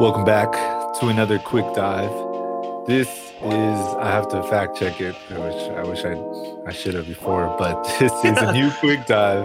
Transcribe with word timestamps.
Welcome 0.00 0.24
back 0.24 0.50
to 1.00 1.08
another 1.08 1.38
quick 1.38 1.66
dive. 1.74 2.08
This 2.86 3.06
is 3.42 3.78
I 3.98 4.10
have 4.10 4.30
to 4.30 4.42
fact 4.44 4.78
check 4.78 4.98
it. 4.98 5.14
I 5.28 5.38
wish 5.38 5.62
I 5.68 5.82
wish 5.82 6.04
I 6.06 6.66
I 6.66 6.72
should 6.72 6.94
have 6.94 7.06
before, 7.06 7.54
but 7.58 7.84
this 8.00 8.10
is 8.24 8.38
a 8.38 8.50
new 8.50 8.70
quick 8.80 9.04
dive 9.04 9.44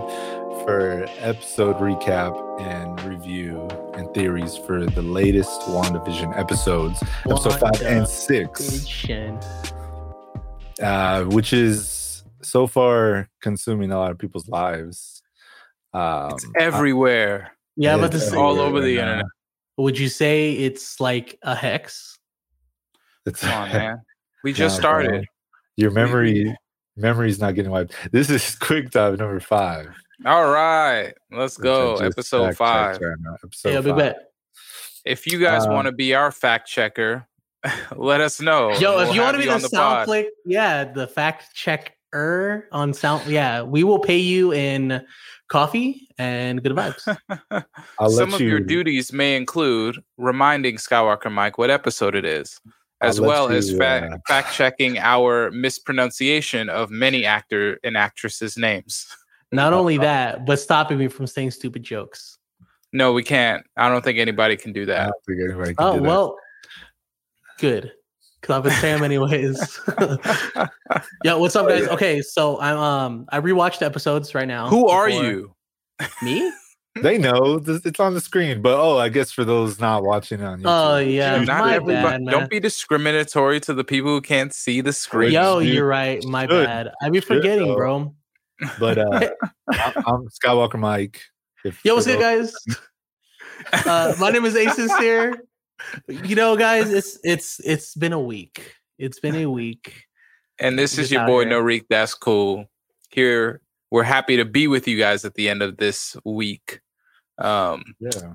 for 0.63 1.07
episode 1.19 1.76
recap 1.79 2.62
and 2.62 3.03
review 3.03 3.67
and 3.96 4.10
theories 4.13 4.55
for 4.55 4.85
the 4.85 5.01
latest 5.01 5.60
WandaVision 5.63 6.39
episodes, 6.39 7.03
episode 7.26 7.60
five 7.60 7.81
and 7.81 8.08
six, 8.08 8.87
uh, 10.81 11.26
which 11.26 11.51
is 11.51 12.24
so 12.42 12.65
far 12.65 13.29
consuming 13.42 13.92
a 13.92 13.97
lot 13.97 14.12
of 14.12 14.17
people's 14.17 14.47
lives. 14.47 15.22
Um, 15.94 16.31
it's 16.31 16.48
everywhere. 16.58 17.52
Yeah, 17.76 17.98
but 17.98 18.13
this 18.13 18.23
is 18.23 18.34
all 18.34 18.62
over 18.62 18.80
the 18.80 18.99
internet. 18.99 19.26
Would 19.77 19.99
you 19.99 20.09
say 20.09 20.53
it's 20.53 20.99
like 20.99 21.38
a 21.41 21.55
hex? 21.55 22.17
It's 23.25 23.41
Come 23.41 23.63
on, 23.63 23.70
man. 23.70 24.01
We 24.43 24.53
just 24.53 24.75
started. 24.75 25.09
Bro. 25.09 25.23
Your 25.77 25.91
memory 25.91 26.55
memory's 26.95 27.39
not 27.39 27.55
getting 27.55 27.71
wiped. 27.71 27.93
This 28.11 28.29
is 28.29 28.55
quick 28.59 28.91
dive 28.91 29.20
number 29.20 29.39
five. 29.39 29.88
All 30.25 30.49
right, 30.49 31.13
let's 31.31 31.57
go. 31.57 31.95
Episode 31.95 32.55
five. 32.55 32.99
Right 33.01 33.17
Episode 33.43 33.70
yeah, 33.70 33.81
five. 33.81 33.98
Bet. 33.98 34.31
If 35.03 35.27
you 35.27 35.39
guys 35.39 35.65
um, 35.65 35.73
want 35.73 35.87
to 35.87 35.91
be 35.91 36.15
our 36.15 36.31
fact 36.31 36.67
checker, 36.70 37.27
let 37.95 38.21
us 38.21 38.39
know. 38.39 38.71
Yo, 38.77 38.95
we'll 38.95 39.09
if 39.09 39.15
you 39.15 39.21
want 39.21 39.35
to 39.35 39.43
be 39.43 39.49
the, 39.49 39.57
the 39.57 39.67
sound 39.67 40.05
click, 40.05 40.29
yeah, 40.45 40.85
the 40.85 41.07
fact 41.07 41.53
checker 42.15 42.67
on 42.71 42.93
sound, 42.93 43.25
yeah, 43.27 43.61
we 43.61 43.83
will 43.83 43.99
pay 43.99 44.17
you 44.17 44.53
in 44.53 45.05
coffee 45.49 46.07
and 46.17 46.63
good 46.63 46.73
vibes. 46.73 47.01
Some 48.15 48.33
of 48.33 48.41
you... 48.41 48.47
your 48.47 48.59
duties 48.59 49.13
may 49.13 49.35
include 49.35 50.01
reminding 50.17 50.75
Skywalker 50.75 51.31
Mike 51.31 51.57
what 51.57 51.70
episode 51.70 52.15
it 52.15 52.25
is, 52.25 52.59
as 53.01 53.20
well 53.20 53.51
you, 53.51 53.57
as 53.57 53.71
fa- 53.71 54.09
uh... 54.13 54.17
fact 54.27 54.53
checking 54.53 54.98
our 54.98 55.51
mispronunciation 55.51 56.70
of 56.70 56.90
many 56.90 57.25
actor 57.25 57.79
and 57.84 57.98
actresses' 57.98 58.57
names. 58.57 59.05
Not 59.51 59.73
uh, 59.73 59.79
only 59.79 59.97
uh, 59.97 60.01
that, 60.01 60.45
but 60.45 60.59
stopping 60.59 60.97
me 60.97 61.07
from 61.07 61.27
saying 61.27 61.51
stupid 61.51 61.84
jokes. 61.84 62.37
No, 62.93 63.12
we 63.12 63.23
can't. 63.23 63.65
I 63.75 63.90
don't 63.90 64.03
think 64.03 64.20
anybody 64.20 64.56
can 64.56 64.72
do 64.72 64.86
that. 64.86 65.12
Can 65.28 65.75
oh, 65.80 65.97
do 65.97 66.03
well, 66.03 66.38
good. 67.59 67.92
Cause 68.46 68.58
I've 68.58 68.64
been 68.64 68.74
saying 68.74 69.04
anyways. 69.04 69.80
yeah, 71.24 71.34
what's 71.34 71.56
up, 71.56 71.68
guys? 71.68 71.88
Okay, 71.88 72.22
so 72.22 72.60
I'm 72.60 72.78
um 72.78 73.26
I 73.30 73.40
rewatched 73.40 73.82
episodes 73.82 74.36
right 74.36 74.48
now. 74.48 74.68
Who 74.68 74.88
are 74.88 75.10
you? 75.10 75.56
Me? 76.22 76.54
they 77.02 77.18
know 77.18 77.60
it's 77.66 78.00
on 78.00 78.14
the 78.14 78.22
screen, 78.22 78.62
but 78.62 78.80
oh, 78.80 79.00
I 79.00 79.10
guess 79.10 79.32
for 79.32 79.46
those 79.46 79.80
not 79.80 80.04
watching 80.04 80.44
on 80.44 80.60
YouTube. 80.60 80.66
Oh 80.68 80.98
yeah, 81.00 81.44
not 81.44 81.72
everybody. 81.72 82.24
Bad, 82.26 82.32
don't 82.32 82.48
be 82.48 82.60
discriminatory 82.60 83.60
to 83.62 83.74
the 83.74 83.84
people 83.84 84.12
who 84.12 84.22
can't 84.22 84.54
see 84.54 84.80
the 84.82 84.94
screen. 84.94 85.32
Yo, 85.32 85.58
you're 85.58 85.88
right. 85.88 86.24
My 86.24 86.46
Good. 86.46 86.68
bad. 86.68 86.92
I 87.02 87.09
be 87.09 87.22
forgetting, 87.22 87.70
Good, 87.70 87.78
bro. 87.78 88.14
But 88.78 89.00
uh 89.00 89.30
I'm 90.06 90.28
Skywalker 90.30 90.78
Mike. 90.78 91.20
Yo, 91.84 91.96
what's 91.96 92.06
good, 92.06 92.20
guys? 92.20 92.54
Uh, 93.74 94.14
my 94.20 94.30
name 94.30 94.46
is 94.46 94.56
Ace 94.56 94.76
here 95.00 95.34
you 96.08 96.36
know, 96.36 96.56
guys, 96.56 96.92
it's 96.92 97.20
it's 97.23 97.59
it's 97.59 97.95
been 97.95 98.14
a 98.14 98.20
week. 98.20 98.76
It's 98.98 99.20
been 99.20 99.36
a 99.36 99.45
week. 99.50 100.06
And 100.59 100.80
this 100.80 100.98
is 100.98 101.12
your 101.12 101.26
boy 101.26 101.45
here. 101.45 101.62
Norik. 101.62 101.86
That's 101.90 102.14
cool. 102.14 102.66
Here, 103.12 103.62
we're 103.92 104.03
happy 104.03 104.38
to 104.38 104.46
be 104.46 104.68
with 104.68 104.88
you 104.88 104.98
guys 104.98 105.26
at 105.26 105.34
the 105.34 105.50
end 105.50 105.62
of 105.62 105.78
this 105.78 106.16
week. 106.23 106.80
Um, 107.38 107.84
yeah, 108.00 108.34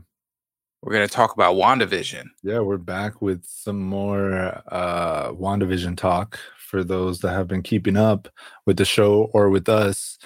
we're 0.82 0.92
gonna 0.92 1.08
talk 1.08 1.32
about 1.32 1.56
WandaVision. 1.56 2.26
Yeah, 2.42 2.60
we're 2.60 2.76
back 2.76 3.22
with 3.22 3.44
some 3.46 3.80
more 3.80 4.62
uh 4.68 5.32
WandaVision 5.32 5.96
talk 5.96 6.38
for 6.58 6.84
those 6.84 7.20
that 7.20 7.32
have 7.32 7.48
been 7.48 7.62
keeping 7.62 7.96
up 7.96 8.28
with 8.66 8.76
the 8.76 8.84
show 8.84 9.30
or 9.32 9.48
with 9.48 9.68
us. 9.68 10.18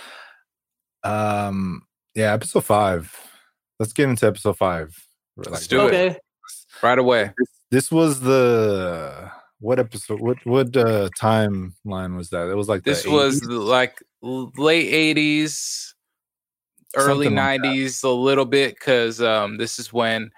Um, 1.04 1.82
yeah, 2.14 2.32
episode 2.32 2.64
five. 2.64 3.16
Let's 3.78 3.92
get 3.92 4.08
into 4.08 4.26
episode 4.26 4.56
five. 4.56 4.96
Let's 5.36 5.66
do 5.66 5.80
okay. 5.82 6.08
it 6.08 6.20
right 6.84 6.98
away. 6.98 7.32
This, 7.36 7.48
this, 7.70 7.90
was 7.90 8.20
the 8.20 9.30
what 9.58 9.80
episode? 9.80 10.20
What 10.20 10.44
what 10.46 10.76
uh, 10.76 11.08
timeline 11.20 12.16
was 12.16 12.30
that? 12.30 12.48
It 12.48 12.54
was 12.54 12.68
like 12.68 12.84
this 12.84 13.06
was 13.06 13.42
like 13.44 14.00
late 14.22 14.92
eighties, 14.92 15.94
early 16.94 17.30
nineties, 17.30 18.04
like 18.04 18.10
a 18.10 18.14
little 18.14 18.44
bit 18.44 18.74
because 18.74 19.20
um, 19.20 19.56
this 19.56 19.78
is 19.78 19.92
when 19.92 20.30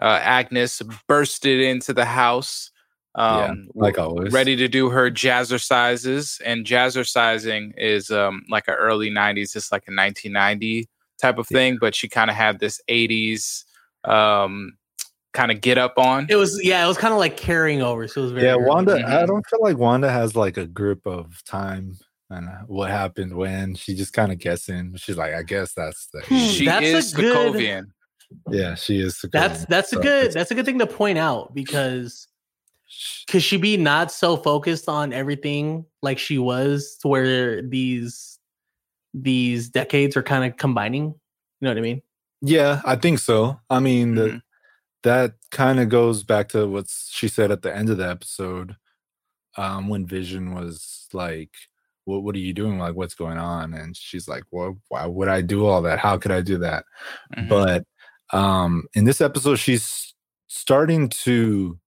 uh, 0.00 0.20
Agnes 0.22 0.82
bursted 1.08 1.60
into 1.60 1.92
the 1.92 2.04
house. 2.04 2.70
Um, 3.16 3.68
yeah, 3.74 3.82
like 3.82 3.98
always, 3.98 4.32
ready 4.32 4.56
to 4.56 4.68
do 4.68 4.90
her 4.90 5.10
jazzercises, 5.10 6.40
and 6.44 6.66
jazzercising 6.66 7.72
is 7.78 8.10
um, 8.10 8.44
like 8.50 8.68
an 8.68 8.74
early 8.74 9.10
'90s, 9.10 9.56
it's 9.56 9.72
like 9.72 9.84
a 9.88 9.94
1990 9.94 10.88
type 11.22 11.38
of 11.38 11.46
thing, 11.46 11.74
yeah. 11.74 11.78
but 11.80 11.94
she 11.94 12.08
kind 12.08 12.28
of 12.28 12.36
had 12.36 12.58
this 12.58 12.80
'80s 12.88 13.64
um 14.04 14.76
kind 15.34 15.50
of 15.50 15.60
get 15.60 15.76
up 15.76 15.98
on. 15.98 16.26
It 16.30 16.36
was 16.36 16.58
yeah, 16.64 16.82
it 16.82 16.88
was 16.88 16.96
kind 16.96 17.12
of 17.12 17.18
like 17.18 17.36
carrying 17.36 17.82
over. 17.82 18.08
So 18.08 18.22
it 18.22 18.24
was 18.24 18.32
very 18.32 18.46
yeah. 18.46 18.54
Wanda, 18.54 18.94
mm-hmm. 18.94 19.12
I 19.12 19.26
don't 19.26 19.44
feel 19.50 19.60
like 19.60 19.76
Wanda 19.76 20.10
has 20.10 20.34
like 20.34 20.56
a 20.56 20.66
grip 20.66 21.06
of 21.06 21.44
time 21.44 21.98
and 22.30 22.48
what 22.66 22.90
happened 22.90 23.34
when. 23.34 23.74
She 23.74 23.94
just 23.94 24.14
kind 24.14 24.32
of 24.32 24.38
guessing. 24.38 24.94
She's 24.96 25.18
like, 25.18 25.34
I 25.34 25.42
guess 25.42 25.74
that's 25.74 26.06
the. 26.06 26.20
Hmm, 26.20 26.36
she 26.36 26.64
that's 26.64 26.86
is 26.86 27.12
a 27.12 27.16
good, 27.16 27.54
Sokovian. 27.54 27.84
Yeah, 28.50 28.74
she 28.76 29.00
is. 29.00 29.16
Sokovian. 29.16 29.32
That's 29.32 29.64
that's 29.66 29.90
so 29.90 29.98
a 29.98 30.02
good 30.02 30.32
that's 30.32 30.50
a 30.50 30.54
good 30.54 30.64
thing 30.64 30.78
to 30.78 30.86
point 30.86 31.18
out 31.18 31.54
because 31.54 32.28
could 33.28 33.42
she 33.42 33.56
be 33.56 33.76
not 33.76 34.12
so 34.12 34.36
focused 34.36 34.88
on 34.88 35.12
everything 35.12 35.84
like 36.00 36.18
she 36.18 36.38
was 36.38 36.96
to 37.02 37.08
where 37.08 37.60
these 37.60 38.38
these 39.12 39.68
decades 39.68 40.16
are 40.16 40.22
kind 40.22 40.50
of 40.50 40.56
combining? 40.56 41.06
You 41.06 41.14
know 41.60 41.70
what 41.70 41.78
I 41.78 41.82
mean? 41.82 42.02
Yeah, 42.40 42.82
I 42.84 42.96
think 42.96 43.18
so. 43.18 43.58
I 43.70 43.80
mean, 43.80 44.14
mm-hmm. 44.14 44.36
the 44.36 44.42
that 45.04 45.34
kind 45.50 45.78
of 45.78 45.88
goes 45.88 46.22
back 46.22 46.48
to 46.48 46.66
what 46.66 46.86
she 46.88 47.28
said 47.28 47.50
at 47.50 47.62
the 47.62 47.74
end 47.74 47.90
of 47.90 47.98
the 47.98 48.08
episode 48.08 48.76
um, 49.56 49.88
when 49.88 50.06
Vision 50.06 50.54
was 50.54 51.06
like, 51.12 51.50
what, 52.04 52.22
what 52.22 52.34
are 52.34 52.40
you 52.40 52.52
doing? 52.52 52.78
Like, 52.78 52.96
what's 52.96 53.14
going 53.14 53.38
on? 53.38 53.74
And 53.74 53.96
she's 53.96 54.26
like, 54.26 54.44
well, 54.50 54.78
why 54.88 55.06
would 55.06 55.28
I 55.28 55.42
do 55.42 55.66
all 55.66 55.82
that? 55.82 55.98
How 55.98 56.18
could 56.18 56.32
I 56.32 56.40
do 56.40 56.58
that? 56.58 56.84
Mm-hmm. 57.36 57.48
But 57.48 57.84
um, 58.32 58.84
in 58.94 59.04
this 59.04 59.20
episode, 59.20 59.56
she's 59.56 60.14
starting 60.48 61.08
to 61.10 61.78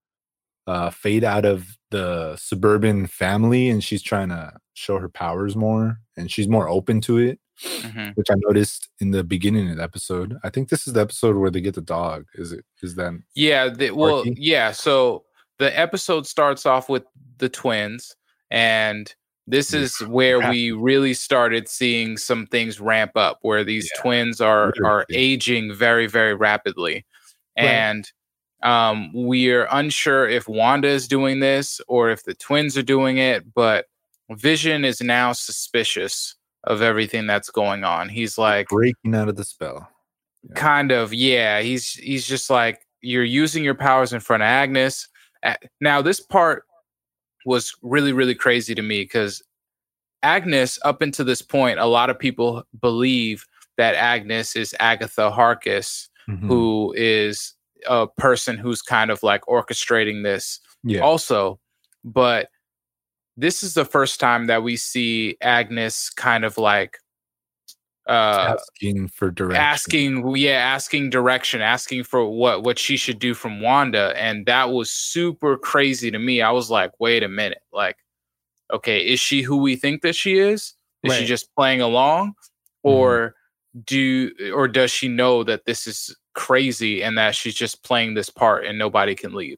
uh, 0.68 0.92
fade 0.92 1.24
out 1.24 1.46
of 1.46 1.78
the 1.90 2.36
suburban 2.36 3.08
family 3.08 3.70
and 3.70 3.84
she's 3.84 4.02
trying 4.04 4.30
to 4.30 4.54
show 4.74 5.00
her 5.00 5.10
powers 5.10 5.56
more 5.56 6.00
and 6.18 6.30
she's 6.30 6.48
more 6.48 6.68
open 6.68 7.02
to 7.02 7.18
it 7.18 7.40
mm-hmm. 7.62 8.10
which 8.16 8.28
I 8.30 8.36
noticed 8.38 8.90
in 9.00 9.12
the 9.12 9.24
beginning 9.24 9.70
of 9.70 9.78
the 9.78 9.84
episode. 9.84 10.38
I 10.44 10.50
think 10.50 10.70
this 10.70 10.88
is 10.88 10.94
the 10.94 11.02
episode 11.02 11.36
where 11.36 11.50
they 11.50 11.62
get 11.62 11.76
the 11.76 11.82
dog. 11.82 12.26
Is 12.36 12.52
it? 12.52 12.66
Is 12.82 12.96
that? 12.96 13.20
Yeah. 13.36 13.70
The, 13.70 13.92
well, 13.92 14.24
yeah. 14.26 14.72
So 14.72 15.26
the 15.60 15.78
episode 15.78 16.28
starts 16.28 16.66
off 16.66 16.90
with 16.90 17.04
the 17.38 17.50
twins, 17.50 18.16
and 18.52 19.14
this 19.48 19.74
is 19.74 20.00
where 20.02 20.40
we 20.50 20.72
really 20.72 21.14
started 21.14 21.68
seeing 21.68 22.18
some 22.18 22.46
things 22.48 22.80
ramp 22.80 23.12
up, 23.16 23.40
where 23.42 23.64
these 23.64 23.90
yeah. 23.96 24.02
twins 24.02 24.42
are 24.42 24.74
are 24.84 25.06
aging 25.12 25.74
very, 25.74 26.08
very 26.08 26.36
rapidly, 26.36 27.06
right. 27.58 27.66
and 27.66 28.12
um, 28.64 29.12
we're 29.14 29.68
unsure 29.72 30.28
if 30.28 30.48
Wanda 30.48 30.88
is 30.88 31.08
doing 31.08 31.40
this 31.40 31.80
or 31.88 32.10
if 32.10 32.24
the 32.24 32.34
twins 32.34 32.78
are 32.78 32.84
doing 32.84 33.18
it, 33.18 33.54
but 33.54 33.86
Vision 34.32 34.84
is 34.84 35.00
now 35.00 35.32
suspicious 35.32 36.36
of 36.64 36.82
everything 36.82 37.28
that's 37.28 37.50
going 37.50 37.84
on. 37.84 38.10
He's 38.10 38.38
like 38.38 38.68
breaking 38.68 39.16
out 39.16 39.30
of 39.30 39.36
the 39.36 39.44
spell. 39.44 39.88
Yeah. 40.44 40.56
Kind 40.56 40.92
of, 40.92 41.14
yeah. 41.14 41.62
He's 41.62 41.92
he's 41.94 42.26
just 42.26 42.50
like 42.50 42.82
you're 43.02 43.24
using 43.24 43.64
your 43.64 43.76
powers 43.76 44.14
in 44.14 44.20
front 44.20 44.44
of 44.44 44.48
Agnes. 44.48 45.08
Now 45.82 46.02
this 46.02 46.20
part 46.20 46.64
was 47.46 47.74
really 47.82 48.12
really 48.12 48.36
crazy 48.36 48.76
to 48.76 48.82
me 48.82 49.04
because 49.04 49.42
Agnes, 50.24 50.80
up 50.84 51.02
until 51.02 51.26
this 51.26 51.42
point, 51.42 51.80
a 51.80 51.86
lot 51.86 52.10
of 52.10 52.18
people 52.18 52.64
believe 52.82 53.46
that 53.78 53.96
Agnes 53.96 54.56
is 54.56 54.76
Agatha 54.80 55.30
Harkness, 55.30 56.10
mm-hmm. 56.30 56.48
who 56.48 56.94
is 56.98 57.54
a 57.88 58.08
person 58.08 58.58
who's 58.58 58.82
kind 58.82 59.12
of 59.12 59.22
like 59.22 59.44
orchestrating 59.44 60.24
this 60.24 60.60
yeah. 60.84 61.02
also. 61.02 61.60
But 62.04 62.50
this 63.38 63.64
is 63.64 63.74
the 63.74 63.86
first 63.86 64.20
time 64.20 64.48
that 64.48 64.64
we 64.64 64.76
see 64.76 65.38
Agnes 65.42 66.10
kind 66.10 66.44
of 66.44 66.58
like 66.58 66.98
uh 68.08 68.56
asking 68.58 69.08
for 69.10 69.30
direction 69.30 69.62
asking 69.62 70.36
yeah 70.38 70.60
asking 70.60 71.10
direction 71.10 71.62
asking 71.62 72.06
for 72.06 72.26
what 72.26 72.64
what 72.64 72.80
she 72.80 72.96
should 72.96 73.20
do 73.20 73.34
from 73.34 73.60
wanda 73.60 74.14
and 74.16 74.46
that 74.46 74.72
was 74.72 74.90
super 74.90 75.58
crazy 75.58 76.10
to 76.10 76.18
me 76.18 76.42
i 76.42 76.50
was 76.50 76.72
like 76.72 76.90
wait 77.02 77.22
a 77.22 77.28
minute 77.28 77.62
like 77.74 77.98
okay 78.72 79.00
is 79.00 79.20
she 79.20 79.42
who 79.42 79.58
we 79.58 79.76
think 79.76 80.04
that 80.04 80.16
she 80.16 80.40
is 80.40 80.74
is 81.04 81.12
right. 81.12 81.20
she 81.20 81.26
just 81.26 81.54
playing 81.54 81.82
along 81.82 82.30
mm-hmm. 82.30 82.92
or 82.92 83.36
mm-hmm. 83.76 83.82
do 83.86 84.32
or 84.56 84.70
does 84.70 84.90
she 84.90 85.10
know 85.10 85.44
that 85.44 85.66
this 85.66 85.86
is 85.86 86.16
crazy 86.38 87.02
and 87.04 87.18
that 87.18 87.36
she's 87.36 87.56
just 87.56 87.84
playing 87.84 88.14
this 88.14 88.30
part 88.30 88.64
and 88.64 88.78
nobody 88.78 89.16
can 89.16 89.34
leave. 89.34 89.58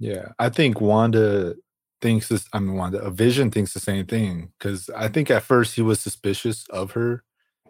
Yeah, 0.00 0.32
I 0.38 0.48
think 0.48 0.80
Wanda 0.80 1.54
thinks 2.02 2.28
this. 2.28 2.46
I 2.52 2.58
mean, 2.58 2.74
Wanda, 2.76 2.98
a 3.00 3.10
Vision 3.10 3.50
thinks 3.50 3.72
the 3.72 3.80
same 3.80 4.06
thing 4.06 4.52
because 4.58 4.90
I 4.90 5.08
think 5.08 5.30
at 5.30 5.42
first 5.44 5.74
he 5.74 5.82
was 5.82 6.00
suspicious 6.00 6.66
of 6.70 6.90
her, 6.92 7.24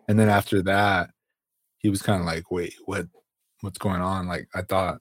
and 0.08 0.18
then 0.18 0.28
after 0.28 0.62
that, 0.62 1.10
he 1.78 1.90
was 1.90 2.02
kind 2.02 2.20
of 2.20 2.26
like, 2.26 2.50
"Wait, 2.50 2.74
what? 2.86 3.06
What's 3.60 3.78
going 3.78 4.00
on?" 4.02 4.26
Like 4.26 4.48
I 4.54 4.62
thought 4.62 5.00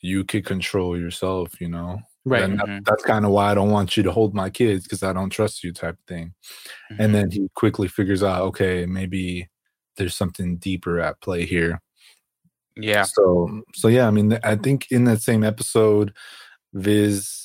you 0.00 0.24
could 0.24 0.44
control 0.44 0.98
yourself, 0.98 1.60
you 1.60 1.68
know. 1.68 2.00
Right. 2.24 2.40
That- 2.56 2.66
Mhm. 2.66 2.84
that's 2.84 3.04
kind 3.04 3.24
of 3.24 3.30
why 3.32 3.50
I 3.50 3.54
don't 3.54 3.70
want 3.70 3.96
you 3.96 4.02
to 4.04 4.12
hold 4.12 4.34
my 4.34 4.50
kids 4.50 4.84
because 4.84 5.02
I 5.04 5.12
don't 5.12 5.30
trust 5.30 5.62
you, 5.64 5.72
type 5.72 5.94
of 5.98 6.04
thing. 6.06 6.34
Mm-hmm. 6.92 7.02
And 7.02 7.14
then 7.14 7.30
he 7.30 7.48
quickly 7.54 7.88
figures 7.88 8.22
out, 8.22 8.42
okay, 8.42 8.86
maybe 8.86 9.48
there's 9.96 10.16
something 10.16 10.56
deeper 10.58 11.00
at 11.00 11.20
play 11.20 11.44
here. 11.46 11.80
Yeah. 12.76 13.02
So, 13.04 13.62
so 13.74 13.88
yeah, 13.88 14.06
I 14.06 14.10
mean, 14.10 14.38
I 14.44 14.56
think 14.56 14.90
in 14.90 15.04
that 15.04 15.20
same 15.22 15.44
episode, 15.44 16.12
Viz, 16.74 17.41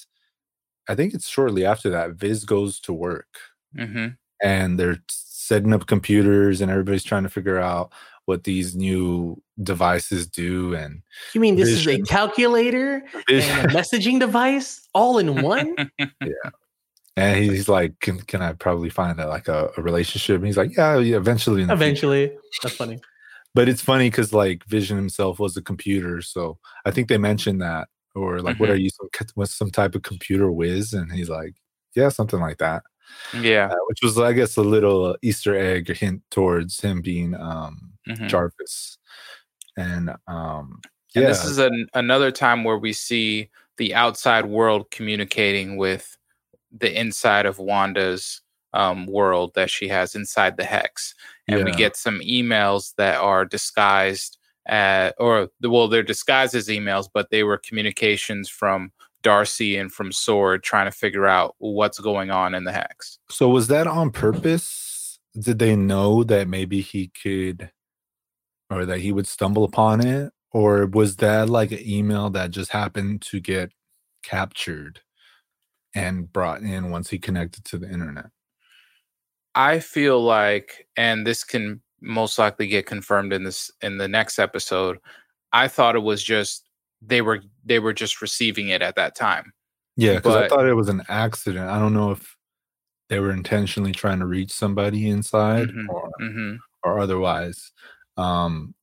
I 0.90 0.96
think 0.96 1.14
it's 1.14 1.28
shortly 1.28 1.66
after 1.66 1.90
that, 1.90 2.12
Viz 2.12 2.46
goes 2.46 2.80
to 2.82 2.94
work 2.94 3.28
hmm 3.76 4.08
and 4.44 4.80
they're 4.80 5.00
setting 5.10 5.74
up 5.74 5.88
computers 5.88 6.62
and 6.62 6.70
everybody's 6.70 7.04
trying 7.04 7.24
to 7.24 7.30
figure 7.30 7.58
out 7.58 7.92
what 8.26 8.44
these 8.44 8.76
new 8.76 9.42
devices 9.64 10.28
do 10.28 10.76
and 10.76 11.02
You 11.34 11.42
mean 11.42 11.56
this 11.56 11.70
is 11.70 11.88
a 11.88 12.00
calculator 12.02 13.04
Viz- 13.28 13.48
and 13.50 13.72
a 13.72 13.74
messaging 13.78 14.20
device 14.20 14.88
all 14.94 15.18
in 15.18 15.42
one? 15.42 15.76
Yeah. 16.00 16.50
And 17.16 17.44
he's 17.44 17.68
like 17.68 18.00
can, 18.00 18.20
can 18.20 18.42
i 18.44 18.54
probably 18.54 18.90
find 18.90 19.20
a, 19.20 19.28
like 19.28 19.48
a, 19.48 19.72
a 19.76 19.82
relationship 19.82 20.36
and 20.36 20.46
he's 20.46 20.58
like 20.58 20.76
yeah, 20.78 20.98
yeah 21.00 21.18
eventually 21.18 21.62
in 21.64 21.68
the 21.68 21.76
future." 21.76 21.88
Eventually. 21.88 22.38
That's 22.62 22.76
funny. 22.76 23.00
but 23.56 23.68
it's 23.68 23.82
funny 23.82 24.10
because 24.10 24.34
like 24.34 24.64
vision 24.66 24.98
himself 24.98 25.40
was 25.40 25.58
a 25.58 25.62
computer 25.64 26.22
so 26.22 26.60
i 26.86 26.92
think 26.92 27.08
they 27.08 27.18
mentioned 27.18 27.60
that 27.62 27.88
or 28.18 28.42
like 28.42 28.60
what 28.60 28.70
Mhm. 28.70 28.74
are 28.74 28.76
you 28.78 28.90
some, 28.90 29.46
some 29.46 29.72
type 29.72 29.96
of 29.96 30.02
computer 30.02 30.52
whiz 30.52 30.94
and 30.94 31.12
he's 31.12 31.30
like 31.30 31.56
yeah 31.96 32.10
something 32.10 32.40
like 32.40 32.58
that 32.58 32.84
yeah. 33.34 33.68
uh, 33.72 33.76
which 33.88 34.00
was 34.04 34.18
i 34.20 34.34
guess 34.34 34.58
a 34.58 34.62
little 34.62 35.16
easter 35.22 35.56
egg 35.56 35.88
hint 35.96 36.22
towards 36.32 36.80
him 36.82 37.02
being 37.02 37.34
um 37.36 37.94
Mhm. 38.10 38.28
jarvis 38.28 38.98
and 39.78 40.10
um 40.28 40.80
And 41.16 41.24
yeah 41.24 41.28
this 41.30 41.46
is 41.46 41.58
an, 41.60 41.88
another 41.94 42.32
time 42.32 42.64
where 42.64 42.78
we 42.78 42.94
see 42.94 43.50
the 43.78 43.94
outside 43.96 44.46
world 44.46 44.90
communicating 44.92 45.78
with 45.78 46.18
the 46.72 46.92
inside 47.00 47.46
of 47.46 47.60
Wanda's 47.60 48.42
um, 48.74 49.06
world 49.08 49.54
that 49.56 49.70
she 49.70 49.88
has 49.88 50.16
inside 50.16 50.58
the 50.58 50.64
hex. 50.66 51.16
And 51.48 51.64
we 51.64 51.72
get 51.72 51.96
some 51.96 52.20
emails 52.20 52.94
that 52.98 53.18
are 53.22 53.46
disguised 53.46 54.38
at, 54.68 55.16
or 55.18 55.50
well, 55.62 55.88
they're 55.88 56.04
disguised 56.04 56.56
as 56.56 56.68
emails, 56.68 57.08
but 57.14 57.30
they 57.30 57.44
were 57.44 57.58
communications 57.58 58.50
from 58.50 58.92
Darcy 59.24 59.78
and 59.78 59.92
from 59.92 60.12
Sword 60.12 60.64
trying 60.64 60.86
to 60.86 60.92
figure 60.92 61.26
out 61.26 61.56
what's 61.58 62.00
going 62.00 62.30
on 62.30 62.54
in 62.54 62.64
the 62.64 62.72
hex. 62.72 63.20
So 63.30 63.50
was 63.50 63.68
that 63.68 63.88
on 63.88 64.12
purpose? 64.12 65.20
Did 65.38 65.60
they 65.60 65.76
know 65.76 66.24
that 66.24 66.48
maybe 66.48 66.82
he 66.82 67.10
could 67.10 67.72
or 68.70 68.86
that 68.86 69.00
he 69.00 69.12
would 69.12 69.28
stumble 69.28 69.64
upon 69.64 70.06
it? 70.06 70.32
Or 70.52 70.86
was 70.86 71.18
that 71.18 71.50
like 71.50 71.72
an 71.72 71.86
email 71.86 72.30
that 72.32 72.52
just 72.52 72.72
happened 72.72 73.22
to 73.24 73.40
get 73.40 73.72
captured 74.24 75.02
and 75.94 76.32
brought 76.32 76.62
in 76.62 76.90
once 76.90 77.10
he 77.10 77.20
connected 77.20 77.66
to 77.66 77.78
the 77.78 77.90
internet? 77.90 78.28
I 79.56 79.80
feel 79.80 80.22
like, 80.22 80.88
and 80.96 81.26
this 81.26 81.44
can 81.44 81.82
most 82.02 82.38
likely 82.38 82.68
get 82.68 82.86
confirmed 82.86 83.34
in 83.34 83.44
this 83.44 83.72
in 83.82 83.98
the 83.98 84.08
next 84.08 84.40
episode. 84.40 85.00
I 85.54 85.68
thought 85.68 85.96
it 85.96 86.04
was 86.04 86.24
just 86.24 86.70
they 87.02 87.22
were 87.22 87.42
they 87.66 87.80
were 87.80 87.94
just 87.94 88.22
receiving 88.22 88.70
it 88.70 88.82
at 88.82 88.96
that 88.96 89.16
time. 89.16 89.54
Yeah, 89.96 90.16
because 90.16 90.36
I 90.36 90.48
thought 90.48 90.68
it 90.68 90.74
was 90.76 90.90
an 90.90 91.04
accident. 91.10 91.70
I 91.70 91.80
don't 91.80 91.94
know 91.94 92.12
if 92.12 92.36
they 93.10 93.20
were 93.20 93.32
intentionally 93.32 93.94
trying 93.94 94.20
to 94.20 94.26
reach 94.26 94.52
somebody 94.52 95.10
inside 95.10 95.70
Mhm, 95.70 95.90
or 95.90 96.12
hmm 96.20 96.56
or 96.84 97.00
otherwise. 97.00 97.72
Um, 98.18 98.76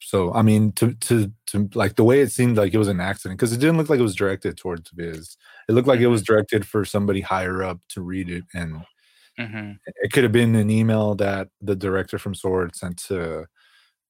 so 0.00 0.32
I 0.32 0.42
mean, 0.42 0.72
to 0.72 0.94
to 0.94 1.32
to 1.48 1.68
like 1.74 1.96
the 1.96 2.04
way 2.04 2.20
it 2.20 2.32
seemed 2.32 2.56
like 2.56 2.74
it 2.74 2.78
was 2.78 2.88
an 2.88 3.00
accident 3.00 3.38
because 3.38 3.52
it 3.52 3.58
didn't 3.58 3.78
look 3.78 3.88
like 3.88 3.98
it 4.00 4.02
was 4.02 4.14
directed 4.14 4.56
towards 4.56 4.90
Viz. 4.90 5.36
It 5.68 5.72
looked 5.72 5.88
like 5.88 6.00
it 6.00 6.06
was 6.08 6.22
directed 6.22 6.66
for 6.66 6.84
somebody 6.84 7.20
higher 7.20 7.62
up 7.62 7.80
to 7.90 8.02
read 8.02 8.30
it, 8.30 8.44
and 8.54 8.84
hmm 9.38 9.72
it 10.02 10.12
could 10.12 10.22
have 10.24 10.32
been 10.32 10.54
an 10.54 10.70
email 10.70 11.14
that 11.14 11.48
the 11.60 11.76
director 11.76 12.18
from 12.18 12.34
Sword 12.34 12.76
sent 12.76 12.98
to 13.08 13.46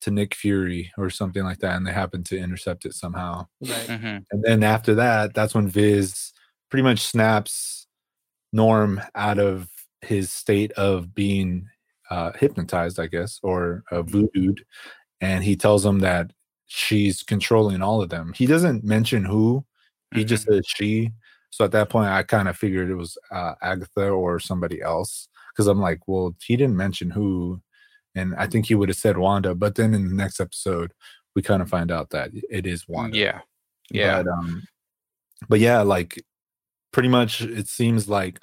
to 0.00 0.10
Nick 0.10 0.34
Fury 0.34 0.92
or 0.98 1.10
something 1.10 1.42
like 1.44 1.58
that, 1.58 1.76
and 1.76 1.86
they 1.86 1.92
happened 1.92 2.26
to 2.26 2.38
intercept 2.38 2.86
it 2.86 2.94
somehow. 2.94 3.46
Right. 3.60 3.88
hmm 3.90 4.18
And 4.30 4.42
then 4.42 4.62
after 4.62 4.94
that, 4.96 5.34
that's 5.34 5.54
when 5.54 5.68
Viz 5.68 6.32
pretty 6.70 6.82
much 6.84 7.00
snaps 7.00 7.86
Norm 8.52 9.00
out 9.14 9.38
of 9.38 9.68
his 10.02 10.32
state 10.32 10.72
of 10.72 11.14
being 11.14 11.66
uh, 12.10 12.32
hypnotized, 12.32 13.00
I 13.00 13.06
guess, 13.08 13.40
or 13.42 13.84
uh, 13.90 14.02
voodooed. 14.02 14.60
And 15.20 15.44
he 15.44 15.56
tells 15.56 15.84
him 15.84 16.00
that 16.00 16.32
she's 16.66 17.22
controlling 17.22 17.82
all 17.82 18.02
of 18.02 18.10
them. 18.10 18.32
He 18.34 18.46
doesn't 18.46 18.84
mention 18.84 19.24
who, 19.24 19.64
he 20.14 20.24
just 20.24 20.46
says 20.46 20.64
she. 20.66 21.12
So 21.50 21.64
at 21.64 21.72
that 21.72 21.88
point, 21.88 22.08
I 22.08 22.22
kind 22.22 22.48
of 22.48 22.56
figured 22.56 22.90
it 22.90 22.94
was 22.94 23.16
uh, 23.30 23.54
Agatha 23.62 24.08
or 24.08 24.38
somebody 24.38 24.82
else. 24.82 25.28
Because 25.52 25.66
I'm 25.66 25.80
like, 25.80 26.00
well, 26.06 26.36
he 26.44 26.56
didn't 26.56 26.76
mention 26.76 27.10
who. 27.10 27.60
And 28.14 28.34
I 28.36 28.46
think 28.46 28.66
he 28.66 28.74
would 28.74 28.88
have 28.88 28.98
said 28.98 29.18
Wanda. 29.18 29.54
But 29.54 29.74
then 29.74 29.94
in 29.94 30.08
the 30.08 30.14
next 30.14 30.40
episode, 30.40 30.92
we 31.34 31.42
kind 31.42 31.62
of 31.62 31.68
find 31.68 31.90
out 31.90 32.10
that 32.10 32.30
it 32.50 32.66
is 32.66 32.86
Wanda. 32.88 33.16
Yeah, 33.16 33.40
yeah, 33.90 34.22
But, 34.22 34.30
um, 34.30 34.62
but 35.48 35.60
yeah, 35.60 35.82
like 35.82 36.22
pretty 36.92 37.08
much 37.08 37.40
it 37.40 37.68
seems 37.68 38.08
like 38.08 38.40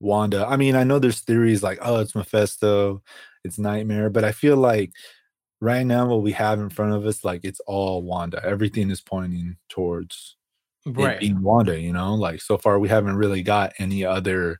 Wanda. 0.00 0.46
I 0.46 0.56
mean, 0.56 0.76
I 0.76 0.84
know 0.84 0.98
there's 0.98 1.20
theories 1.20 1.62
like, 1.62 1.78
oh, 1.82 2.00
it's 2.00 2.14
Mephisto, 2.14 3.02
it's 3.44 3.58
Nightmare, 3.58 4.10
but 4.10 4.24
I 4.24 4.32
feel 4.32 4.56
like 4.56 4.92
right 5.60 5.84
now 5.84 6.06
what 6.06 6.22
we 6.22 6.32
have 6.32 6.60
in 6.60 6.70
front 6.70 6.92
of 6.92 7.04
us, 7.06 7.24
like 7.24 7.40
it's 7.44 7.60
all 7.66 8.02
Wanda. 8.02 8.44
Everything 8.44 8.90
is 8.90 9.00
pointing 9.00 9.56
towards 9.68 10.36
Right. 10.96 11.20
being 11.20 11.42
Wanda, 11.42 11.80
you 11.80 11.92
know, 11.92 12.14
like 12.14 12.40
so 12.40 12.58
far 12.58 12.78
we 12.78 12.88
haven't 12.88 13.16
really 13.16 13.42
got 13.42 13.72
any 13.78 14.04
other 14.04 14.58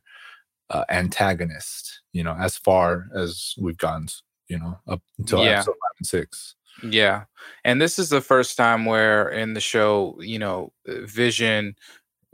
uh, 0.69 0.85
antagonist, 0.89 2.01
you 2.13 2.23
know, 2.23 2.35
as 2.39 2.57
far 2.57 3.07
as 3.15 3.53
we've 3.59 3.77
gone, 3.77 4.07
you 4.47 4.59
know, 4.59 4.77
up 4.87 5.01
until 5.17 5.43
Yeah. 5.43 5.51
episode 5.53 5.71
five 5.73 5.95
and 5.99 6.07
six. 6.07 6.55
yeah. 6.83 7.23
And 7.65 7.81
this 7.81 7.99
is 7.99 8.09
the 8.09 8.21
first 8.21 8.55
time 8.55 8.85
where 8.85 9.29
in 9.29 9.53
the 9.53 9.59
show, 9.61 10.17
you 10.21 10.39
know, 10.39 10.71
uh, 10.87 11.05
Vision, 11.05 11.75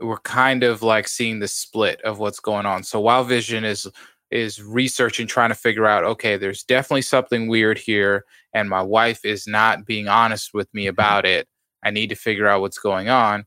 we're 0.00 0.18
kind 0.18 0.62
of 0.62 0.82
like 0.82 1.08
seeing 1.08 1.38
the 1.40 1.48
split 1.48 2.00
of 2.02 2.18
what's 2.18 2.40
going 2.40 2.66
on. 2.66 2.82
So 2.84 3.00
while 3.00 3.24
Vision 3.24 3.64
is 3.64 3.86
is 4.32 4.60
researching, 4.62 5.26
trying 5.26 5.50
to 5.50 5.54
figure 5.54 5.86
out, 5.86 6.02
okay, 6.04 6.36
there's 6.36 6.64
definitely 6.64 7.02
something 7.02 7.46
weird 7.48 7.78
here, 7.78 8.24
and 8.52 8.68
my 8.68 8.82
wife 8.82 9.24
is 9.24 9.46
not 9.46 9.86
being 9.86 10.08
honest 10.08 10.52
with 10.52 10.68
me 10.74 10.88
about 10.88 11.24
it. 11.24 11.46
I 11.84 11.90
need 11.90 12.08
to 12.08 12.16
figure 12.16 12.48
out 12.48 12.60
what's 12.60 12.78
going 12.78 13.08
on. 13.08 13.46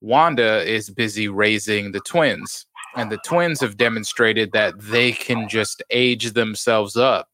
Wanda 0.00 0.66
is 0.68 0.90
busy 0.90 1.28
raising 1.28 1.92
the 1.92 2.00
twins, 2.00 2.66
and 2.96 3.10
the 3.10 3.18
twins 3.18 3.60
have 3.60 3.76
demonstrated 3.76 4.52
that 4.52 4.74
they 4.78 5.12
can 5.12 5.48
just 5.48 5.82
age 5.90 6.32
themselves 6.32 6.96
up 6.96 7.28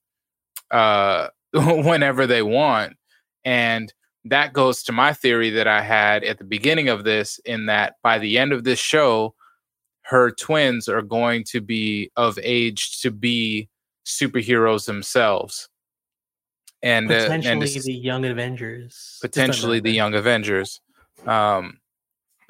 uh, 0.71 1.29
whenever 1.55 2.27
they 2.27 2.43
want. 2.43 2.95
And 3.45 3.93
that 4.25 4.53
goes 4.53 4.83
to 4.85 4.93
my 4.93 5.13
theory 5.13 5.51
that 5.51 5.69
I 5.69 5.83
had 5.83 6.25
at 6.25 6.39
the 6.39 6.45
beginning 6.45 6.89
of 6.89 7.05
this, 7.05 7.39
in 7.45 7.67
that 7.67 7.95
by 8.03 8.19
the 8.19 8.39
end 8.39 8.53
of 8.53 8.65
this 8.65 8.81
show, 8.81 9.35
her 10.03 10.31
twins 10.31 10.89
are 10.89 11.03
going 11.03 11.45
to 11.45 11.61
be 11.61 12.11
of 12.17 12.39
age 12.43 13.01
to 13.03 13.11
be 13.11 13.69
superheroes 14.05 14.87
themselves. 14.87 15.69
And, 16.83 17.11
uh, 17.11 17.15
and 17.15 17.43
Potentially 17.43 17.81
the 17.81 17.93
Young 17.93 18.25
Avengers. 18.25 19.19
Potentially 19.23 19.81
the 19.81 19.93
young 19.93 20.15
avengers 20.15 20.81
um 21.27 21.79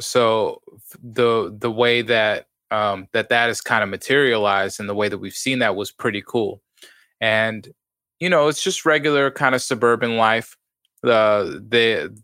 so 0.00 0.60
the 1.02 1.54
the 1.58 1.70
way 1.70 2.02
that 2.02 2.46
um 2.70 3.06
that 3.12 3.28
that 3.28 3.48
is 3.48 3.60
kind 3.60 3.82
of 3.82 3.88
materialized 3.88 4.80
and 4.80 4.88
the 4.88 4.94
way 4.94 5.08
that 5.08 5.18
we've 5.18 5.34
seen 5.34 5.58
that 5.60 5.76
was 5.76 5.90
pretty 5.92 6.22
cool 6.26 6.60
and 7.20 7.68
you 8.20 8.28
know 8.28 8.48
it's 8.48 8.62
just 8.62 8.84
regular 8.84 9.30
kind 9.30 9.54
of 9.54 9.62
suburban 9.62 10.16
life 10.16 10.56
the 11.02 11.62
the 11.68 12.16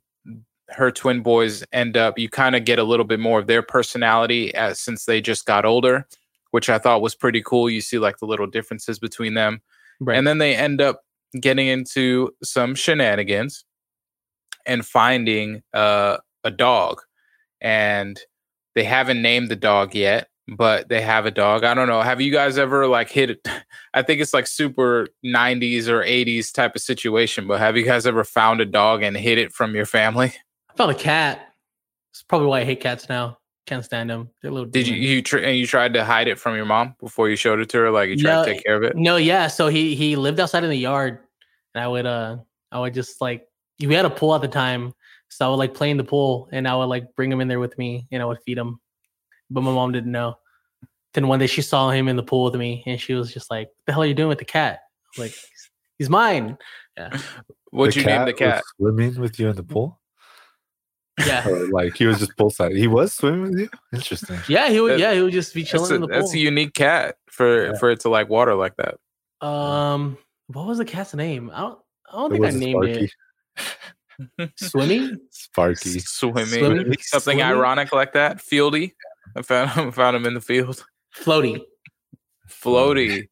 her 0.69 0.91
twin 0.91 1.23
boys 1.23 1.65
end 1.73 1.97
up 1.97 2.19
you 2.19 2.29
kind 2.29 2.57
of 2.57 2.65
get 2.65 2.79
a 2.79 2.85
little 2.85 3.05
bit 3.05 3.21
more 3.21 3.39
of 3.39 3.47
their 3.47 3.63
personality 3.63 4.55
as 4.55 4.81
since 4.81 5.05
they 5.05 5.21
just 5.21 5.45
got 5.47 5.65
older 5.65 6.07
which 6.51 6.69
i 6.69 6.79
thought 6.79 7.03
was 7.03 7.15
pretty 7.15 7.43
cool 7.43 7.71
you 7.71 7.81
see 7.81 7.99
like 7.99 8.19
the 8.19 8.27
little 8.27 8.47
differences 8.47 8.99
between 8.99 9.35
them 9.35 9.61
Right. 10.01 10.19
and 10.19 10.27
then 10.27 10.39
they 10.39 10.57
end 10.57 10.81
up 10.81 11.03
getting 11.41 11.69
into 11.69 12.35
some 12.43 12.75
shenanigans 12.75 13.65
and 14.67 14.85
finding 14.85 15.63
uh, 15.73 16.19
a 16.45 16.51
dog. 16.51 17.01
And 17.63 18.21
they 18.75 18.85
haven't 18.85 19.23
named 19.23 19.49
the 19.51 19.57
dog 19.57 19.95
yet. 19.95 20.29
but 20.57 20.89
they 20.89 21.01
have 21.01 21.25
a 21.25 21.31
dog. 21.31 21.63
I 21.63 21.73
don't 21.73 21.87
know. 21.87 22.03
Have 22.03 22.21
you 22.21 22.33
guys 22.33 22.59
ever 22.59 22.87
like 22.89 23.09
hit 23.09 23.31
it? 23.31 23.49
I 23.95 24.03
think 24.03 24.21
it's 24.21 24.35
like 24.35 24.47
super 24.49 25.07
90s 25.25 25.87
or 25.87 26.03
80s 26.03 26.53
type 26.53 26.75
of 26.75 26.83
situation, 26.83 27.47
but 27.47 27.61
have 27.61 27.77
you 27.77 27.85
guys 27.85 28.07
ever 28.07 28.25
found 28.25 28.61
a 28.61 28.65
dog 28.67 29.03
and 29.05 29.17
hid 29.17 29.39
it 29.39 29.53
from 29.53 29.75
your 29.77 29.87
family? 29.87 30.33
I 30.71 30.77
found 30.77 30.91
a 30.91 30.95
cat. 30.97 31.55
It's 32.11 32.23
probably 32.25 32.49
why 32.49 32.61
I 32.61 32.65
hate 32.65 32.81
cats 32.81 33.09
now. 33.09 33.39
Can't 33.67 33.85
stand 33.85 34.11
them. 34.11 34.31
They're 34.43 34.51
little. 34.51 34.69
Did 34.69 34.89
you 34.89 34.97
you 34.97 35.23
tr- 35.23 35.39
and 35.39 35.57
you 35.57 35.67
tried 35.67 35.95
to 35.95 36.05
hide 36.05 36.27
it 36.27 36.39
from 36.41 36.57
your 36.57 36.67
mom 36.67 36.97
before 36.99 37.29
you 37.31 37.37
showed 37.37 37.61
it 37.61 37.69
to 37.71 37.79
her? 37.79 37.91
Like 37.93 38.09
you 38.11 38.17
tried 38.17 38.33
No, 38.33 38.45
to 38.45 38.53
take 38.53 38.65
care 38.65 38.75
of 38.77 38.83
it? 38.83 38.97
No, 38.97 39.17
yeah. 39.17 39.47
So 39.47 39.69
he 39.69 39.95
he 39.95 40.17
lived 40.17 40.41
outside 40.41 40.65
in 40.65 40.71
the 40.71 40.77
yard, 40.77 41.21
and 41.75 41.85
I 41.85 41.87
would 41.87 42.05
uh 42.05 42.39
I 42.73 42.81
would 42.81 42.95
just 42.95 43.21
like 43.21 43.47
we 43.79 43.95
had 43.95 44.05
a 44.05 44.11
pool 44.11 44.35
at 44.35 44.41
the 44.43 44.49
time, 44.49 44.93
so 45.33 45.47
I 45.47 45.49
would 45.49 45.57
like 45.57 45.73
play 45.75 45.91
in 45.91 45.97
the 45.97 46.05
pool, 46.05 46.49
and 46.53 46.69
I 46.69 46.77
would 46.77 46.87
like 46.87 47.15
bring 47.17 47.33
him 47.33 47.41
in 47.41 47.49
there 47.49 47.61
with 47.61 47.77
me, 47.79 48.07
and 48.13 48.23
I 48.23 48.27
would 48.27 48.39
feed 48.45 48.59
him, 48.59 48.81
but 49.51 49.63
my 49.63 49.73
mom 49.73 49.93
didn't 49.93 50.13
know. 50.13 50.37
Then 51.15 51.29
one 51.29 51.39
day 51.39 51.47
she 51.47 51.63
saw 51.63 51.91
him 51.91 52.09
in 52.09 52.17
the 52.17 52.23
pool 52.23 52.45
with 52.45 52.55
me, 52.55 52.83
and 52.87 53.01
she 53.01 53.15
was 53.15 53.33
just 53.33 53.51
like, 53.51 53.69
"The 53.87 53.93
hell 53.93 54.03
are 54.03 54.07
you 54.07 54.15
doing 54.15 54.29
with 54.29 54.39
the 54.39 54.45
cat?" 54.45 54.81
Like, 55.19 55.35
"He's 55.99 56.11
mine." 56.11 56.59
Yeah. 56.97 57.19
What'd 57.71 57.95
The 57.95 58.01
you 58.01 58.07
name 58.07 58.27
the 58.27 58.33
was 58.33 58.39
cat? 58.39 58.63
Swimming 58.77 59.19
with 59.21 59.39
you 59.41 59.49
in 59.49 59.57
the 59.57 59.63
pool? 59.63 59.99
Yeah, 61.27 61.47
Or 61.49 61.69
like 61.71 61.97
he 61.97 62.07
was 62.07 62.19
just 62.19 62.37
poolside. 62.37 62.77
He 62.77 62.87
was 62.89 63.15
swimming 63.15 63.43
with 63.51 63.59
you? 63.61 63.69
Interesting. 63.93 64.39
yeah. 64.49 64.69
He 64.69 64.81
would. 64.81 64.93
That- 64.93 65.01
Yeah, 65.01 65.15
he 65.15 65.23
would 65.23 65.33
just 65.33 65.55
be 65.55 65.63
That's 65.63 65.71
chilling 65.73 65.93
a, 65.93 65.95
in 65.97 66.01
the 66.03 66.07
that's 66.09 66.35
a 66.35 66.39
unique 66.39 66.75
cat 66.75 67.17
for 67.31 67.67
Yeah. 67.69 67.79
for 67.79 67.91
it 67.91 68.01
to 68.01 68.09
like 68.11 68.29
water 68.29 68.55
like 68.55 68.75
that. 68.77 68.97
um, 69.47 70.19
what 70.49 70.67
was 70.67 70.79
the 70.79 70.85
cat's 70.85 71.15
name? 71.15 71.51
I 71.55 71.61
don't. 71.61 71.79
I 72.11 72.17
don't 72.17 72.33
It 72.33 72.41
think 72.43 72.47
I 72.47 72.59
named 72.59 72.85
Sparky. 72.85 73.05
it. 73.05 73.13
Swimmy. 74.57 75.13
Sparky. 75.31 75.99
Swimming, 76.01 76.47
Swimming? 76.47 76.95
something 77.01 77.39
Swimming? 77.39 77.43
ironic 77.43 77.93
like 77.93 78.13
that. 78.15 78.39
Fieldy, 78.39 78.93
I 79.37 79.43
found 79.43 79.71
him 79.73 79.93
found 79.93 80.17
him 80.17 80.27
in 80.27 80.35
the 80.35 80.41
field. 80.41 80.85
Floaty. 81.17 81.61
Floaty, 82.49 83.29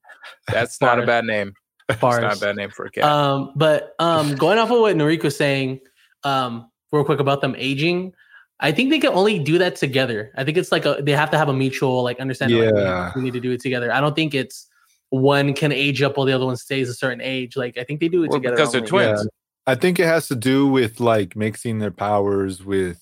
that's 0.51 0.81
not 0.81 0.99
a 1.03 1.07
bad 1.07 1.25
name. 1.25 1.53
It's 1.91 2.01
not 2.01 2.37
a 2.37 2.41
bad 2.41 2.55
name 2.55 2.71
for 2.71 2.85
a 2.85 2.91
cat. 2.93 3.03
Um, 3.03 3.53
but 3.57 3.97
um, 3.99 4.37
going 4.37 4.59
off 4.59 4.71
of 4.71 4.79
what 4.79 4.95
Noriko 4.95 5.25
was 5.25 5.37
saying, 5.37 5.81
um, 6.23 6.71
real 6.93 7.03
quick 7.03 7.19
about 7.19 7.41
them 7.41 7.57
aging, 7.59 8.13
I 8.61 8.71
think 8.71 8.91
they 8.91 9.01
can 9.01 9.13
only 9.13 9.41
do 9.41 9.59
that 9.59 9.75
together. 9.75 10.31
I 10.37 10.45
think 10.45 10.57
it's 10.57 10.71
like 10.71 10.85
a 10.87 10.99
they 11.03 11.11
have 11.11 11.33
to 11.33 11.39
have 11.39 11.49
a 11.49 11.53
mutual 11.53 12.05
like 12.05 12.21
understanding. 12.21 12.61
like, 12.65 12.75
we- 12.75 12.81
Yeah. 12.81 13.13
we 13.17 13.23
need 13.23 13.33
to 13.33 13.41
do 13.41 13.51
it 13.51 13.61
together. 13.61 13.93
I 13.93 14.01
don't 14.01 14.15
think 14.15 14.35
it's 14.35 14.69
one 15.09 15.53
can 15.53 15.73
age 15.73 16.01
up 16.01 16.17
while 16.17 16.27
the 16.27 16.33
other 16.33 16.47
one 16.47 16.57
stays 16.57 16.89
a 16.89 16.95
certain 16.95 17.21
age. 17.21 17.57
Like 17.57 17.77
I 17.77 17.83
think 17.83 17.99
they 17.99 18.09
do 18.09 18.23
it 18.23 18.31
Well, 18.31 18.39
together 18.39 18.55
because 18.55 18.71
they're 18.71 18.83
only. 18.83 18.91
twins. 18.91 19.29
I 19.71 19.75
think 19.75 19.99
it 19.99 20.07
has 20.07 20.29
to 20.29 20.37
do 20.37 20.67
with 20.67 21.01
like 21.01 21.37
mixing 21.37 21.79
their 21.79 21.91
powers 21.91 22.65
with, 22.65 22.99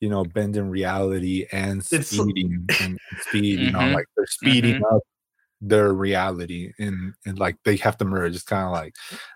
you 0.00 0.08
know, 0.08 0.24
bending 0.24 0.68
reality 0.70 1.46
and 1.52 1.80
It's- 1.92 2.08
speeding 2.08 2.66
and 2.80 2.98
speed. 3.28 3.60
You 3.60 3.70
know, 3.72 3.78
Mhm. 3.80 3.94
like 3.94 4.06
they're 4.16 4.26
speeding 4.26 4.82
up 4.92 5.02
their 5.60 5.94
reality 5.94 6.72
and 6.78 7.14
and 7.24 7.38
like 7.38 7.56
they 7.64 7.76
have 7.76 7.96
to 7.98 8.04
merge. 8.04 8.34
It's 8.34 8.44
kind 8.44 8.64
of 8.66 8.72
like 8.72 8.94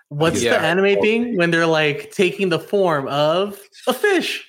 What's 0.09 0.41
Yeah. 0.43 0.59
the 0.59 0.65
anime 0.65 1.01
thing 1.01 1.37
when 1.37 1.49
they're 1.51 1.65
like 1.65 2.11
taking 2.11 2.49
the 2.49 2.59
form 2.59 3.07
of 3.07 3.59
a 3.87 3.93
fish? 3.93 4.45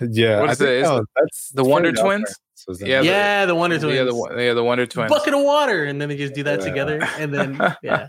yeah. 0.00 0.40
What 0.40 0.48
I 0.48 0.52
is 0.52 0.60
it? 0.60 0.64
think, 0.64 0.84
Is 0.84 0.88
no, 0.90 1.04
that's 1.16 1.50
the 1.50 1.64
Wonder 1.64 1.92
Twins? 1.92 2.22
Friends, 2.22 2.36
wasn't 2.68 2.90
Yeah, 2.90 3.00
the- 3.00 3.06
yeah, 3.06 3.46
the 3.46 3.54
Wonder 3.54 3.78
Twins. 3.78 3.94
Yeah, 3.96 4.04
the 4.04 4.42
yeah, 4.42 4.54
the 4.54 4.64
Wonder 4.64 4.86
Twins. 4.86 5.10
Bucket 5.10 5.34
of 5.34 5.42
water, 5.42 5.84
and 5.84 6.00
then 6.00 6.08
they 6.08 6.16
just 6.16 6.34
do 6.34 6.42
that 6.44 6.60
Yeah. 6.60 6.66
together, 6.66 7.00
and 7.18 7.32
then 7.34 7.54
yeah, 7.82 8.08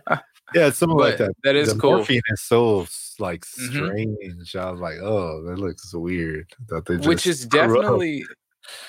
yeah, 0.54 0.68
it's 0.68 0.78
something 0.78 0.98
like 0.98 1.18
that. 1.18 1.32
that 1.44 1.56
is 1.56 1.74
the 1.74 1.80
cool. 1.80 1.98
Morphine 1.98 2.22
is 2.30 2.42
so 2.42 2.86
like 3.20 3.46
Mhm. 3.46 3.86
strange. 3.88 4.56
I 4.56 4.72
was 4.72 4.80
like, 4.80 4.98
oh, 5.00 5.44
that 5.44 5.58
looks 5.60 5.94
weird. 5.94 6.52
That 6.70 6.86
they 6.86 6.98
which 6.98 7.28
is 7.28 7.46
definitely 7.46 8.26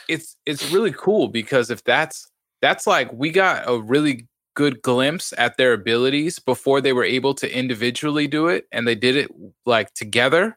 it's 0.09 0.37
it's 0.47 0.71
really 0.71 0.93
cool 0.93 1.29
because 1.29 1.71
if 1.71 1.83
that's 1.85 2.31
that's 2.63 2.87
like 2.87 3.13
we 3.13 3.31
got 3.31 3.69
a 3.69 3.79
really 3.81 4.29
good 4.55 4.81
glimpse 4.83 5.33
at 5.37 5.57
their 5.57 5.73
abilities 5.73 6.39
before 6.39 6.81
they 6.81 6.93
were 6.93 7.03
able 7.05 7.35
to 7.35 7.53
individually 7.59 8.29
do 8.29 8.47
it 8.47 8.67
and 8.71 8.87
they 8.87 8.95
did 8.95 9.17
it 9.17 9.29
like 9.67 9.93
together 9.95 10.57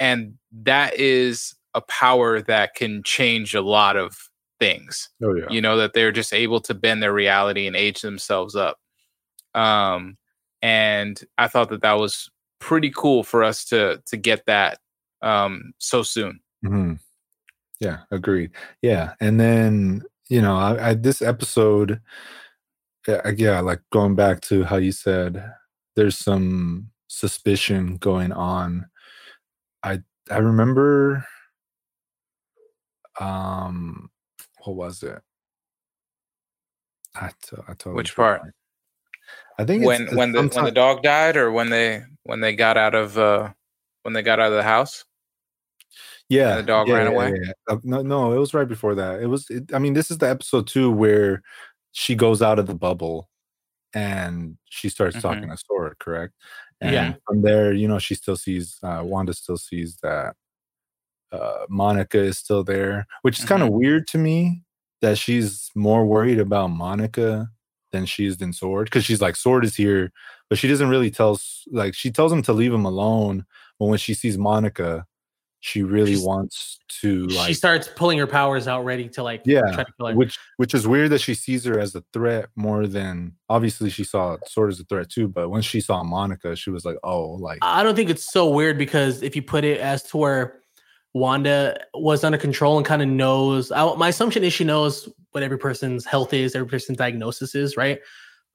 and 0.00 0.38
that 0.50 0.98
is 0.98 1.54
a 1.74 1.82
power 1.82 2.40
that 2.40 2.74
can 2.74 3.02
change 3.02 3.54
a 3.54 3.60
lot 3.60 3.96
of 3.96 4.30
things 4.58 5.10
Oh 5.22 5.34
yeah. 5.34 5.44
you 5.50 5.60
know 5.60 5.76
that 5.76 5.92
they're 5.92 6.10
just 6.10 6.32
able 6.32 6.60
to 6.60 6.72
bend 6.72 7.02
their 7.02 7.12
reality 7.12 7.66
and 7.66 7.76
age 7.76 8.00
themselves 8.00 8.56
up 8.56 8.78
um 9.54 10.16
and 10.62 11.20
i 11.36 11.46
thought 11.48 11.68
that 11.68 11.82
that 11.82 11.98
was 11.98 12.30
pretty 12.64 12.90
cool 12.96 13.22
for 13.22 13.44
us 13.44 13.62
to 13.66 14.02
to 14.06 14.16
get 14.16 14.46
that 14.46 14.78
um 15.20 15.74
so 15.78 16.02
soon 16.02 16.40
hmm 16.64 16.94
Yeah, 17.80 17.98
agreed. 18.10 18.52
Yeah, 18.82 19.12
and 19.20 19.38
then 19.38 20.02
you 20.30 20.40
know, 20.40 20.56
I, 20.56 20.90
I 20.90 20.94
this 20.94 21.20
episode, 21.20 22.00
yeah, 23.06 23.20
yeah, 23.36 23.60
like 23.60 23.80
going 23.92 24.14
back 24.14 24.40
to 24.42 24.64
how 24.64 24.76
you 24.76 24.92
said, 24.92 25.44
there's 25.96 26.16
some 26.18 26.88
suspicion 27.08 27.96
going 27.96 28.32
on. 28.32 28.86
I 29.82 30.00
I 30.30 30.38
remember, 30.38 31.26
um, 33.20 34.10
what 34.64 34.76
was 34.76 35.02
it? 35.02 35.20
I, 37.14 37.30
t- 37.42 37.56
I 37.68 37.74
totally 37.74 37.96
Which 37.96 38.16
part? 38.16 38.42
I 39.58 39.64
think 39.64 39.82
it's- 39.82 39.86
when 39.86 40.02
it's 40.08 40.14
when 40.16 40.32
the 40.32 40.42
when 40.54 40.64
the 40.64 40.70
dog 40.72 41.02
died 41.02 41.36
or 41.36 41.50
when 41.52 41.70
they 41.70 42.02
when 42.24 42.40
they 42.40 42.54
got 42.54 42.76
out 42.76 42.94
of 42.94 43.16
uh 43.18 43.52
when 44.02 44.14
they 44.14 44.22
got 44.22 44.40
out 44.40 44.50
of 44.50 44.56
the 44.56 44.62
house 44.62 45.04
yeah 46.28 46.56
the 46.56 46.62
dog 46.62 46.88
yeah, 46.88 46.94
ran 46.94 47.06
yeah, 47.06 47.12
away? 47.12 47.32
yeah. 47.44 47.52
Uh, 47.68 47.76
no 47.84 48.02
no 48.02 48.32
it 48.32 48.38
was 48.38 48.54
right 48.54 48.68
before 48.68 48.94
that 48.94 49.20
it 49.20 49.26
was 49.26 49.48
it, 49.50 49.72
i 49.74 49.78
mean 49.78 49.92
this 49.94 50.10
is 50.10 50.18
the 50.18 50.28
episode 50.28 50.66
two 50.66 50.90
where 50.90 51.42
she 51.92 52.14
goes 52.14 52.42
out 52.42 52.58
of 52.58 52.66
the 52.66 52.74
bubble 52.74 53.28
and 53.94 54.56
she 54.64 54.88
starts 54.88 55.16
Mhm. 55.16 55.20
talking 55.22 55.48
to 55.50 55.56
sword 55.68 55.96
correct 56.00 56.32
and 56.80 56.92
Yeah. 56.92 57.14
from 57.26 57.42
there 57.42 57.72
you 57.72 57.86
know 57.86 57.98
she 57.98 58.14
still 58.14 58.36
sees 58.36 58.78
uh 58.82 59.02
wanda 59.04 59.32
still 59.34 59.58
sees 59.58 59.96
that 60.02 60.34
uh 61.30 61.66
monica 61.68 62.18
is 62.18 62.38
still 62.38 62.64
there 62.64 63.06
which 63.22 63.38
is 63.38 63.44
kind 63.44 63.62
of 63.62 63.68
weird 63.70 64.06
to 64.08 64.18
me 64.18 64.62
that 65.02 65.18
she's 65.18 65.70
more 65.74 66.06
worried 66.06 66.40
about 66.40 66.68
monica 66.70 67.48
than 67.94 68.04
she 68.06 68.26
is 68.26 68.36
than 68.38 68.52
sword 68.52 68.86
because 68.86 69.04
she's 69.04 69.22
like 69.22 69.36
sword 69.36 69.64
is 69.64 69.74
here 69.76 70.10
but 70.48 70.58
she 70.58 70.68
doesn't 70.68 70.88
really 70.94 71.10
tell 71.10 71.38
like 71.70 71.94
she 71.94 72.10
tells 72.10 72.32
him 72.32 72.42
to 72.42 72.52
leave 72.52 72.72
him 72.74 72.84
alone 72.84 73.44
but 73.78 73.86
when 73.86 73.98
she 73.98 74.14
sees 74.14 74.36
monica 74.36 75.06
she 75.60 75.82
really 75.82 76.12
She's- 76.16 76.26
wants 76.26 76.78
to 77.00 77.26
like 77.28 77.46
she 77.48 77.54
starts 77.54 77.88
pulling 77.96 78.18
her 78.18 78.26
powers 78.26 78.68
out, 78.68 78.84
ready 78.84 79.08
to 79.16 79.22
like 79.22 79.40
Yeah, 79.46 79.62
try 79.72 79.84
to 79.84 79.92
kill 79.96 80.08
her. 80.08 80.14
which 80.14 80.38
which 80.58 80.74
is 80.74 80.86
weird 80.86 81.08
that 81.12 81.20
she 81.22 81.32
sees 81.34 81.64
her 81.64 81.78
as 81.80 81.94
a 81.94 82.02
threat 82.12 82.50
more 82.54 82.86
than 82.86 83.32
obviously 83.48 83.88
she 83.88 84.04
saw 84.04 84.36
sword 84.46 84.70
as 84.72 84.80
a 84.80 84.84
threat 84.84 85.08
too 85.08 85.26
but 85.26 85.48
when 85.48 85.62
she 85.62 85.80
saw 85.80 86.02
monica 86.02 86.54
she 86.54 86.68
was 86.70 86.84
like 86.84 86.98
oh 87.02 87.24
like 87.48 87.58
I 87.62 87.82
don't 87.82 87.96
think 87.96 88.10
it's 88.10 88.30
so 88.30 88.42
weird 88.50 88.76
because 88.76 89.22
if 89.22 89.34
you 89.36 89.42
put 89.42 89.64
it 89.64 89.80
as 89.80 90.02
to 90.10 90.18
where 90.18 90.60
Wanda 91.14 91.78
was 91.94 92.24
under 92.24 92.36
control 92.36 92.76
and 92.76 92.84
kind 92.84 93.00
of 93.00 93.08
knows, 93.08 93.72
I, 93.72 93.94
my 93.94 94.08
assumption 94.08 94.44
is 94.44 94.52
she 94.52 94.64
knows 94.64 95.08
what 95.30 95.42
every 95.42 95.58
person's 95.58 96.04
health 96.04 96.34
is, 96.34 96.54
every 96.54 96.68
person's 96.68 96.98
diagnosis 96.98 97.54
is, 97.54 97.76
right? 97.76 98.00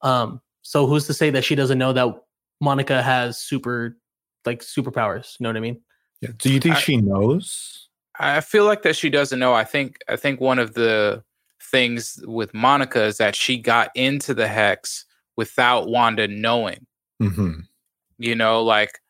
Um, 0.02 0.40
so 0.62 0.86
who's 0.86 1.06
to 1.06 1.14
say 1.14 1.30
that 1.30 1.44
she 1.44 1.54
doesn't 1.54 1.78
know 1.78 1.92
that 1.94 2.14
Monica 2.60 3.02
has 3.02 3.38
super, 3.38 3.96
like 4.44 4.60
superpowers? 4.60 5.38
You 5.40 5.44
know 5.44 5.48
what 5.50 5.56
I 5.56 5.60
mean? 5.60 5.80
yeah. 6.20 6.30
do 6.36 6.52
you 6.52 6.60
think 6.60 6.76
I- 6.76 6.80
she 6.80 6.96
knows 6.98 7.88
I 8.22 8.42
feel 8.42 8.66
like 8.66 8.82
that 8.82 8.96
she 8.96 9.08
doesn't 9.08 9.38
know. 9.38 9.54
I 9.54 9.64
think 9.64 9.96
I 10.06 10.16
think 10.16 10.40
one 10.40 10.58
of 10.58 10.74
the 10.74 11.24
things 11.70 12.22
with 12.26 12.52
Monica 12.52 13.04
is 13.04 13.16
that 13.16 13.34
she 13.34 13.56
got 13.56 13.90
into 13.94 14.34
the 14.34 14.46
hex 14.46 15.06
without 15.36 15.88
Wanda 15.88 16.28
knowing. 16.28 16.86
hmm 17.18 17.60
You 18.18 18.34
know, 18.34 18.62
like 18.62 19.00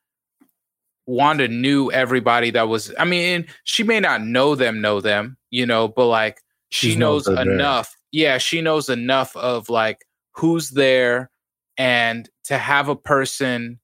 Wanda 1.07 1.49
knew 1.49 1.91
everybody 1.93 2.51
that 2.51 2.69
was 2.69 2.93
I 2.99 3.05
mean, 3.05 3.47
she 3.65 3.83
may 3.83 4.01
not 4.01 4.23
know 4.23 4.55
them 4.55 4.81
know 4.81 5.01
them, 5.01 5.37
you 5.51 5.67
know, 5.67 5.89
but 5.89 6.07
like 6.07 6.41
she 6.71 6.93
She 6.93 6.97
knows 6.97 7.27
knows 7.27 7.37
they're 7.37 7.45
there. 7.45 7.55
enough. 7.55 7.97
Yeah, 8.13 8.39
she 8.39 8.61
knows 8.61 8.89
enough 8.89 9.37
of 9.37 9.69
like 9.69 9.99
who's 10.33 10.71
there 10.71 11.31
and 11.79 12.29
to 12.45 12.59
have 12.59 12.89
a 12.89 12.97
person 12.97 13.79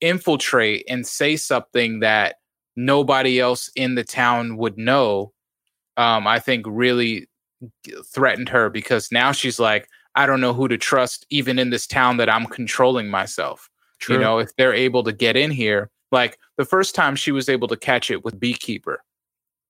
infiltrate 0.00 0.84
and 0.88 1.06
say 1.06 1.36
something 1.36 2.00
that 2.00 2.36
nobody 2.76 3.40
else 3.40 3.70
in 3.76 3.94
the 3.94 4.04
town 4.04 4.56
would 4.56 4.78
know 4.78 5.32
um 5.98 6.26
i 6.26 6.38
think 6.38 6.64
really 6.68 7.28
threatened 8.06 8.48
her 8.48 8.70
because 8.70 9.12
now 9.12 9.30
she's 9.32 9.58
like 9.60 9.88
i 10.14 10.24
don't 10.24 10.40
know 10.40 10.54
who 10.54 10.68
to 10.68 10.78
trust 10.78 11.26
even 11.30 11.58
in 11.58 11.70
this 11.70 11.86
town 11.86 12.16
that 12.16 12.30
i'm 12.30 12.46
controlling 12.46 13.08
myself 13.10 13.68
you 14.08 14.18
know 14.18 14.38
if 14.38 14.54
they're 14.56 14.72
able 14.74 15.02
to 15.04 15.12
get 15.12 15.36
in 15.36 15.50
here 15.50 15.90
like 16.12 16.38
the 16.56 16.64
first 16.64 16.94
time 16.94 17.16
she 17.16 17.32
was 17.32 17.48
able 17.48 17.66
to 17.68 17.76
catch 17.76 18.10
it 18.10 18.24
with 18.24 18.38
beekeeper 18.38 19.02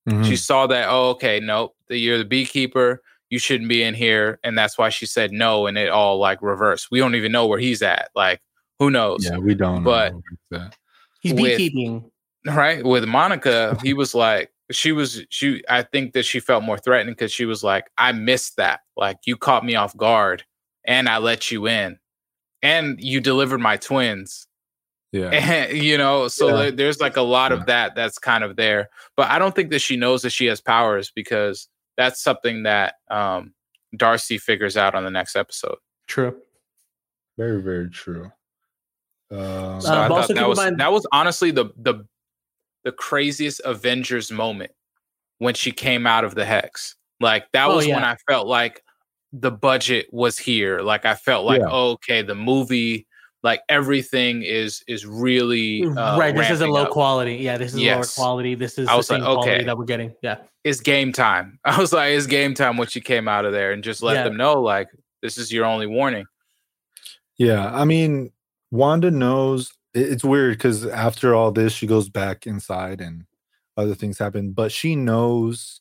Mhm. 0.08 0.24
she 0.26 0.36
saw 0.36 0.66
that 0.66 0.88
oh 0.88 1.10
okay 1.10 1.38
nope 1.40 1.76
that 1.88 1.98
you're 1.98 2.18
the 2.18 2.24
beekeeper 2.24 3.00
you 3.30 3.38
shouldn't 3.38 3.68
be 3.68 3.82
in 3.84 3.94
here 3.94 4.40
and 4.42 4.58
that's 4.58 4.76
why 4.76 4.88
she 4.88 5.06
said 5.06 5.30
no 5.32 5.66
and 5.66 5.78
it 5.78 5.88
all 5.90 6.18
like 6.18 6.42
reversed 6.42 6.88
we 6.90 6.98
don't 6.98 7.14
even 7.14 7.30
know 7.32 7.46
where 7.46 7.60
he's 7.60 7.82
at 7.82 8.10
like 8.16 8.40
who 8.80 8.90
knows 8.90 9.24
yeah 9.24 9.38
we 9.38 9.54
don't 9.54 9.84
but- 9.84 10.12
know 10.12 10.22
that. 10.50 10.76
He's 11.20 11.34
with- 11.34 11.56
beekeeping. 11.56 12.10
right 12.46 12.84
with 12.84 13.04
monica 13.06 13.78
he 13.84 13.94
was 13.94 14.12
like 14.14 14.50
she 14.72 14.90
was 14.90 15.22
she 15.28 15.62
I 15.68 15.82
think 15.82 16.14
that 16.14 16.24
she 16.24 16.40
felt 16.40 16.64
more 16.64 16.78
threatened 16.78 17.14
because 17.14 17.30
she 17.32 17.44
was 17.44 17.62
like, 17.62 17.90
I 17.98 18.12
missed 18.12 18.56
that. 18.56 18.80
Like 18.96 19.18
you 19.26 19.36
caught 19.36 19.66
me 19.66 19.74
off 19.74 19.94
guard 19.98 20.44
and 20.86 21.10
I 21.10 21.18
let 21.18 21.50
you 21.50 21.66
in. 21.68 21.98
And 22.62 22.98
you 22.98 23.20
delivered 23.20 23.58
my 23.58 23.76
twins. 23.76 24.46
Yeah. 25.12 25.28
And, 25.28 25.76
you 25.76 25.98
know, 25.98 26.26
so 26.28 26.48
Yeah. 26.48 26.56
there- 26.56 26.70
there's 26.72 27.00
like 27.00 27.16
a 27.16 27.22
lot 27.22 27.52
Yeah. 27.52 27.58
of 27.58 27.66
that 27.66 27.94
that's 27.94 28.18
kind 28.18 28.42
of 28.42 28.56
there. 28.56 28.88
But 29.16 29.30
I 29.30 29.38
don't 29.38 29.54
think 29.54 29.70
that 29.70 29.80
she 29.80 29.96
knows 29.96 30.22
that 30.22 30.30
she 30.30 30.46
has 30.46 30.60
powers 30.60 31.10
because 31.14 31.68
that's 31.96 32.22
something 32.22 32.62
that 32.64 32.94
um 33.10 33.52
Darcy 33.94 34.38
figures 34.38 34.76
out 34.78 34.94
on 34.94 35.04
the 35.04 35.10
next 35.10 35.36
episode. 35.36 35.76
True. 36.06 36.40
Very, 37.36 37.60
very 37.60 37.90
true. 37.90 38.32
Um, 39.30 39.80
So 39.80 39.92
Uh, 39.92 40.00
I 40.04 40.08
thought 40.08 40.28
that 40.34 40.48
was 40.48 40.58
mind- 40.58 40.80
that 40.80 40.92
was 40.92 41.06
honestly 41.12 41.50
the 41.50 41.66
the 41.76 42.06
the 42.84 42.92
craziest 42.92 43.60
Avengers 43.64 44.32
moment 44.32 44.72
when 45.38 45.54
she 45.54 45.70
came 45.72 46.06
out 46.06 46.24
of 46.24 46.34
the 46.34 46.44
hex. 46.44 46.96
Like 47.20 47.50
that 47.52 47.66
Oh, 47.68 47.76
was 47.76 47.86
when. 47.86 48.02
I 48.02 48.16
felt 48.28 48.46
like 48.46 48.82
the 49.32 49.50
budget 49.50 50.08
was 50.12 50.38
here. 50.38 50.80
Like 50.80 51.04
I 51.04 51.14
felt 51.14 51.44
like, 51.46 51.60
Yeah. 51.60 51.68
oh, 51.70 51.90
okay, 51.92 52.22
the 52.22 52.34
movie, 52.34 53.06
like 53.42 53.60
everything 53.68 54.42
is 54.42 54.82
is 54.86 55.04
really 55.06 55.84
uh, 55.84 56.18
right. 56.18 56.34
This 56.34 56.50
is 56.50 56.60
a 56.60 56.66
low 56.66 56.82
up. 56.84 56.90
quality. 56.90 57.36
Yeah, 57.36 57.58
this 57.58 57.74
is 57.74 57.80
lower 57.80 58.04
quality. 58.04 58.54
This 58.54 58.78
is 58.78 58.88
I 58.88 58.92
the 58.92 58.96
was 58.98 59.10
like, 59.10 59.18
same 59.18 59.24
quality 59.24 59.50
okay. 59.50 59.64
that 59.64 59.76
we're 59.76 59.84
getting. 59.84 60.14
Yeah. 60.22 60.38
It's 60.64 60.80
game 60.80 61.12
time. 61.12 61.58
I 61.64 61.78
was 61.80 61.92
like, 61.92 62.12
it's 62.12 62.26
game 62.26 62.54
time 62.54 62.76
when 62.76 62.86
she 62.88 63.00
came 63.00 63.26
out 63.28 63.44
of 63.44 63.52
there 63.52 63.72
and 63.72 63.82
just 63.82 64.02
let 64.02 64.14
Yeah. 64.14 64.24
them 64.24 64.36
know, 64.36 64.60
like, 64.60 64.88
this 65.22 65.38
is 65.38 65.52
your 65.52 65.64
only 65.64 65.86
warning. 65.88 66.24
Yeah, 67.36 67.68
I 67.74 67.84
mean, 67.84 68.30
Wanda 68.70 69.10
knows 69.10 69.72
it's 69.94 70.22
weird 70.24 70.56
because 70.56 70.86
after 70.86 71.34
all 71.34 71.50
this, 71.50 71.72
she 71.72 71.86
goes 71.86 72.08
back 72.08 72.46
inside 72.46 73.00
and 73.00 73.24
other 73.76 73.94
things 73.94 74.18
happen, 74.18 74.52
but 74.52 74.70
she 74.70 74.94
knows 74.94 75.80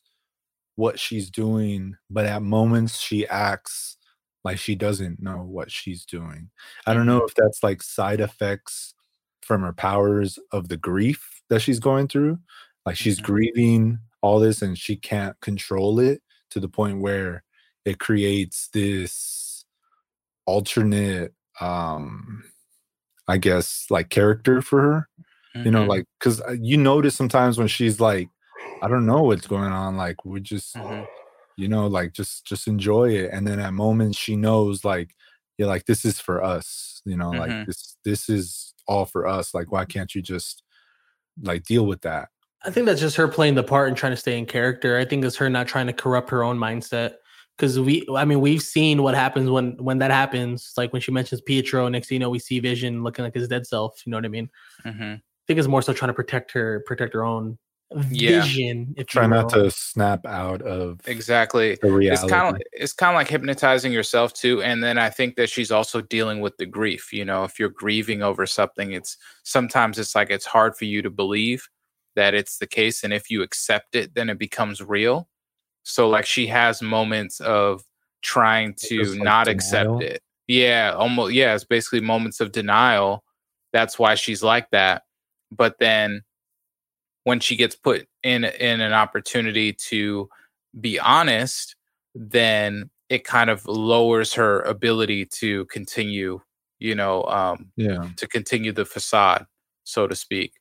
what 0.74 0.98
she's 0.98 1.30
doing. 1.30 1.96
But 2.10 2.26
at 2.26 2.42
moments, 2.42 2.98
she 2.98 3.26
acts 3.28 3.96
like 4.44 4.58
she 4.58 4.74
doesn't 4.74 5.22
know 5.22 5.42
what 5.42 5.70
she's 5.70 6.04
doing. 6.04 6.50
I 6.86 6.94
don't 6.94 7.06
know 7.06 7.22
if 7.24 7.34
that's 7.34 7.62
like 7.62 7.82
side 7.82 8.20
effects 8.20 8.94
from 9.42 9.62
her 9.62 9.72
powers 9.72 10.38
of 10.52 10.68
the 10.68 10.76
grief 10.76 11.42
that 11.50 11.60
she's 11.60 11.80
going 11.80 12.08
through. 12.08 12.38
Like 12.86 12.96
she's 12.96 13.20
Mhm. 13.20 13.24
grieving 13.24 13.98
all 14.22 14.40
this 14.40 14.62
and 14.62 14.78
she 14.78 14.96
can't 14.96 15.40
control 15.40 16.00
it 16.00 16.22
to 16.50 16.60
the 16.60 16.68
point 16.68 17.00
where 17.00 17.44
it 17.84 17.98
creates 17.98 18.68
this 18.72 19.64
alternate 20.46 21.32
um 21.60 22.42
i 23.28 23.36
guess 23.38 23.86
like 23.90 24.10
character 24.10 24.60
for 24.62 24.80
her 24.82 25.08
you 25.64 25.70
know 25.70 25.84
Mhm. 25.84 25.88
like 25.88 26.04
because 26.18 26.42
you 26.60 26.76
notice 26.76 27.14
sometimes 27.16 27.58
when 27.58 27.68
she's 27.68 28.00
like 28.00 28.28
i 28.82 28.88
don't 28.88 29.06
know 29.06 29.22
what's 29.22 29.46
going 29.46 29.72
on 29.72 29.96
like 29.96 30.24
we're 30.24 30.40
just 30.40 30.74
Mhm. 30.76 31.06
You 31.62 31.68
know 31.68 31.86
like 31.86 32.12
just 32.12 32.44
just 32.44 32.66
enjoy 32.66 33.08
it 33.10 33.30
and 33.32 33.46
then 33.46 33.58
at 33.60 33.72
moments 33.72 34.18
she 34.18 34.34
knows 34.36 34.84
like 34.84 35.14
you're 35.56 35.68
like 35.68 35.86
this 35.86 36.04
is 36.04 36.18
for 36.20 36.42
us 36.42 37.00
you 37.04 37.16
know 37.16 37.30
Mhm. 37.30 37.38
like 37.38 37.66
this 37.66 37.96
this 38.04 38.28
is 38.28 38.74
all 38.86 39.06
for 39.06 39.26
us 39.26 39.54
like 39.54 39.70
why 39.70 39.84
can't 39.84 40.14
you 40.14 40.20
just 40.20 40.62
like 41.40 41.62
deal 41.64 41.86
with 41.86 42.02
that 42.02 42.28
I 42.64 42.70
think 42.70 42.86
that's 42.86 43.00
just 43.00 43.16
her 43.16 43.26
playing 43.26 43.56
the 43.56 43.64
part 43.64 43.88
and 43.88 43.96
trying 43.96 44.12
to 44.12 44.16
stay 44.16 44.38
in 44.38 44.46
character. 44.46 44.96
I 44.96 45.04
think 45.04 45.24
it's 45.24 45.34
her 45.34 45.50
not 45.50 45.66
trying 45.66 45.88
to 45.88 45.92
corrupt 45.92 46.30
her 46.30 46.44
own 46.44 46.56
mindset. 46.56 47.14
Because 47.56 47.80
we, 47.80 48.06
I 48.16 48.24
mean, 48.24 48.40
we've 48.40 48.62
seen 48.62 49.02
what 49.02 49.16
happens 49.16 49.50
when 49.50 49.76
when 49.82 49.98
that 49.98 50.12
happens. 50.12 50.72
Like 50.76 50.92
when 50.92 51.02
she 51.02 51.10
mentions 51.10 51.40
Pietro, 51.40 51.88
next 51.88 52.06
thing 52.08 52.16
you 52.16 52.20
know, 52.20 52.30
we 52.30 52.38
see 52.38 52.60
Vision 52.60 53.02
looking 53.02 53.24
like 53.24 53.34
his 53.34 53.48
dead 53.48 53.66
self. 53.66 54.00
You 54.06 54.10
know 54.12 54.16
what 54.16 54.24
I 54.26 54.28
mean? 54.28 54.48
Mhm. 54.86 55.16
I 55.16 55.20
think 55.48 55.58
it's 55.58 55.66
more 55.66 55.82
so 55.82 55.92
trying 55.92 56.10
to 56.10 56.14
protect 56.14 56.52
her, 56.52 56.84
protect 56.86 57.14
her 57.14 57.24
own 57.24 57.58
Yeah. 58.10 58.42
vision. 58.42 58.94
If 58.96 59.06
try 59.06 59.24
you 59.24 59.28
not 59.28 59.48
to 59.50 59.70
snap 59.70 60.26
out 60.26 60.62
of 60.62 61.00
Exactly. 61.06 61.78
the 61.80 61.90
reality 61.90 62.24
it's 62.24 62.32
kind 62.32 62.56
of 62.56 62.62
it's 62.72 62.92
kind 62.92 63.14
of 63.14 63.16
like 63.16 63.28
hypnotizing 63.28 63.92
yourself 63.92 64.32
too 64.32 64.62
and 64.62 64.82
then 64.82 64.98
i 64.98 65.10
think 65.10 65.36
that 65.36 65.48
she's 65.50 65.70
also 65.70 66.00
dealing 66.00 66.40
with 66.40 66.56
the 66.56 66.66
grief 66.66 67.12
you 67.12 67.24
know 67.24 67.44
if 67.44 67.58
you're 67.58 67.68
grieving 67.68 68.22
over 68.22 68.46
something 68.46 68.92
it's 68.92 69.16
sometimes 69.42 69.98
it's 69.98 70.14
like 70.14 70.30
it's 70.30 70.46
hard 70.46 70.76
for 70.76 70.84
you 70.84 71.02
to 71.02 71.10
believe 71.10 71.68
that 72.14 72.34
it's 72.34 72.58
the 72.58 72.66
case 72.66 73.04
and 73.04 73.12
if 73.12 73.30
you 73.30 73.42
accept 73.42 73.94
it 73.94 74.14
then 74.14 74.30
it 74.30 74.38
becomes 74.38 74.82
real 74.82 75.28
so 75.82 76.08
like 76.08 76.26
she 76.26 76.46
has 76.46 76.82
moments 76.82 77.40
of 77.40 77.82
trying 78.22 78.74
to 78.74 79.02
like, 79.04 79.22
not 79.22 79.48
accept 79.48 80.02
it 80.02 80.22
yeah 80.46 80.92
almost 80.96 81.32
yeah 81.32 81.54
it's 81.54 81.64
basically 81.64 82.00
moments 82.00 82.40
of 82.40 82.52
denial 82.52 83.24
that's 83.72 83.98
why 83.98 84.14
she's 84.14 84.42
like 84.42 84.68
that 84.70 85.02
but 85.50 85.78
then 85.78 86.22
when 87.24 87.40
she 87.40 87.56
gets 87.56 87.74
put 87.76 88.06
in 88.22 88.44
in 88.44 88.80
an 88.80 88.92
opportunity 88.92 89.72
to 89.72 90.28
be 90.80 90.98
honest 90.98 91.76
then 92.14 92.90
it 93.08 93.24
kind 93.24 93.50
of 93.50 93.66
lowers 93.66 94.32
her 94.34 94.60
ability 94.62 95.24
to 95.26 95.64
continue 95.66 96.40
you 96.78 96.94
know 96.94 97.24
um 97.24 97.70
yeah. 97.76 98.08
to 98.16 98.26
continue 98.26 98.72
the 98.72 98.84
facade 98.84 99.46
so 99.84 100.06
to 100.06 100.14
speak. 100.14 100.52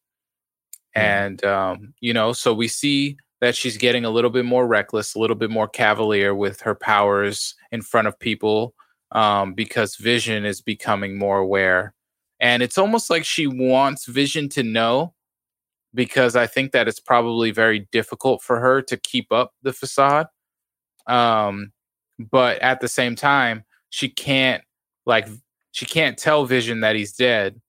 Yeah. 0.96 1.26
and 1.26 1.46
um 1.46 1.94
you 2.02 2.14
know 2.14 2.34
so 2.34 2.54
we 2.54 2.68
see 2.68 3.18
that 3.40 3.56
she's 3.56 3.78
getting 3.78 4.06
a 4.06 4.10
little 4.10 4.30
bit 4.30 4.46
more 4.46 4.68
reckless 4.68 5.16
a 5.16 5.20
little 5.20 5.36
bit 5.36 5.50
more 5.50 5.68
cavalier 5.68 6.36
with 6.36 6.62
her 6.62 6.76
powers 6.76 7.56
in 7.72 7.82
front 7.82 8.08
of 8.08 8.20
people 8.20 8.74
um 9.12 9.54
because 9.54 9.96
vision 9.96 10.46
is 10.46 10.62
becoming 10.62 11.18
more 11.18 11.40
aware. 11.40 11.94
And 12.40 12.64
it's 12.64 12.80
almost 12.80 13.10
like 13.12 13.24
she 13.24 13.46
wants 13.46 14.08
vision 14.08 14.50
to 14.50 14.64
know 14.64 15.14
because 15.94 16.36
i 16.36 16.48
think 16.48 16.72
that 16.72 16.88
it's 16.88 17.00
probably 17.00 17.52
very 17.52 17.88
difficult 17.92 18.42
for 18.42 18.60
her 18.60 18.82
to 18.82 18.98
keep 18.98 19.32
up 19.32 19.54
the 19.64 19.74
facade 19.74 20.28
um 21.08 21.72
but 22.32 22.60
at 22.62 22.80
the 22.82 22.88
same 22.88 23.16
time 23.16 23.64
she 23.90 24.08
can't 24.08 24.64
like 25.06 25.28
she 25.72 25.86
can't 25.86 26.18
tell 26.18 26.46
vision 26.46 26.82
that 26.82 26.96
he's 26.96 27.14
dead 27.14 27.60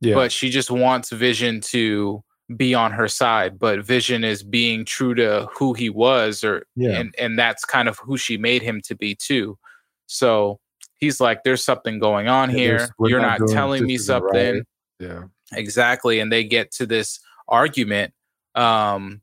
yeah. 0.00 0.14
but 0.14 0.30
she 0.30 0.50
just 0.50 0.70
wants 0.70 1.10
vision 1.10 1.60
to 1.60 2.22
be 2.56 2.74
on 2.74 2.92
her 2.92 3.08
side 3.08 3.58
but 3.58 3.84
vision 3.84 4.22
is 4.22 4.42
being 4.44 4.84
true 4.84 5.14
to 5.14 5.48
who 5.52 5.72
he 5.74 5.90
was 5.90 6.44
or 6.44 6.64
Yeah. 6.76 7.00
and 7.00 7.14
and 7.18 7.36
that's 7.38 7.64
kind 7.64 7.88
of 7.88 7.98
who 7.98 8.16
she 8.16 8.36
made 8.36 8.62
him 8.62 8.80
to 8.82 8.94
be 8.94 9.16
too. 9.16 9.58
So 10.06 10.60
he's 10.98 11.20
like 11.20 11.42
there's 11.42 11.64
something 11.64 11.98
going 11.98 12.28
on 12.28 12.50
Yeah, 12.50 12.56
here. 12.56 12.88
you're 13.00 13.20
not 13.20 13.40
not 13.40 13.48
telling 13.48 13.84
me 13.84 13.94
isn't 13.94 14.22
right. 14.22 14.32
something. 14.32 14.64
Yeah 15.00 15.24
exactly 15.52 16.18
and 16.20 16.32
they 16.32 16.42
get 16.44 16.70
to 16.72 16.86
this 16.86 17.20
argument 17.48 18.12
um 18.54 19.20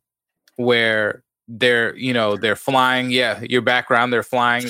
where 0.55 1.23
they're 1.47 1.95
you 1.97 2.13
know 2.13 2.37
they're 2.37 2.55
flying 2.55 3.11
yeah 3.11 3.41
your 3.41 3.61
background 3.61 4.13
they're 4.13 4.23
flying 4.23 4.69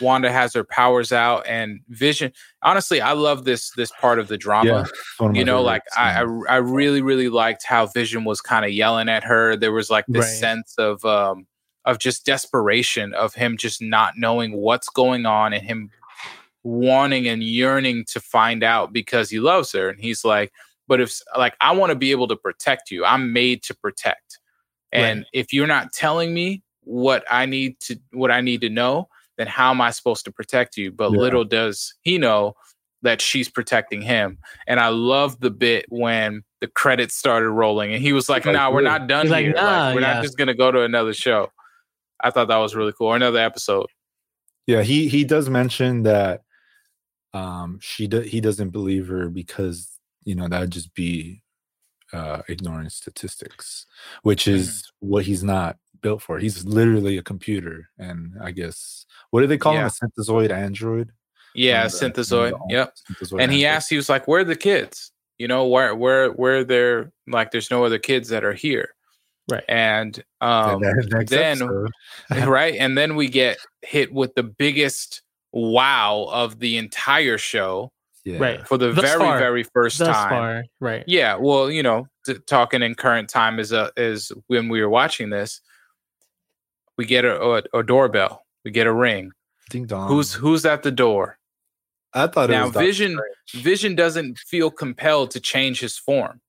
wanda 0.00 0.32
has 0.32 0.54
her 0.54 0.64
powers 0.64 1.12
out 1.12 1.46
and 1.46 1.80
vision 1.90 2.32
honestly 2.62 3.02
i 3.02 3.12
love 3.12 3.44
this 3.44 3.70
this 3.72 3.92
part 4.00 4.18
of 4.18 4.28
the 4.28 4.38
drama 4.38 4.70
yeah 4.70 4.84
of 5.20 5.36
you 5.36 5.44
know 5.44 5.62
like 5.62 5.82
I. 5.96 6.22
I 6.22 6.54
i 6.54 6.56
really 6.56 7.02
really 7.02 7.28
liked 7.28 7.64
how 7.64 7.86
vision 7.86 8.24
was 8.24 8.40
kind 8.40 8.64
of 8.64 8.70
yelling 8.70 9.10
at 9.10 9.24
her 9.24 9.56
there 9.56 9.72
was 9.72 9.90
like 9.90 10.06
this 10.08 10.24
Right. 10.24 10.40
sense 10.40 10.74
of 10.78 11.04
um 11.04 11.46
of 11.84 11.98
just 11.98 12.24
desperation 12.24 13.12
of 13.12 13.34
him 13.34 13.58
just 13.58 13.82
not 13.82 14.14
knowing 14.16 14.56
what's 14.56 14.88
going 14.88 15.26
on 15.26 15.52
and 15.52 15.62
him 15.62 15.90
wanting 16.62 17.28
and 17.28 17.42
yearning 17.42 18.06
to 18.06 18.20
find 18.20 18.62
out 18.64 18.90
because 18.90 19.28
he 19.28 19.38
loves 19.38 19.72
her 19.72 19.90
and 19.90 20.00
he's 20.00 20.24
like 20.24 20.50
but 20.88 21.00
if 21.00 21.18
like 21.36 21.54
i 21.60 21.72
want 21.72 21.90
to 21.90 21.96
be 21.96 22.10
able 22.10 22.28
to 22.28 22.36
protect 22.36 22.90
you 22.90 23.04
i'm 23.04 23.32
made 23.32 23.62
to 23.62 23.74
protect. 23.74 24.38
And 24.92 25.20
Right. 25.20 25.26
if 25.32 25.52
you're 25.52 25.66
not 25.66 25.92
telling 25.92 26.32
me 26.32 26.62
what 26.82 27.24
i 27.30 27.46
need 27.46 27.80
to 27.80 27.98
what 28.12 28.30
i 28.30 28.40
need 28.40 28.60
to 28.60 28.68
know 28.70 29.08
then 29.38 29.46
how 29.48 29.70
am 29.70 29.80
i 29.80 29.90
supposed 29.90 30.24
to 30.26 30.32
protect 30.32 30.76
you? 30.76 30.92
But 30.92 31.10
Yeah. 31.12 31.18
little 31.18 31.44
does 31.44 31.94
he 32.02 32.18
know 32.18 32.54
that 33.02 33.20
she's 33.20 33.48
protecting 33.50 34.00
him. 34.00 34.38
And 34.66 34.78
i 34.80 34.88
love 34.88 35.40
the 35.40 35.50
bit 35.50 35.86
when 35.88 36.42
the 36.60 36.68
credits 36.68 37.14
started 37.16 37.50
rolling 37.50 37.92
and 37.92 38.00
he 38.02 38.12
was 38.12 38.28
like 38.28 38.44
Like, 38.46 38.54
nah 38.54 38.70
we're 38.70 38.80
not 38.82 39.08
done 39.08 39.26
He's 39.26 39.32
like, 39.32 39.44
here. 39.44 39.54
Like, 39.54 39.64
"Nah, 39.64 39.94
we're 39.94 40.00
yeah." 40.00 40.14
not 40.14 40.22
just 40.22 40.38
gonna 40.38 40.54
go 40.54 40.70
to 40.70 40.82
another 40.82 41.12
show. 41.12 41.50
I 42.22 42.30
thought 42.30 42.48
that 42.48 42.56
was 42.58 42.74
really 42.74 42.92
cool. 42.96 43.08
Or 43.08 43.16
another 43.16 43.40
episode. 43.40 43.86
Yeah 44.66 44.82
he 44.82 45.08
he 45.08 45.24
does 45.24 45.50
mention 45.50 46.04
that 46.04 46.42
um 47.34 47.78
she 47.82 48.06
do, 48.06 48.20
he 48.20 48.40
doesn't 48.40 48.70
believe 48.70 49.08
her 49.08 49.28
because 49.28 49.93
you 50.24 50.34
know 50.34 50.48
that 50.48 50.60
would 50.60 50.70
just 50.70 50.94
be 50.94 51.42
uh 52.12 52.42
ignoring 52.48 52.88
statistics 52.88 53.86
which 54.22 54.46
is 54.46 54.90
what 55.00 55.24
he's 55.24 55.42
not 55.42 55.76
built 56.02 56.20
for. 56.20 56.38
He's 56.38 56.66
literally 56.66 57.16
a 57.16 57.22
computer 57.22 57.88
and 57.98 58.34
i 58.42 58.50
guess 58.50 59.06
what 59.30 59.40
do 59.40 59.46
they 59.46 59.56
call 59.56 59.72
Yeah. 59.72 59.86
him 59.86 59.86
a 59.86 59.90
synthezoid 60.22 60.50
android? 60.50 61.10
Yeah 61.54 61.84
the- 61.84 61.88
synthezoid 61.88 62.50
the 62.50 62.74
yep. 62.74 62.94
synthezoid 63.10 63.40
and 63.40 63.50
he 63.50 63.64
asked 63.64 63.88
he 63.88 63.96
was 63.96 64.08
like 64.10 64.28
where 64.28 64.40
are 64.42 64.44
the 64.44 64.54
kids? 64.56 65.12
You 65.38 65.48
know 65.48 65.66
where 65.66 65.94
where 65.94 66.28
where 66.30 66.62
they're 66.62 67.10
like 67.26 67.50
there's 67.52 67.70
no 67.70 67.84
other 67.84 67.98
kids 67.98 68.28
that 68.28 68.44
are 68.44 68.52
here. 68.52 68.90
Right. 69.50 69.64
and 69.68 70.22
um 70.42 70.82
then- 71.26 71.66
right 72.46 72.74
and 72.78 72.96
then 72.98 73.16
we 73.16 73.28
get 73.28 73.56
hit 73.82 74.12
with 74.12 74.34
the 74.34 74.42
biggest 74.42 75.22
wow 75.52 76.28
of 76.30 76.58
the 76.58 76.76
entire 76.76 77.38
show 77.38 77.92
yeah 78.24 78.38
Right. 78.38 78.66
for 78.66 78.78
the 78.78 78.92
Thus 78.92 79.04
very 79.04 79.18
far. 79.18 79.38
very 79.38 79.62
first 79.64 79.98
Thus 79.98 80.08
time 80.08 80.28
far, 80.30 80.64
right? 80.80 81.04
yeah 81.06 81.36
well 81.36 81.70
you 81.70 81.82
know 81.82 82.08
t- 82.26 82.38
talking 82.46 82.82
in 82.82 82.94
current 82.94 83.28
time 83.28 83.58
is 83.58 83.70
a 83.72 83.90
is 83.96 84.32
when 84.46 84.68
we 84.68 84.80
were 84.80 84.88
watching 84.88 85.30
this. 85.30 85.60
We 86.96 87.06
get 87.06 87.24
a, 87.24 87.40
a, 87.42 87.62
a 87.80 87.82
doorbell. 87.82 88.44
We 88.64 88.70
get 88.70 88.86
a 88.86 88.92
ring. 88.92 89.32
Ding 89.70 89.86
dong. 89.86 90.08
Who's 90.08 90.32
who's 90.32 90.64
at 90.64 90.82
the 90.82 90.92
door? 90.92 91.38
I 92.12 92.28
thought 92.28 92.50
it 92.50 92.52
now 92.52 92.66
was 92.66 92.74
Vision 92.76 93.18
Vision 93.52 93.94
doesn't 93.96 94.38
feel 94.38 94.70
compelled 94.70 95.30
to 95.32 95.40
change 95.40 95.80
his 95.80 95.98
form. 95.98 96.40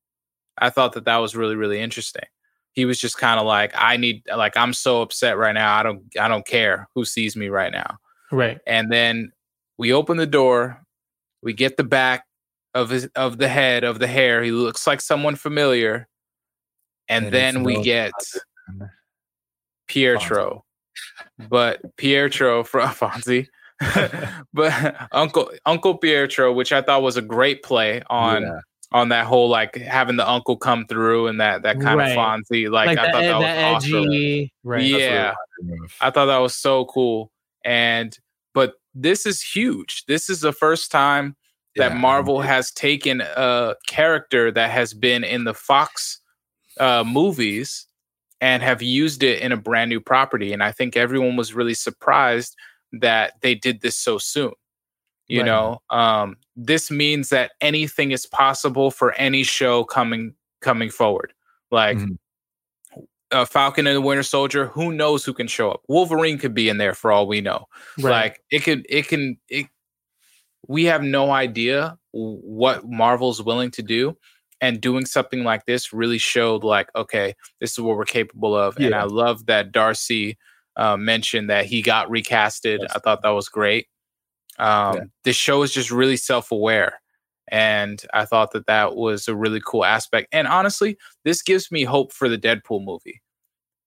I 0.58 0.70
thought 0.70 0.94
that 0.94 1.06
that 1.06 1.18
was 1.18 1.36
really 1.36 1.56
really 1.56 1.82
interesting. 1.82 2.26
He 2.74 2.86
was 2.86 3.00
just 3.00 3.18
kind 3.18 3.40
of 3.40 3.46
like 3.48 3.72
I 3.76 3.98
need 3.98 4.22
like 4.36 4.56
I'm 4.56 4.74
so 4.74 5.02
upset 5.02 5.38
right 5.38 5.54
now. 5.54 5.76
I 5.78 5.82
don't 5.84 6.04
I 6.20 6.28
don't 6.28 6.46
care 6.46 6.88
who 6.94 7.06
sees 7.06 7.36
me 7.36 7.50
right 7.50 7.72
now. 7.72 7.98
Right. 8.32 8.60
And 8.68 8.92
then 8.92 9.32
we 9.78 9.94
open 9.94 10.18
the 10.18 10.28
door. 10.28 10.82
We 11.46 11.54
get 11.54 11.78
the 11.78 11.84
back 11.86 12.26
of 12.74 12.90
his 12.90 13.06
of 13.16 13.38
the 13.38 13.48
head 13.48 13.86
of 13.86 14.00
the 14.00 14.08
hair. 14.08 14.44
He 14.44 14.52
looks 14.52 14.86
like 14.86 15.00
someone 15.00 15.38
familiar. 15.38 16.10
And, 17.08 17.26
And 17.26 17.34
then 17.34 17.64
we 17.64 17.76
no 17.76 17.84
get 17.84 18.12
Fonzie. 18.70 18.90
Pietro. 19.88 20.66
But 21.50 21.82
Pietro 21.98 22.64
from 22.64 22.90
Fonzie. 22.94 23.48
but 24.54 24.96
Uncle 25.12 25.52
Uncle 25.66 25.98
Pietro, 25.98 26.52
which 26.54 26.72
I 26.74 26.82
thought 26.82 27.02
was 27.02 27.18
a 27.18 27.22
great 27.22 27.62
play 27.64 28.02
on 28.10 28.42
Yeah. 28.44 28.60
on 28.92 29.10
that 29.10 29.26
whole 29.26 29.50
like 29.50 29.76
having 29.76 30.16
the 30.16 30.28
uncle 30.28 30.56
come 30.58 30.86
through 30.88 31.28
and 31.28 31.40
that 31.42 31.62
that 31.64 31.80
kind 31.80 32.00
Right. 32.00 32.12
of 32.12 32.18
Fonzie. 32.18 32.70
Like, 32.72 32.88
Like, 32.88 32.98
I 33.00 33.06
that, 33.06 33.12
thought 33.14 33.22
that, 33.22 33.56
that 33.56 33.74
was 33.74 33.84
awesome. 33.86 34.50
Right. 34.64 34.84
Yeah. 34.84 34.98
That's 34.98 35.02
what 35.04 35.04
it 35.04 35.62
reminded 35.62 35.80
me 35.80 35.86
of. 35.86 35.94
I 36.02 36.10
thought 36.12 36.26
that 36.26 36.38
was 36.38 36.56
so 36.58 36.86
cool. 36.86 37.32
And 37.64 38.18
but 38.54 38.74
this 38.96 39.26
is 39.28 39.42
huge. 39.44 40.06
This 40.08 40.30
is 40.30 40.42
the 40.42 40.54
first 40.54 40.92
time 40.92 41.38
that 41.78 41.92
Yeah, 41.92 42.00
Marvel 42.00 42.42
has 42.42 42.72
taken 42.72 43.22
a 43.22 43.76
character 43.88 44.52
that 44.52 44.72
has 44.72 44.94
been 44.94 45.24
in 45.26 45.46
the 45.46 45.54
Fox 45.54 46.22
uh, 46.80 47.04
movies 47.06 47.88
and 48.42 48.64
have 48.64 48.82
used 48.82 49.24
it 49.24 49.42
in 49.42 49.52
a 49.54 49.58
brand 49.58 49.90
new 49.90 50.02
property. 50.02 50.54
And 50.54 50.64
I 50.64 50.72
think 50.72 50.98
everyone 50.98 51.38
was 51.38 51.54
really 51.54 51.74
surprised 51.76 52.56
that 52.94 53.34
they 53.42 53.56
did 53.56 53.82
this 53.82 53.98
so 53.98 54.18
soon. 54.20 54.54
You 55.28 55.44
Right. 55.44 55.46
know, 55.46 55.80
um, 55.90 56.38
this 56.56 56.92
means 56.92 57.30
that 57.30 57.54
anything 57.62 58.12
is 58.12 58.26
possible 58.28 58.92
for 58.92 59.14
any 59.14 59.44
show 59.44 59.84
coming 59.86 60.36
coming 60.62 60.90
forward. 60.92 61.34
Like 61.72 62.00
Mhm. 62.00 62.18
Uh, 63.32 63.46
Falcon 63.46 63.88
and 63.88 63.96
the 63.96 64.02
Winter 64.02 64.24
Soldier, 64.24 64.68
who 64.68 64.92
knows 64.92 65.26
who 65.26 65.34
can 65.34 65.48
show 65.48 65.72
up? 65.72 65.82
Wolverine 65.88 66.38
could 66.38 66.54
be 66.54 66.70
in 66.70 66.78
there 66.78 66.94
for 66.94 67.12
all 67.12 67.28
we 67.28 67.42
know. 67.42 67.66
Right. 68.00 68.12
Like 68.12 68.44
it 68.52 68.60
could, 68.64 68.86
it 68.90 69.08
can, 69.08 69.38
it. 69.50 69.68
We 70.68 70.86
have 70.86 71.04
no 71.04 71.32
idea 71.32 71.98
what 72.12 72.90
Marvel's 72.90 73.42
willing 73.42 73.70
to 73.72 73.84
do, 73.84 74.18
and 74.62 74.82
doing 74.82 75.06
something 75.06 75.44
like 75.44 75.66
this 75.66 75.94
really 75.94 76.18
showed, 76.18 76.64
like, 76.64 76.90
okay, 76.96 77.36
this 77.60 77.74
is 77.74 77.80
what 77.80 77.98
we're 77.98 78.06
capable 78.06 78.56
of. 78.56 78.78
And 78.78 78.96
I 78.96 79.04
love 79.04 79.46
that 79.46 79.72
Darcy 79.72 80.38
uh, 80.76 80.98
mentioned 80.98 81.50
that 81.50 81.66
he 81.66 81.82
got 81.82 82.10
recasted. 82.10 82.80
Yes. 82.82 82.92
I 82.96 83.00
thought 83.00 83.22
that 83.22 83.30
was 83.30 83.50
great. 83.50 83.88
Um, 84.58 84.96
Yeah. 84.96 85.04
This 85.24 85.36
show 85.36 85.62
is 85.62 85.72
just 85.72 85.92
really 85.92 86.18
self-aware, 86.18 87.00
and 87.50 88.04
I 88.14 88.26
thought 88.26 88.52
that 88.52 88.68
that 88.68 88.96
was 88.96 89.28
a 89.28 89.36
really 89.36 89.62
cool 89.66 89.86
aspect. 89.86 90.28
And 90.32 90.48
honestly, 90.48 90.98
this 91.24 91.42
gives 91.42 91.72
me 91.72 91.84
hope 91.84 92.12
for 92.12 92.28
the 92.30 92.38
Deadpool 92.38 92.84
movie 92.84 93.22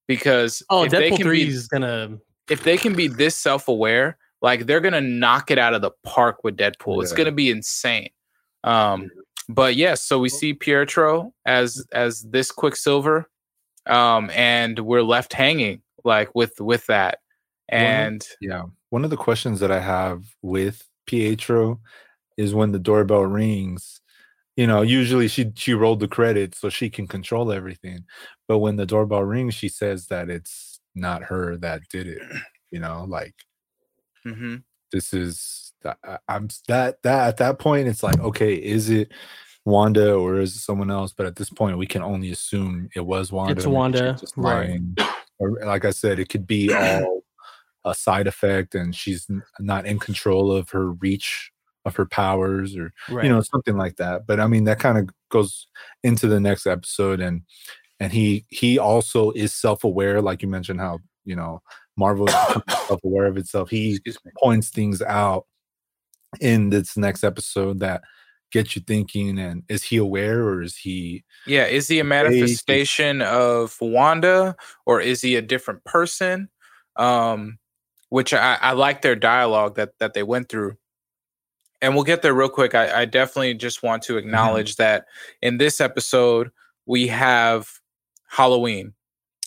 because 0.07 0.62
oh, 0.71 0.85
if 0.85 0.92
they 0.92 1.11
Deadpool 1.11 1.16
can 1.16 1.27
three 1.27 1.44
be 1.44 1.51
is 1.51 1.68
gonna. 1.68 2.18
if 2.51 2.62
they 2.62 2.77
can 2.77 2.94
be 2.94 3.09
this 3.09 3.37
self-aware, 3.37 4.16
like 4.42 4.66
they're 4.66 4.81
gonna 4.81 5.01
knock 5.01 5.51
it 5.51 5.59
out 5.59 5.75
of 5.75 5.83
the 5.83 5.90
park 6.05 6.44
with 6.44 6.57
Deadpool. 6.57 7.03
It's 7.03 7.12
gonna 7.12 7.33
be 7.33 7.51
insane. 7.51 8.11
Um, 8.64 9.11
but 9.49 9.77
yes, 9.77 10.03
so 10.03 10.18
we 10.18 10.29
see 10.29 10.55
Pietro 10.55 11.33
as 11.47 11.85
as 11.92 12.23
this 12.23 12.51
Quicksilver, 12.51 13.29
um, 13.87 14.31
and 14.35 14.79
we're 14.81 15.03
left 15.03 15.33
hanging 15.33 15.83
like 16.05 16.35
with 16.35 16.61
with 16.61 16.87
that. 16.87 17.18
One 17.71 17.81
And 17.81 18.27
Yeah. 18.40 18.64
One 18.90 19.05
of 19.05 19.11
the 19.11 19.16
questions 19.16 19.61
that 19.61 19.71
I 19.71 19.81
have 19.81 20.25
with 20.40 20.88
Pietro 21.07 21.81
is 22.38 22.55
when 22.55 22.72
the 22.72 22.79
doorbell 22.79 23.24
rings, 23.27 24.01
you 24.57 24.66
know, 24.66 24.81
usually 24.81 25.29
she 25.29 25.53
she 25.57 25.74
rolled 25.74 26.01
the 26.01 26.09
credits 26.09 26.59
so 26.59 26.70
she 26.70 26.88
can 26.88 27.07
control 27.07 27.53
everything. 27.53 28.05
But 28.46 28.61
when 28.61 28.77
the 28.77 28.87
doorbell 28.87 29.24
rings, 29.24 29.55
she 29.55 29.68
says 29.68 30.07
that 30.07 30.31
it's 30.31 30.81
not 30.94 31.24
her 31.24 31.59
that 31.59 31.83
did 31.90 32.07
it. 32.07 32.22
You 32.70 32.81
know, 32.81 33.07
like 33.09 33.35
mhm. 34.27 34.62
this 34.92 35.14
is 35.14 35.72
I- 36.05 36.18
I'm 36.29 36.48
that 36.68 37.03
that 37.03 37.29
at 37.29 37.37
that 37.38 37.59
point 37.59 37.88
it's 37.88 38.03
like, 38.03 38.20
okay, 38.20 38.53
is 38.53 38.90
it 38.90 39.11
Wanda 39.64 40.14
or 40.14 40.38
is 40.40 40.55
it 40.55 40.59
someone 40.59 40.90
else? 40.90 41.14
But 41.14 41.24
at 41.24 41.37
this 41.37 41.48
point, 41.48 41.79
we 41.79 41.87
can 41.87 42.03
only 42.03 42.31
assume 42.31 42.90
it 42.94 43.01
was 43.01 43.33
Wanda. 43.33 43.53
It's 43.53 43.66
Wanda, 43.66 44.18
right. 44.37 44.68
lying. 44.68 44.96
Or 45.38 45.53
like 45.64 45.87
I 45.87 45.92
said, 45.92 46.18
it 46.18 46.29
could 46.29 46.46
be 46.46 46.70
all 46.74 47.22
a 47.87 47.94
side 47.94 48.27
effect, 48.27 48.74
and 48.74 48.94
she's 48.94 49.27
not 49.59 49.87
in 49.87 49.98
control 49.98 50.53
of 50.53 50.68
her 50.70 50.92
reach 50.92 51.53
of 51.85 51.97
her 51.97 52.07
powers, 52.07 52.77
or 52.77 52.93
Right. 53.09 53.25
you 53.25 53.31
know 53.31 53.41
something 53.41 53.77
like 53.77 53.97
that. 53.97 54.27
But 54.27 54.41
I 54.41 54.47
mean, 54.47 54.64
that 54.64 54.79
kind 54.81 54.99
of 54.99 55.11
goes 55.31 55.67
into 56.03 56.27
the 56.27 56.41
next 56.41 56.67
episode, 56.67 57.21
and 57.21 57.43
and 58.01 58.12
he 58.12 58.45
he 58.49 58.79
also 58.79 59.31
is 59.33 59.55
self 59.55 59.85
aware, 59.85 60.21
like 60.21 60.43
you 60.43 60.49
mentioned, 60.49 60.81
how 60.81 60.99
you 61.25 61.37
know 61.37 61.62
Marvel 61.97 62.29
is 62.29 62.35
self 62.87 63.01
aware 63.05 63.27
of 63.27 63.37
itself. 63.37 63.71
He 63.71 64.01
points 64.43 64.71
things 64.71 65.03
out 65.03 65.47
in 66.41 66.71
this 66.71 66.97
next 66.97 67.25
episode 67.25 67.81
that 67.81 68.03
get 68.51 68.75
you 68.75 68.83
thinking 68.87 69.38
and 69.38 69.62
is 69.69 69.83
he 69.83 69.97
aware 69.97 70.43
or 70.43 70.62
is 70.62 70.77
he 70.77 71.23
Yeah, 71.47 71.67
is 71.67 71.88
he 71.88 71.99
a 71.99 72.05
manifestation 72.05 73.21
of 73.21 73.77
Wanda 73.81 74.57
or 74.87 75.01
is 75.01 75.21
he 75.21 75.37
a 75.37 75.43
different 75.43 75.85
person? 75.85 76.49
Um, 76.97 77.59
which 78.09 78.33
I, 78.33 78.57
I 78.61 78.73
like 78.73 79.03
their 79.03 79.17
dialogue 79.17 79.77
that 79.77 79.91
that 80.01 80.14
they 80.14 80.23
went 80.23 80.49
through. 80.49 80.77
And 81.81 81.95
we'll 81.95 82.05
get 82.05 82.23
there 82.23 82.35
real 82.35 82.49
quick. 82.49 82.75
I, 82.75 83.03
I 83.03 83.05
definitely 83.05 83.55
just 83.55 83.83
want 83.83 84.03
to 84.05 84.17
acknowledge 84.17 84.77
that 84.77 85.07
in 85.43 85.59
this 85.59 85.81
episode 85.81 86.51
we 86.87 87.07
have 87.09 87.69
Halloween, 88.29 88.95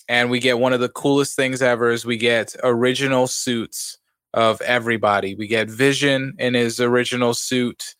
and 0.07 0.29
we 0.29 0.39
get 0.39 0.59
one 0.59 0.73
of 0.73 0.79
the 0.79 0.89
coolest 0.89 1.35
things 1.35 1.61
ever. 1.61 1.91
Is 1.91 2.05
we 2.05 2.17
get 2.17 2.55
original 2.63 3.27
suits 3.27 3.97
of 4.33 4.61
everybody. 4.61 5.35
We 5.35 5.47
get 5.47 5.69
Vision 5.69 6.35
in 6.39 6.53
his 6.53 6.79
original 6.79 7.33
suit. 7.33 7.95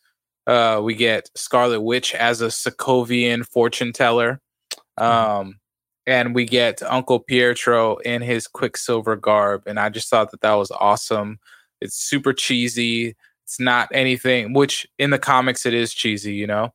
Uh, 0.47 0.81
we 0.83 0.95
get 0.95 1.29
Scarlet 1.35 1.81
Witch 1.81 2.15
as 2.15 2.41
a 2.41 2.47
Sokovian 2.47 3.45
fortune 3.45 3.93
teller. 3.93 4.39
Um, 4.97 5.59
and 6.07 6.33
we 6.33 6.45
get 6.45 6.81
Uncle 6.83 7.19
Pietro 7.19 7.97
in 7.97 8.21
his 8.21 8.47
Quicksilver 8.47 9.15
garb. 9.15 9.63
And 9.67 9.79
I 9.79 9.89
just 9.89 10.09
thought 10.09 10.31
that 10.31 10.41
that 10.41 10.53
was 10.53 10.71
awesome. 10.71 11.39
It's 11.79 11.95
super 11.95 12.33
cheesy. 12.33 13.15
It's 13.43 13.59
not 13.59 13.89
anything, 13.93 14.53
which 14.53 14.87
in 14.97 15.09
the 15.09 15.19
comics 15.19 15.65
it 15.65 15.73
is 15.73 15.93
cheesy, 15.93 16.33
you 16.35 16.47
know? 16.47 16.73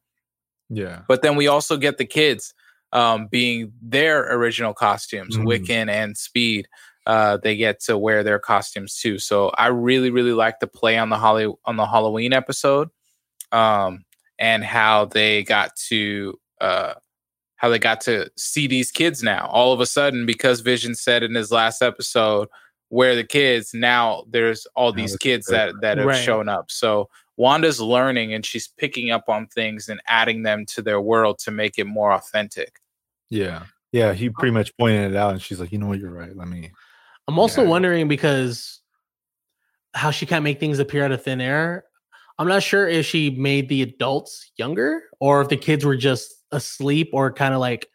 yeah 0.68 1.02
But 1.08 1.22
then 1.22 1.36
we 1.36 1.46
also 1.46 1.76
get 1.76 1.96
the 1.98 2.04
kids 2.06 2.52
um, 2.92 3.26
being 3.28 3.72
their 3.82 4.32
original 4.36 4.72
costumes, 4.74 5.36
Mhm. 5.36 5.44
Wiccan 5.46 5.88
and 5.90 6.16
Speed. 6.16 6.68
Uh, 7.06 7.36
they 7.36 7.56
get 7.56 7.80
to 7.80 7.96
wear 7.96 8.22
their 8.24 8.38
costumes 8.38 8.96
too. 8.96 9.18
So 9.18 9.50
I 9.50 9.68
really, 9.68 10.10
really 10.10 10.32
like 10.32 10.58
the 10.60 10.66
play 10.66 10.96
on 10.98 11.08
the 11.08 11.18
Holly 11.18 11.52
on 11.64 11.76
the 11.76 11.86
Halloween 11.86 12.32
episode, 12.32 12.88
um, 13.52 14.04
and 14.38 14.64
how 14.64 15.04
they 15.06 15.42
got 15.44 15.74
to 15.88 16.38
uh, 16.60 16.94
how 17.56 17.68
they 17.68 17.78
got 17.78 18.00
to 18.02 18.28
see 18.36 18.66
these 18.66 18.90
kids 18.90 19.22
now. 19.22 19.46
All 19.52 19.72
of 19.72 19.80
a 19.80 19.86
sudden, 19.86 20.26
because 20.26 20.60
Vision 20.60 20.94
said 20.94 21.22
in 21.22 21.34
his 21.34 21.50
last 21.52 21.80
episode, 21.82 22.48
"Where 22.88 23.14
the 23.14 23.24
kids?" 23.24 23.72
Now 23.74 24.24
there's 24.28 24.66
all 24.76 24.92
these 24.92 25.14
it's 25.14 25.22
kids 25.22 25.46
there. 25.46 25.72
that 25.72 25.80
that 25.80 25.98
have 25.98 26.06
Right. 26.06 26.24
shown 26.24 26.48
up. 26.48 26.70
So 26.70 27.08
Wanda's 27.36 27.80
learning 27.80 28.32
and 28.32 28.44
she's 28.46 28.68
picking 28.68 29.10
up 29.10 29.28
on 29.28 29.46
things 29.48 29.88
and 29.88 30.00
adding 30.06 30.42
them 30.42 30.64
to 30.66 30.82
their 30.82 31.00
world 31.00 31.38
to 31.40 31.50
make 31.50 31.78
it 31.78 31.84
more 31.84 32.12
authentic. 32.12 32.80
yeah 33.28 33.64
yeah 33.92 34.12
he 34.12 34.28
pretty 34.30 34.52
much 34.52 34.76
pointed 34.76 35.10
it 35.12 35.16
out 35.16 35.32
and 35.32 35.40
she's 35.42 35.58
like 35.60 35.72
you 35.72 35.78
know 35.78 35.86
what 35.86 35.98
you're 35.98 36.10
right 36.12 36.36
let 36.36 36.46
me 36.48 36.70
I'm 37.28 37.38
also 37.38 37.62
Yeah. 37.62 37.68
wondering 37.68 38.06
because 38.08 38.80
how 39.94 40.10
she 40.10 40.26
can't 40.26 40.44
make 40.44 40.60
things 40.60 40.78
appear 40.78 41.04
out 41.04 41.10
of 41.12 41.22
thin 41.24 41.40
air. 41.40 41.84
I'm 42.38 42.46
not 42.48 42.62
sure 42.62 42.86
if 42.86 43.04
she 43.06 43.30
made 43.30 43.68
the 43.68 43.82
adults 43.82 44.52
younger 44.56 45.02
or 45.20 45.40
if 45.40 45.48
the 45.48 45.56
kids 45.56 45.84
were 45.84 45.96
just 45.96 46.34
asleep 46.52 47.10
or 47.12 47.32
kind 47.32 47.52
of 47.54 47.60
like 47.60 47.88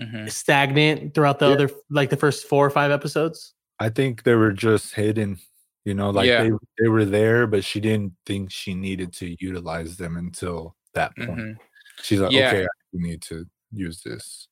Mhm. 0.00 0.30
stagnant 0.30 1.14
throughout 1.14 1.38
the 1.38 1.46
Yeah. 1.46 1.52
other 1.54 1.70
like 1.90 2.10
the 2.10 2.16
first 2.16 2.46
four 2.48 2.66
or 2.66 2.70
five 2.70 2.90
episodes. 2.90 3.54
I 3.80 3.88
think 3.88 4.22
they 4.22 4.34
were 4.34 4.52
just 4.52 4.94
hidden 4.94 5.38
you 5.84 5.94
know 5.94 6.10
like 6.10 6.26
Yeah. 6.26 6.44
they, 6.44 6.50
they 6.78 6.88
were 6.88 7.04
there 7.04 7.46
but 7.46 7.64
she 7.64 7.80
didn't 7.80 8.12
think 8.26 8.50
she 8.50 8.74
needed 8.74 9.12
to 9.14 9.36
utilize 9.40 9.96
them 9.96 10.16
until 10.16 10.74
that 10.94 11.14
point 11.16 11.38
Mhm. 11.38 11.56
she's 12.02 12.20
like 12.20 12.32
Yeah. 12.32 12.48
okay 12.48 12.62
I 12.64 12.68
need 12.92 13.22
to 13.22 13.46
use 13.72 14.00
this 14.02 14.48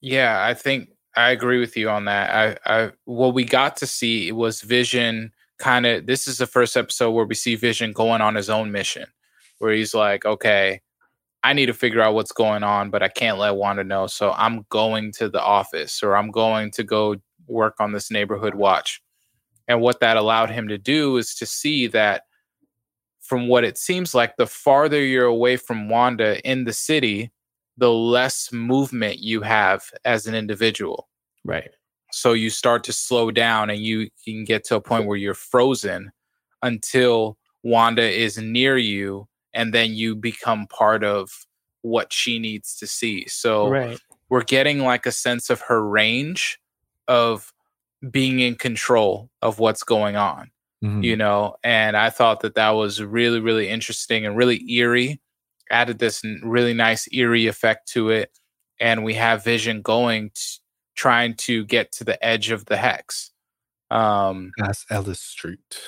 Yeah, 0.00 0.44
I 0.44 0.54
think 0.54 0.90
I 1.16 1.30
agree 1.30 1.58
with 1.58 1.76
you 1.78 1.88
on 1.88 2.04
that. 2.04 2.60
I, 2.66 2.76
I 2.84 2.92
what 3.06 3.32
we 3.34 3.44
got 3.44 3.76
to 3.78 3.86
see 3.86 4.30
was 4.32 4.60
Vision 4.60 5.32
kind 5.58 5.86
of 5.86 6.04
this 6.06 6.28
is 6.28 6.36
the 6.38 6.46
first 6.46 6.76
episode 6.76 7.12
where 7.12 7.24
we 7.24 7.34
see 7.34 7.56
Vision 7.56 7.92
going 7.92 8.20
on 8.20 8.34
his 8.34 8.50
own 8.50 8.70
mission, 8.70 9.06
where 9.58 9.72
he's 9.72 9.94
like, 9.94 10.26
okay, 10.26 10.82
I 11.42 11.54
need 11.54 11.66
to 11.66 11.74
figure 11.74 12.02
out 12.02 12.12
what's 12.14 12.32
going 12.32 12.62
on, 12.62 12.90
but 12.90 13.02
I 13.02 13.08
can't 13.08 13.38
let 13.38 13.56
Wanda 13.56 13.82
know. 13.82 14.06
So 14.06 14.32
I'm 14.32 14.66
going 14.68 15.10
to 15.12 15.30
the 15.30 15.40
office 15.42 16.02
or 16.02 16.14
I'm 16.14 16.30
going 16.30 16.70
to 16.72 16.84
go 16.84 17.16
work 17.46 17.74
on 17.80 17.92
this 17.92 18.10
neighborhood 18.10 18.54
watch. 18.54 19.00
And 19.68 19.80
what 19.80 20.00
that 20.00 20.16
allowed 20.16 20.50
him 20.50 20.68
to 20.68 20.78
do 20.78 21.16
is 21.16 21.34
to 21.36 21.46
see 21.46 21.86
that 21.88 22.22
from 23.20 23.48
what 23.48 23.64
it 23.64 23.76
seems 23.76 24.14
like, 24.14 24.36
the 24.36 24.46
farther 24.46 25.02
you're 25.02 25.24
away 25.24 25.56
from 25.56 25.88
Wanda 25.88 26.40
in 26.48 26.64
the 26.64 26.72
city, 26.72 27.32
the 27.76 27.92
less 27.92 28.52
movement 28.52 29.18
you 29.18 29.42
have 29.42 29.84
as 30.04 30.26
an 30.26 30.34
individual. 30.34 31.08
Right. 31.44 31.70
So 32.12 32.32
you 32.32 32.50
start 32.50 32.84
to 32.84 32.92
slow 32.92 33.30
down 33.30 33.68
and 33.68 33.80
you 33.80 34.08
can 34.24 34.44
get 34.44 34.64
to 34.64 34.76
a 34.76 34.80
point 34.80 35.06
where 35.06 35.16
you're 35.16 35.34
frozen 35.34 36.12
until 36.62 37.36
Wanda 37.64 38.08
is 38.08 38.38
near 38.38 38.78
you 38.78 39.28
and 39.52 39.74
then 39.74 39.92
you 39.92 40.14
become 40.14 40.66
part 40.68 41.02
of 41.02 41.28
what 41.82 42.12
she 42.12 42.38
needs 42.38 42.76
to 42.76 42.86
see. 42.86 43.26
So 43.26 43.68
right. 43.68 43.98
we're 44.28 44.44
getting 44.44 44.80
like 44.80 45.06
a 45.06 45.12
sense 45.12 45.50
of 45.50 45.60
her 45.62 45.86
range 45.86 46.58
of 47.08 47.52
being 48.10 48.40
in 48.40 48.54
control 48.54 49.30
of 49.42 49.58
what's 49.58 49.82
going 49.82 50.16
on. 50.16 50.50
Mm-hmm. 50.84 51.02
You 51.02 51.16
know, 51.16 51.56
and 51.64 51.96
I 51.96 52.10
thought 52.10 52.40
that 52.40 52.54
that 52.54 52.70
was 52.70 53.02
really, 53.02 53.40
really 53.40 53.68
interesting 53.68 54.26
and 54.26 54.36
really 54.36 54.62
eerie. 54.70 55.20
Added 55.70 55.98
this 55.98 56.22
really 56.42 56.74
nice 56.74 57.08
eerie 57.12 57.46
effect 57.46 57.88
to 57.92 58.10
it, 58.10 58.30
and 58.78 59.02
we 59.02 59.14
have 59.14 59.42
Vision 59.42 59.82
going 59.82 60.30
t- 60.34 60.42
trying 60.94 61.34
to 61.34 61.64
get 61.64 61.90
to 61.92 62.04
the 62.04 62.22
edge 62.24 62.50
of 62.50 62.66
the 62.66 62.76
hex. 62.76 63.32
Um, 63.90 64.52
past 64.58 64.86
Ellis 64.90 65.20
Street. 65.20 65.80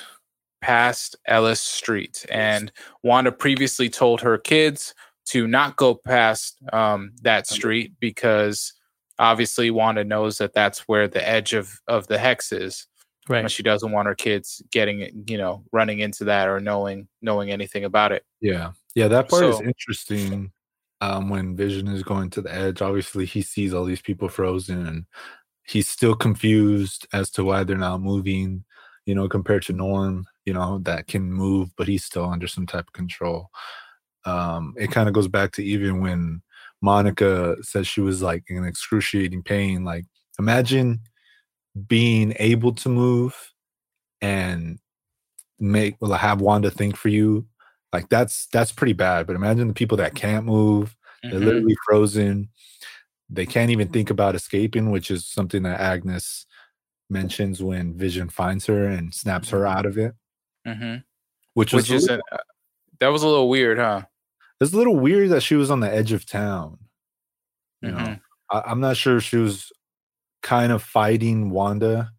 Past 0.61 1.17
Ellis 1.27 1.61
Street, 1.61 2.27
and 2.31 2.73
Wanda 3.05 3.31
previously 3.31 3.89
told 3.89 4.23
her 4.23 4.39
kids 4.39 4.95
to 5.27 5.47
not 5.47 5.77
go 5.77 5.95
past 5.95 6.57
um, 6.73 7.13
that 7.23 7.47
street 7.47 7.93
because 8.01 8.73
obviously 9.19 9.71
Wanda 9.71 10.05
knows 10.05 10.39
that 10.39 10.53
that's 10.53 10.81
where 10.81 11.09
the 11.09 11.27
edge 11.27 11.53
of 11.53 11.81
of 11.89 12.07
the 12.07 12.19
hex 12.19 12.53
is. 12.53 12.87
Right. 13.29 13.51
She 13.51 13.63
doesn't 13.63 13.93
want 13.93 14.09
her 14.09 14.15
kids 14.15 14.63
getting 14.71 15.25
you 15.29 15.37
know 15.37 15.65
running 15.73 16.01
into 16.01 16.25
that 16.25 16.49
or 16.49 16.61
knowing 16.61 17.09
knowing 17.21 17.51
anything 17.51 17.85
about 17.85 18.13
it. 18.13 18.25
Yeah, 18.41 18.73
yeah, 18.95 19.09
that 19.09 19.29
part 19.29 19.41
so, 19.41 19.51
is 19.51 19.61
interesting. 19.61 20.53
Um, 21.01 21.29
when 21.29 21.57
Vision 21.57 21.87
is 21.89 22.03
going 22.03 22.31
to 22.31 22.43
the 22.43 22.53
edge, 22.53 22.83
obviously 22.83 23.25
he 23.25 23.43
sees 23.43 23.73
all 23.73 23.85
these 23.85 24.03
people 24.03 24.29
frozen, 24.29 24.87
and 24.87 25.05
he's 25.65 25.89
still 25.89 26.15
confused 26.15 27.07
as 27.13 27.31
to 27.33 27.45
why 27.45 27.65
they're 27.65 27.77
not 27.77 28.01
moving. 28.01 28.65
You 29.07 29.15
know, 29.15 29.29
compared 29.29 29.63
to 29.65 29.73
Norm, 29.73 30.27
you 30.45 30.55
know 30.55 30.79
that 30.85 31.07
can 31.07 31.31
move, 31.31 31.71
but 31.77 31.87
he's 31.87 32.05
still 32.05 32.25
under 32.25 32.49
some 32.49 32.67
type 32.67 32.89
of 32.89 32.93
control. 32.95 33.51
Um, 34.25 34.75
it 34.77 34.91
kind 34.91 35.09
of 35.09 35.15
goes 35.15 35.29
back 35.29 35.53
to 35.53 35.65
even 35.65 36.01
when 36.01 36.43
Monica 36.81 37.57
said 37.63 37.87
she 37.87 38.01
was 38.01 38.23
like 38.23 38.45
in 38.49 38.65
excruciating 38.65 39.43
pain. 39.43 39.85
Like, 39.85 40.05
imagine 40.39 41.01
being 41.87 42.35
able 42.39 42.73
to 42.73 42.89
move 42.89 43.53
and 44.21 44.79
make 45.59 45.97
well 46.01 46.13
have 46.13 46.41
Wanda 46.41 46.71
think 46.71 46.97
for 46.97 47.09
you. 47.09 47.47
Like 47.93 48.09
that's 48.09 48.47
that's 48.53 48.73
pretty 48.73 48.93
bad. 48.93 49.27
But 49.27 49.37
imagine 49.37 49.69
the 49.69 49.75
people 49.75 49.97
that 49.99 50.15
can't 50.15 50.45
move, 50.45 50.97
mm-hmm. 51.25 51.31
they're 51.31 51.45
literally 51.45 51.77
frozen. 51.87 52.51
They 53.31 53.47
can't 53.47 53.71
even 53.71 53.89
think 53.89 54.11
about 54.11 54.35
escaping, 54.35 54.91
which 54.91 55.11
is 55.11 55.27
something 55.27 55.63
that 55.65 55.81
Agnes 55.81 56.47
mentions 57.11 57.63
when 57.63 57.97
Vision 57.97 58.29
finds 58.29 58.67
her 58.67 58.87
and 58.87 59.15
snaps 59.15 59.51
her 59.51 59.61
mm-hmm. 59.61 59.79
out 59.79 59.87
of 59.87 59.99
it. 59.99 60.15
Mm-hmm. 60.67 60.97
Which, 61.55 61.73
which 61.73 61.91
is 61.91 62.09
a, 62.09 62.21
that 63.01 63.09
was 63.09 63.23
a 63.23 63.29
little 63.29 63.49
weird, 63.49 63.79
huh? 63.79 64.03
It's 64.61 64.73
a 64.73 64.77
little 64.77 64.97
weird 64.97 65.31
that 65.31 65.43
she 65.43 65.55
was 65.55 65.71
on 65.71 65.81
the 65.81 65.93
edge 65.93 66.13
of 66.13 66.27
town. 66.27 66.79
You 67.81 67.91
mm-hmm. 67.91 68.05
know, 68.05 68.17
I, 68.51 68.73
am 68.73 68.81
not 68.81 68.97
sure 68.97 69.19
if 69.19 69.25
she 69.25 69.37
was 69.37 69.71
kind 70.43 70.73
of 70.73 70.83
fighting 70.83 71.51
Wanda 71.51 72.11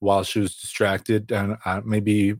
while 0.00 0.24
she 0.24 0.40
was 0.40 0.56
distracted, 0.56 1.30
and 1.32 1.56
uh, 1.64 1.80
maybe 1.84 2.36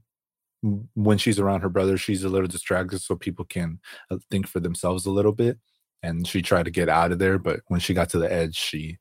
when 0.94 1.18
she's 1.18 1.38
around 1.38 1.60
her 1.60 1.68
brother, 1.68 1.96
she's 1.96 2.24
a 2.24 2.28
little 2.28 2.48
distracted, 2.48 3.00
so 3.00 3.14
people 3.16 3.44
can 3.44 3.78
uh, 4.10 4.18
think 4.30 4.46
for 4.46 4.60
themselves 4.60 5.06
a 5.06 5.10
little 5.10 5.32
bit. 5.32 5.58
And 6.02 6.26
she 6.26 6.42
tried 6.42 6.64
to 6.64 6.70
get 6.70 6.88
out 6.88 7.12
of 7.12 7.18
there, 7.18 7.38
but 7.38 7.60
when 7.68 7.80
she 7.80 7.94
got 7.94 8.10
to 8.10 8.18
the 8.18 8.32
edge, 8.32 8.56
she 8.56 8.98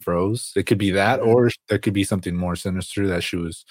froze. 0.00 0.52
It 0.56 0.66
could 0.66 0.78
be 0.78 0.90
that, 0.92 1.20
mm-hmm. 1.20 1.28
or 1.28 1.50
there 1.68 1.78
could 1.78 1.94
be 1.94 2.04
something 2.04 2.36
more 2.36 2.56
sinister 2.56 3.06
that 3.08 3.22
she 3.22 3.36
was 3.36 3.64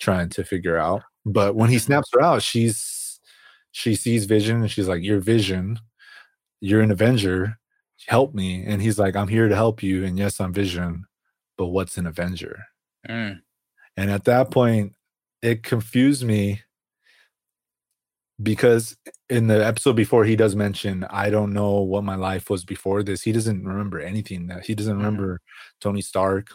trying 0.00 0.28
to 0.30 0.44
figure 0.44 0.76
out. 0.76 1.02
But 1.24 1.54
when 1.54 1.70
he 1.70 1.76
mm-hmm. 1.76 1.86
snaps 1.86 2.10
her 2.12 2.22
out, 2.22 2.42
she's 2.42 2.78
she 3.76 3.94
sees 3.94 4.24
Vision 4.24 4.62
and 4.62 4.70
she's 4.70 4.88
like, 4.88 5.02
"You're 5.02 5.20
Vision. 5.20 5.78
You're 6.60 6.80
an 6.80 6.90
Avenger. 6.90 7.58
Help 8.06 8.32
me." 8.32 8.64
And 8.64 8.80
he's 8.80 8.98
like, 8.98 9.14
"I'm 9.14 9.28
here 9.28 9.48
to 9.48 9.54
help 9.54 9.82
you." 9.82 10.02
And 10.02 10.18
yes, 10.18 10.40
I'm 10.40 10.54
Vision, 10.54 11.04
but 11.58 11.66
what's 11.66 11.98
an 11.98 12.06
Avenger? 12.06 12.58
Mm. 13.06 13.42
And 13.98 14.10
at 14.10 14.24
that 14.24 14.50
point, 14.50 14.94
it 15.42 15.62
confused 15.62 16.24
me 16.24 16.62
because 18.42 18.96
in 19.28 19.46
the 19.46 19.62
episode 19.64 19.94
before 19.94 20.22
he 20.22 20.36
does 20.36 20.54
mention 20.54 21.04
i 21.08 21.30
don't 21.30 21.54
know 21.54 21.80
what 21.80 22.04
my 22.04 22.16
life 22.16 22.50
was 22.50 22.66
before 22.66 23.02
this 23.02 23.22
he 23.22 23.32
doesn't 23.32 23.64
remember 23.64 23.98
anything 23.98 24.46
that 24.46 24.66
he 24.66 24.74
doesn't 24.74 24.92
mm-hmm. 24.96 25.04
remember 25.06 25.40
tony 25.80 26.02
stark 26.02 26.48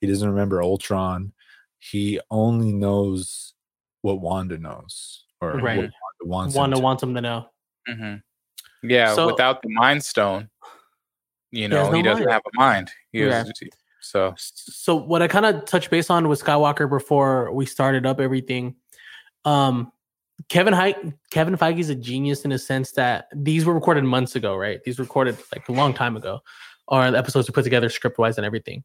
he 0.00 0.08
doesn't 0.08 0.28
remember 0.28 0.60
ultron 0.60 1.32
he 1.78 2.18
only 2.32 2.72
knows 2.72 3.54
what 4.02 4.20
wanda 4.20 4.58
knows 4.58 5.24
or 5.40 5.52
right 5.52 5.88
wants 6.26 6.54
Wanda 6.54 6.78
wants 6.78 7.02
him 7.02 7.14
to 7.14 7.20
know. 7.20 7.46
Mm-hmm. 7.88 8.88
Yeah, 8.88 9.14
so, 9.14 9.26
without 9.26 9.62
the 9.62 9.68
Mind 9.70 10.04
Stone, 10.04 10.50
you 11.50 11.68
know, 11.68 11.84
he, 11.86 11.90
no 11.90 11.96
he 11.96 12.02
doesn't 12.02 12.24
mind. 12.24 12.32
have 12.32 12.42
a 12.46 12.60
mind. 12.60 12.90
He 13.12 13.20
yeah. 13.20 13.44
Has, 13.44 13.52
so, 14.00 14.34
so 14.36 14.94
what 14.94 15.22
I 15.22 15.28
kind 15.28 15.46
of 15.46 15.64
touched 15.64 15.90
base 15.90 16.10
on 16.10 16.28
with 16.28 16.42
Skywalker 16.42 16.88
before 16.88 17.52
we 17.52 17.64
started 17.64 18.04
up 18.04 18.20
everything. 18.20 18.76
Um, 19.44 19.90
Kevin 20.48 20.74
He- 20.74 21.12
Kevin 21.30 21.56
Feige 21.56 21.78
is 21.78 21.90
a 21.90 21.94
genius 21.94 22.44
in 22.44 22.52
a 22.52 22.58
sense 22.58 22.92
that 22.92 23.28
these 23.34 23.64
were 23.64 23.72
recorded 23.72 24.04
months 24.04 24.36
ago, 24.36 24.56
right? 24.56 24.82
These 24.84 24.98
were 24.98 25.04
recorded 25.04 25.38
like 25.54 25.68
a 25.68 25.72
long 25.72 25.94
time 25.94 26.16
ago, 26.16 26.40
or 26.88 27.10
the 27.10 27.16
episodes 27.18 27.48
we 27.48 27.52
put 27.52 27.64
together 27.64 27.88
script 27.88 28.18
wise 28.18 28.36
and 28.36 28.44
everything. 28.44 28.84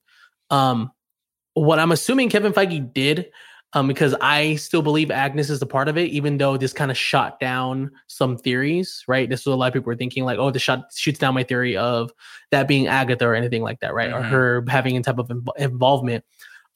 Um, 0.50 0.92
what 1.56 1.80
I'm 1.80 1.92
assuming 1.92 2.30
Kevin 2.30 2.54
Feige 2.54 2.94
did 2.94 3.32
um, 3.74 3.88
because 3.88 4.16
I 4.20 4.56
still 4.56 4.82
believe 4.82 5.12
Agnes 5.12 5.50
is 5.50 5.62
a 5.62 5.66
part 5.66 5.88
of 5.88 5.98
it, 5.98 6.10
even 6.10 6.38
though 6.38 6.58
this 6.58 6.74
kind 6.74 6.90
of 6.90 6.98
shot 6.98 7.40
down 7.40 7.92
some 8.08 8.36
theories, 8.38 9.04
right? 9.08 9.30
This 9.30 9.42
is 9.42 9.46
what 9.46 9.54
a 9.54 9.56
lot 9.56 9.68
of 9.68 9.74
people 9.74 9.88
were 9.88 9.96
thinking, 9.96 10.24
like, 10.24 10.40
oh, 10.40 10.50
this 10.50 10.64
shot 10.64 10.92
shoots 10.94 11.20
down 11.20 11.36
my 11.36 11.44
theory 11.44 11.78
of 11.78 12.12
that 12.52 12.68
being 12.68 12.88
Agatha 12.88 13.28
or 13.28 13.36
anything 13.36 13.62
like 13.62 13.80
that, 13.82 13.94
right? 13.94 14.10
Mm-hmm. 14.10 14.26
Or 14.26 14.28
her 14.28 14.66
having 14.68 14.96
any 14.96 15.04
type 15.04 15.20
of 15.20 15.32
involvement. 15.58 16.26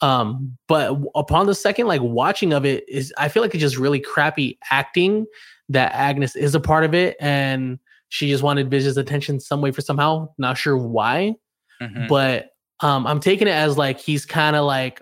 Um, 0.02 0.58
but 0.68 1.00
upon 1.16 1.46
the 1.46 1.56
second 1.56 1.88
like 1.88 2.02
watching 2.02 2.52
of 2.52 2.66
it 2.66 2.88
is 2.90 3.14
I 3.18 3.30
feel 3.30 3.42
like 3.42 3.56
it's 3.56 3.62
just 3.62 3.78
really 3.78 4.02
crappy 4.02 4.60
acting 4.70 5.26
that 5.70 5.94
Agnes 5.94 6.36
is 6.36 6.56
a 6.56 6.60
part 6.60 6.84
of 6.84 6.94
it 6.94 7.16
and 7.22 7.80
she 8.10 8.28
just 8.30 8.44
wanted 8.44 8.70
Vision's 8.70 8.98
attention 8.98 9.40
some 9.40 9.62
way 9.62 9.72
for 9.72 9.82
somehow. 9.82 10.30
Not 10.38 10.58
sure 10.58 10.78
why. 10.78 11.36
Mm-hmm. 11.82 12.08
But 12.08 12.50
um 12.82 13.08
I'm 13.08 13.22
taking 13.22 13.48
it 13.48 13.52
as 13.52 13.78
like 13.78 13.98
he's 13.98 14.26
kind 14.26 14.58
of 14.58 14.66
like 14.66 15.02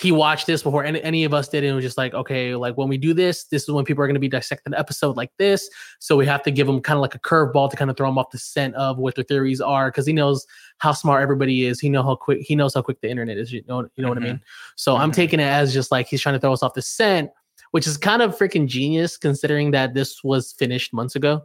he 0.00 0.12
watched 0.12 0.46
this 0.46 0.62
before 0.62 0.84
any, 0.84 1.02
any 1.02 1.24
of 1.24 1.34
us 1.34 1.48
did 1.48 1.64
and 1.64 1.74
was 1.74 1.84
just 1.84 1.98
like 1.98 2.14
okay 2.14 2.54
like 2.54 2.76
when 2.76 2.88
we 2.88 2.96
do 2.96 3.12
this 3.12 3.44
this 3.44 3.64
is 3.64 3.70
when 3.70 3.84
people 3.84 4.02
are 4.02 4.06
going 4.06 4.14
to 4.14 4.20
be 4.20 4.28
dissecting 4.28 4.72
an 4.72 4.78
episode 4.78 5.16
like 5.16 5.32
this 5.38 5.68
so 5.98 6.16
we 6.16 6.24
have 6.24 6.42
to 6.42 6.50
give 6.50 6.68
him 6.68 6.80
kind 6.80 6.96
of 6.96 7.00
like 7.00 7.14
a 7.14 7.18
curveball 7.18 7.68
to 7.68 7.76
kind 7.76 7.90
of 7.90 7.96
throw 7.96 8.08
him 8.08 8.18
off 8.18 8.30
the 8.30 8.38
scent 8.38 8.74
of 8.76 8.98
what 8.98 9.14
their 9.14 9.24
theories 9.24 9.60
are 9.60 9.90
because 9.90 10.06
he 10.06 10.12
knows 10.12 10.46
how 10.78 10.92
smart 10.92 11.22
everybody 11.22 11.66
is 11.66 11.80
he 11.80 11.88
know 11.88 12.02
how 12.02 12.14
quick 12.14 12.40
he 12.40 12.54
knows 12.54 12.74
how 12.74 12.82
quick 12.82 13.00
the 13.00 13.10
internet 13.10 13.36
is 13.36 13.52
you 13.52 13.62
know 13.68 13.80
you 13.96 14.02
know 14.02 14.08
mm-hmm. 14.08 14.08
what 14.08 14.18
i 14.18 14.32
mean 14.32 14.40
so 14.76 14.94
mm-hmm. 14.94 15.02
i'm 15.02 15.12
taking 15.12 15.40
it 15.40 15.44
as 15.44 15.72
just 15.74 15.90
like 15.90 16.06
he's 16.06 16.20
trying 16.20 16.34
to 16.34 16.40
throw 16.40 16.52
us 16.52 16.62
off 16.62 16.74
the 16.74 16.82
scent 16.82 17.30
which 17.72 17.86
is 17.86 17.96
kind 17.96 18.22
of 18.22 18.36
freaking 18.36 18.66
genius 18.66 19.16
considering 19.16 19.72
that 19.72 19.94
this 19.94 20.22
was 20.22 20.52
finished 20.52 20.92
months 20.92 21.16
ago 21.16 21.42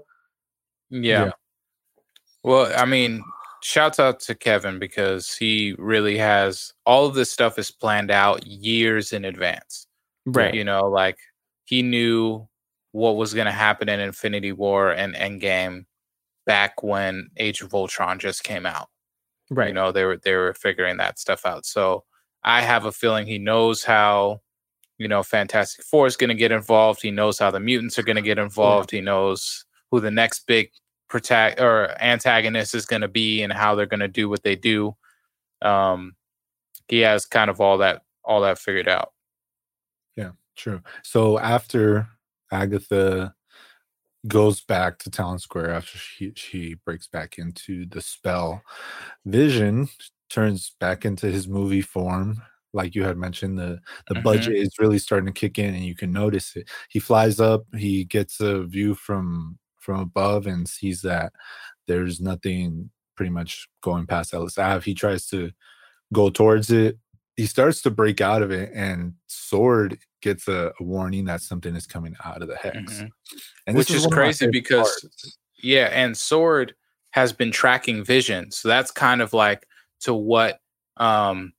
yeah. 0.90 1.26
yeah. 1.26 1.32
well 2.44 2.72
i 2.78 2.86
mean 2.86 3.24
shouts 3.64 4.00
out 4.00 4.20
to 4.20 4.36
Kevin 4.36 4.78
because 4.78 5.34
he 5.34 5.74
really 5.80 6.18
has 6.18 6.74
all 6.86 7.06
of 7.06 7.16
this 7.16 7.32
stuff 7.32 7.58
is 7.58 7.72
planned 7.72 8.12
out 8.12 8.46
years 8.46 9.14
in 9.14 9.26
advance. 9.26 9.88
Right. 10.26 10.54
You 10.54 10.64
know, 10.64 10.88
like 10.88 11.18
he 11.66 11.82
knew 11.82 12.48
what 12.92 13.16
was 13.16 13.34
going 13.34 13.46
to 13.46 13.52
happen 13.52 13.90
in 13.90 14.00
Infinity 14.00 14.52
War 14.52 14.92
and 14.92 15.16
Endgame 15.16 15.86
back 16.46 16.84
when 16.84 17.30
Age 17.38 17.62
of 17.62 17.74
Ultron 17.74 18.20
just 18.20 18.44
came 18.44 18.66
out. 18.66 18.90
Right. 19.50 19.70
You 19.70 19.74
know, 19.74 19.92
they 19.92 20.04
were 20.04 20.18
they 20.18 20.36
were 20.36 20.54
figuring 20.54 20.98
that 20.98 21.20
stuff 21.20 21.46
out. 21.46 21.66
So 21.66 22.04
I 22.44 22.62
have 22.62 22.86
a 22.86 22.92
feeling 22.92 23.26
he 23.26 23.40
knows 23.40 23.84
how, 23.84 24.42
you 24.98 25.08
know, 25.08 25.24
Fantastic 25.24 25.86
Four 25.86 26.08
is 26.08 26.18
going 26.18 26.30
to 26.30 26.36
get 26.36 26.52
involved. 26.52 27.02
He 27.02 27.12
knows 27.12 27.40
how 27.40 27.52
the 27.52 27.60
mutants 27.60 27.98
are 27.98 28.04
going 28.04 28.18
to 28.18 28.22
get 28.22 28.38
involved. 28.38 28.92
Yeah. 28.92 29.00
He 29.00 29.06
knows 29.06 29.66
who 29.92 30.00
the 30.00 30.12
next 30.12 30.46
big 30.48 30.72
protect 31.14 31.62
or 31.62 31.96
antagonist 32.02 32.74
is 32.74 32.88
going 32.88 33.04
to 33.04 33.08
be 33.08 33.44
and 33.44 33.54
how 33.54 33.76
they're 33.76 33.86
going 33.86 34.00
to 34.00 34.08
do 34.08 34.28
what 34.28 34.42
they 34.42 34.56
do. 34.56 34.96
Um, 35.62 36.16
he 36.88 37.02
has 37.02 37.28
kind 37.28 37.52
of 37.52 37.62
all 37.62 37.78
that 37.78 38.02
all 38.26 38.42
that 38.42 38.58
figured 38.58 38.88
out. 38.88 39.14
Yeah, 40.18 40.32
true. 40.56 40.82
So 41.04 41.38
after 41.38 42.08
Agatha 42.52 43.36
goes 44.28 44.62
back 44.62 44.98
to 45.00 45.12
Town 45.12 45.38
Square 45.40 45.72
after 45.72 45.98
she 46.00 46.34
she 46.36 46.76
breaks 46.86 47.08
back 47.08 47.38
into 47.38 47.86
the 47.86 48.02
spell. 48.02 48.64
Vision 49.26 49.88
turns 50.30 50.74
back 50.80 51.06
into 51.06 51.28
his 51.28 51.48
movie 51.48 51.82
form. 51.82 52.42
Like 52.74 52.96
you 52.96 53.04
had 53.04 53.18
mentioned, 53.18 53.60
the 53.60 53.80
the 54.08 54.16
Mhm. 54.16 54.24
budget 54.24 54.56
is 54.58 54.80
really 54.80 55.00
starting 55.00 55.28
to 55.28 55.40
kick 55.40 55.60
in, 55.60 55.76
and 55.76 55.86
you 55.86 55.96
can 55.96 56.12
notice 56.12 56.56
it. 56.56 56.70
He 56.90 57.00
flies 57.00 57.40
up. 57.40 57.64
He 57.78 58.06
gets 58.06 58.40
a 58.42 58.64
view 58.66 58.96
from 58.96 59.60
from 59.84 60.00
above 60.00 60.48
and 60.48 60.68
sees 60.68 61.02
that 61.02 61.34
there's 61.88 62.20
nothing 62.22 62.90
pretty 63.16 63.30
much 63.30 63.68
going 63.82 64.08
past 64.08 64.34
Ellis 64.34 64.58
Ave. 64.58 64.84
He 64.86 64.94
tries 64.96 65.28
to 65.28 65.52
go 66.14 66.30
towards 66.30 66.72
it. 66.72 66.98
He 67.36 67.46
starts 67.46 67.82
to 67.82 67.92
break 67.92 68.22
out 68.22 68.42
of 68.42 68.52
it, 68.52 68.72
and 68.74 69.14
Sword 69.28 69.98
gets 70.22 70.48
a, 70.48 70.72
a 70.80 70.84
warning 70.84 71.26
that 71.26 71.42
something 71.42 71.76
is 71.76 71.86
coming 71.86 72.16
out 72.24 72.42
of 72.42 72.48
the 72.48 72.56
hex. 72.56 73.02
Mhm. 73.02 73.10
And 73.68 73.78
Which 73.78 73.92
is 73.92 74.08
my 74.10 74.16
crazy 74.16 74.48
because- 74.52 75.00
parts. 75.02 75.38
Yeah, 75.62 75.90
and 75.92 76.18
Sword 76.18 76.76
has 77.12 77.32
been 77.34 77.52
tracking 77.52 78.04
Vision. 78.04 78.52
So 78.52 78.68
that's 78.68 78.92
kind 78.92 79.22
of 79.22 79.34
like 79.34 79.66
to 80.02 80.14
what 80.14 80.60
um 80.98 81.54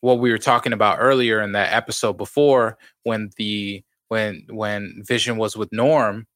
what 0.00 0.18
we 0.18 0.30
were 0.32 0.38
talking 0.38 0.72
about 0.72 0.98
earlier 1.00 1.40
in 1.42 1.52
that 1.52 1.72
episode 1.72 2.14
before 2.14 2.76
when 3.04 3.30
the 3.36 3.84
when 4.08 4.44
when 4.50 5.02
Vision 5.06 5.36
was 5.36 5.56
with 5.56 5.70
Norm, 5.72 6.26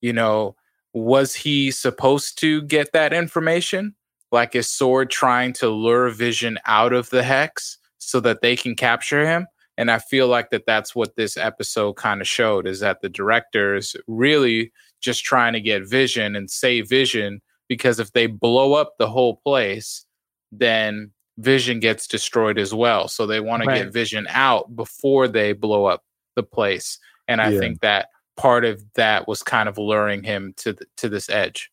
you 0.00 0.12
know, 0.12 0.56
was 0.94 1.34
he 1.34 1.70
supposed 1.70 2.38
to 2.40 2.62
get 2.62 2.92
that 2.92 3.12
information? 3.12 3.94
Like 4.32 4.54
is 4.54 4.68
Sword 4.68 5.10
trying 5.10 5.52
to 5.54 5.68
lure 5.68 6.08
Vision 6.08 6.58
out 6.64 6.92
of 6.92 7.10
the 7.10 7.22
hex 7.22 7.76
so 7.98 8.20
that 8.20 8.40
they 8.40 8.56
can 8.56 8.74
capture 8.74 9.26
him? 9.26 9.46
And 9.76 9.90
I 9.90 9.98
feel 9.98 10.28
like 10.28 10.50
that 10.50 10.66
that's 10.66 10.94
what 10.94 11.16
this 11.16 11.36
episode 11.36 11.94
kind 11.94 12.20
of 12.20 12.28
showed 12.28 12.66
is 12.66 12.80
that 12.80 13.00
the 13.00 13.08
directors 13.08 13.96
really 14.06 14.72
just 15.00 15.24
trying 15.24 15.52
to 15.52 15.60
get 15.60 15.86
vision 15.86 16.34
and 16.36 16.50
save 16.50 16.88
vision 16.88 17.42
because 17.68 17.98
if 17.98 18.12
they 18.12 18.26
blow 18.26 18.72
up 18.74 18.94
the 18.98 19.08
whole 19.08 19.36
place 19.44 20.06
then 20.52 21.10
vision 21.38 21.80
gets 21.80 22.06
destroyed 22.06 22.58
as 22.58 22.72
well 22.72 23.08
so 23.08 23.26
they 23.26 23.40
want 23.40 23.62
to 23.62 23.66
get 23.74 23.92
vision 23.92 24.26
out 24.30 24.74
before 24.76 25.26
they 25.28 25.52
blow 25.52 25.84
up 25.84 26.04
the 26.36 26.42
place 26.42 26.98
and 27.28 27.42
i 27.42 27.50
Yeah. 27.50 27.58
think 27.58 27.80
that 27.80 28.08
part 28.36 28.64
of 28.64 28.82
that 28.94 29.28
was 29.28 29.42
kind 29.42 29.68
of 29.68 29.78
luring 29.78 30.22
him 30.22 30.54
to 30.56 30.72
th- 30.72 30.88
to 30.96 31.08
this 31.08 31.28
edge 31.30 31.70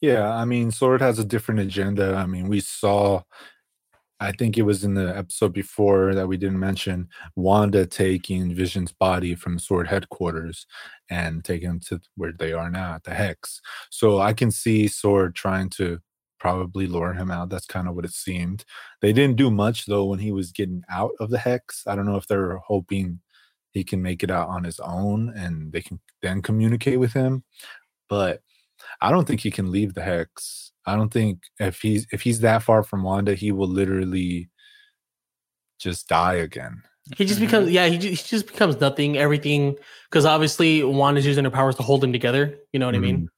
Yeah, 0.00 0.30
I 0.30 0.44
mean, 0.44 0.70
Sword 0.70 1.00
has 1.00 1.18
a 1.18 1.24
different 1.24 1.60
agenda. 1.60 2.14
I 2.14 2.26
mean, 2.26 2.48
we 2.48 2.60
saw, 2.60 3.22
I 4.20 4.32
think 4.32 4.56
it 4.56 4.62
was 4.62 4.84
in 4.84 4.94
the 4.94 5.16
episode 5.16 5.52
before 5.52 6.14
that 6.14 6.28
we 6.28 6.36
didn't 6.36 6.60
mention, 6.60 7.08
Wanda 7.36 7.86
taking 7.86 8.54
Vision's 8.54 8.92
body 8.92 9.34
from 9.34 9.58
Sword 9.58 9.88
headquarters 9.88 10.66
and 11.10 11.44
taking 11.44 11.70
him 11.70 11.80
to 11.88 12.00
where 12.16 12.32
they 12.32 12.52
are 12.52 12.70
now 12.70 12.94
at 12.94 13.04
the 13.04 13.14
Hex. 13.14 13.60
So 13.90 14.20
I 14.20 14.32
can 14.32 14.50
see 14.50 14.88
Sword 14.88 15.34
trying 15.34 15.70
to 15.70 15.98
probably 16.38 16.86
lure 16.86 17.14
him 17.14 17.30
out. 17.30 17.48
That's 17.48 17.66
kind 17.66 17.88
of 17.88 17.94
what 17.94 18.04
it 18.04 18.12
seemed. 18.12 18.64
They 19.00 19.12
didn't 19.12 19.36
do 19.36 19.50
much 19.50 19.86
though 19.86 20.04
when 20.04 20.18
he 20.18 20.30
was 20.30 20.52
getting 20.52 20.82
out 20.90 21.12
of 21.18 21.30
the 21.30 21.38
Hex. 21.38 21.84
I 21.86 21.96
don't 21.96 22.06
know 22.06 22.16
if 22.16 22.26
they're 22.26 22.58
hoping 22.58 23.20
he 23.74 23.84
can 23.84 24.00
make 24.00 24.22
it 24.22 24.30
out 24.30 24.48
on 24.48 24.64
his 24.64 24.80
own 24.80 25.30
and 25.36 25.72
they 25.72 25.82
can 25.82 26.00
then 26.22 26.40
communicate 26.40 26.98
with 26.98 27.12
him. 27.12 27.44
But 28.08 28.40
I 29.00 29.10
don't 29.10 29.26
think 29.26 29.40
he 29.40 29.50
can 29.50 29.70
leave 29.70 29.94
the 29.94 30.02
hex. 30.02 30.72
I 30.86 30.96
don't 30.96 31.12
think 31.12 31.40
if 31.58 31.80
he's 31.82 32.06
if 32.12 32.22
he's 32.22 32.40
that 32.40 32.62
far 32.62 32.82
from 32.82 33.02
Wanda, 33.02 33.34
he 33.34 33.50
will 33.52 33.68
literally 33.68 34.48
just 35.78 36.08
die 36.08 36.34
again. 36.34 36.82
He 37.16 37.24
just 37.26 37.38
Mhm. 37.40 37.44
becomes 37.46 37.70
yeah, 37.70 37.86
he, 37.86 37.98
ju- 37.98 38.08
he 38.10 38.16
just 38.16 38.46
becomes 38.46 38.80
nothing, 38.80 39.16
everything 39.18 39.76
because 40.10 40.24
obviously 40.24 40.82
Wanda's 40.82 41.26
using 41.26 41.44
her 41.44 41.50
powers 41.50 41.74
to 41.76 41.82
hold 41.82 42.02
him 42.02 42.12
together. 42.12 42.56
You 42.72 42.78
know 42.80 42.86
what 42.86 42.94
I 42.94 42.98
mean? 42.98 43.28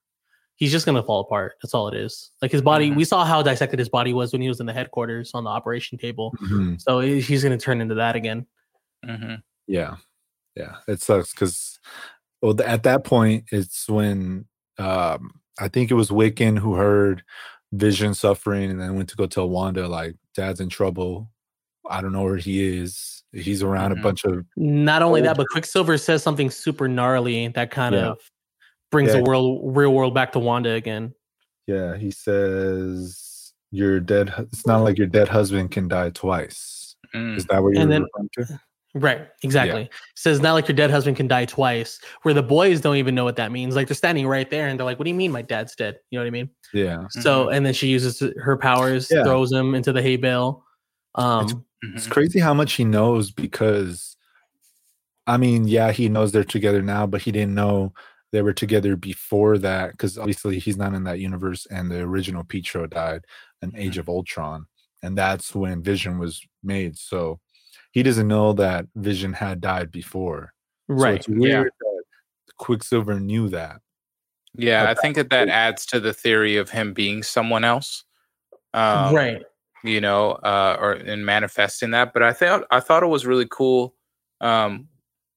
He's 0.56 0.72
just 0.72 0.86
gonna 0.86 1.02
fall 1.02 1.20
apart. 1.20 1.54
That's 1.62 1.74
all 1.74 1.88
it 1.88 1.94
is. 1.94 2.30
Like 2.42 2.50
his 2.52 2.62
body, 2.62 2.90
Mhm. 2.90 2.96
we 2.96 3.04
saw 3.04 3.24
how 3.24 3.42
dissected 3.42 3.78
his 3.78 3.88
body 3.88 4.12
was 4.12 4.32
when 4.32 4.40
he 4.42 4.48
was 4.48 4.60
in 4.60 4.66
the 4.66 4.72
headquarters 4.72 5.32
on 5.34 5.44
the 5.44 5.50
operation 5.50 5.98
table. 5.98 6.32
Mhm. 6.42 6.80
So 6.80 7.00
he's 7.00 7.42
gonna 7.42 7.58
turn 7.58 7.80
into 7.80 7.94
that 7.96 8.16
again. 8.16 8.46
hmm 9.04 9.34
Yeah, 9.68 9.96
yeah, 10.56 10.76
it 10.88 11.00
sucks 11.02 11.32
because 11.32 11.78
well, 12.42 12.54
at 12.64 12.82
that 12.84 13.04
point, 13.04 13.44
it's 13.52 13.88
when 13.88 14.46
um, 14.78 15.40
I 15.58 15.68
think 15.68 15.90
it 15.90 15.94
was 15.94 16.10
Wiccan 16.10 16.58
who 16.58 16.74
heard 16.74 17.22
Vision 17.72 18.14
suffering 18.14 18.70
and 18.70 18.80
then 18.80 18.94
went 18.94 19.08
to 19.10 19.16
go 19.16 19.26
tell 19.26 19.48
Wanda 19.48 19.88
like, 19.88 20.14
"Dad's 20.34 20.60
in 20.60 20.68
trouble. 20.68 21.30
I 21.88 22.00
don't 22.00 22.12
know 22.12 22.24
where 22.24 22.36
he 22.36 22.78
is. 22.78 23.22
He's 23.32 23.62
around 23.62 23.94
Mhm. 23.94 23.98
a 24.00 24.02
bunch 24.02 24.24
of 24.24 24.44
Not 24.56 25.02
only 25.02 25.20
that, 25.22 25.36
but 25.36 25.46
Quicksilver 25.50 25.96
says 25.98 26.22
something 26.22 26.50
super 26.50 26.88
gnarly 26.88 27.48
that 27.48 27.70
kind 27.70 27.94
Yeah. 27.94 28.08
of 28.10 28.18
brings 28.90 29.10
Yeah. 29.12 29.18
the 29.18 29.24
world 29.24 29.60
real 29.76 29.92
world 29.94 30.14
back 30.14 30.32
to 30.32 30.38
Wanda 30.38 30.70
again. 30.70 31.14
yeah." 31.66 31.96
He 31.96 32.10
says, 32.10 33.52
"Your 33.70 33.98
dead. 34.00 34.32
It's 34.38 34.66
not 34.66 34.78
like 34.84 34.98
your 34.98 35.06
dead 35.08 35.28
husband 35.28 35.70
can 35.70 35.88
die 35.88 36.10
twice." 36.10 36.96
Mm. 37.14 37.36
Is 37.36 37.44
that 37.46 37.62
what 37.62 37.72
you're 37.72 37.82
And 37.82 37.90
then- 37.92 38.04
referring 38.14 38.30
to? 38.48 38.60
Right, 38.98 39.28
exactly. 39.42 39.90
Says 40.14 40.40
not 40.40 40.54
like 40.54 40.68
your 40.68 40.74
dead 40.74 40.90
husband 40.90 41.18
can 41.18 41.28
die 41.28 41.44
twice, 41.44 42.00
where 42.22 42.32
the 42.32 42.42
boys 42.42 42.80
don't 42.80 42.96
even 42.96 43.14
know 43.14 43.24
what 43.24 43.36
that 43.36 43.52
means. 43.52 43.76
Like 43.76 43.88
they're 43.88 43.94
standing 43.94 44.26
right 44.26 44.48
there 44.48 44.68
and 44.68 44.78
they're 44.80 44.86
like, 44.86 44.98
What 44.98 45.04
do 45.04 45.10
you 45.10 45.14
mean 45.14 45.30
my 45.32 45.42
dad's 45.42 45.74
dead? 45.76 45.98
You 46.10 46.18
know 46.18 46.24
what 46.24 46.28
I 46.28 46.30
mean? 46.30 46.50
Yeah. 46.72 47.06
So 47.10 47.50
and 47.50 47.66
then 47.66 47.74
she 47.74 47.88
uses 47.88 48.22
her 48.38 48.56
powers, 48.56 49.10
Yeah. 49.10 49.22
throws 49.22 49.52
him 49.52 49.74
into 49.74 49.92
the 49.92 50.00
hay 50.00 50.16
bale. 50.16 50.64
Um 51.14 51.64
It's 51.82 52.06
Mhm. 52.06 52.10
crazy 52.10 52.38
how 52.40 52.54
much 52.54 52.72
he 52.72 52.84
knows 52.84 53.30
because 53.30 54.16
I 55.26 55.36
mean, 55.36 55.68
yeah, 55.68 55.92
he 55.92 56.08
knows 56.08 56.32
they're 56.32 56.44
together 56.44 56.80
now, 56.80 57.06
but 57.06 57.20
he 57.20 57.32
didn't 57.32 57.54
know 57.54 57.92
they 58.32 58.40
were 58.42 58.54
together 58.54 58.96
before 58.96 59.58
that 59.58 59.90
because 59.90 60.16
obviously 60.16 60.58
he's 60.58 60.76
not 60.78 60.94
in 60.94 61.04
that 61.04 61.20
universe 61.20 61.66
and 61.66 61.90
the 61.90 62.00
original 62.00 62.44
Pietro 62.44 62.86
died 62.86 63.24
in 63.60 63.76
Age 63.76 63.98
of 63.98 64.08
Ultron. 64.08 64.66
And 65.02 65.18
that's 65.18 65.54
when 65.54 65.82
Vision 65.82 66.18
was 66.18 66.40
made. 66.62 66.96
So 66.96 67.40
he 67.96 68.02
doesn't 68.02 68.28
know 68.28 68.52
that 68.52 68.84
Vision 68.94 69.32
had 69.32 69.58
died 69.62 69.90
before. 69.90 70.52
So 70.90 70.96
right. 70.96 71.14
it's 71.14 71.26
weird 71.30 71.72
that 71.80 72.02
Quicksilver 72.58 73.18
knew 73.18 73.48
that. 73.48 73.80
Yeah, 74.52 74.90
I 74.90 74.92
think 74.92 75.16
that 75.16 75.30
that 75.30 75.48
adds 75.48 75.86
to 75.86 75.98
the 75.98 76.12
theory 76.12 76.58
of 76.58 76.68
him 76.68 76.92
being 76.92 77.22
someone 77.22 77.64
else. 77.64 78.04
Um, 78.74 79.14
right. 79.14 79.42
You 79.82 80.02
know, 80.02 80.32
uh, 80.32 80.76
or 80.78 80.92
in 80.92 81.24
manifesting 81.24 81.92
that. 81.92 82.12
But 82.12 82.22
I 82.22 82.34
thought 82.34 82.64
I 82.70 82.80
thought 82.80 83.02
it 83.02 83.06
was 83.06 83.24
really 83.24 83.48
cool. 83.50 83.94
Um, 84.42 84.88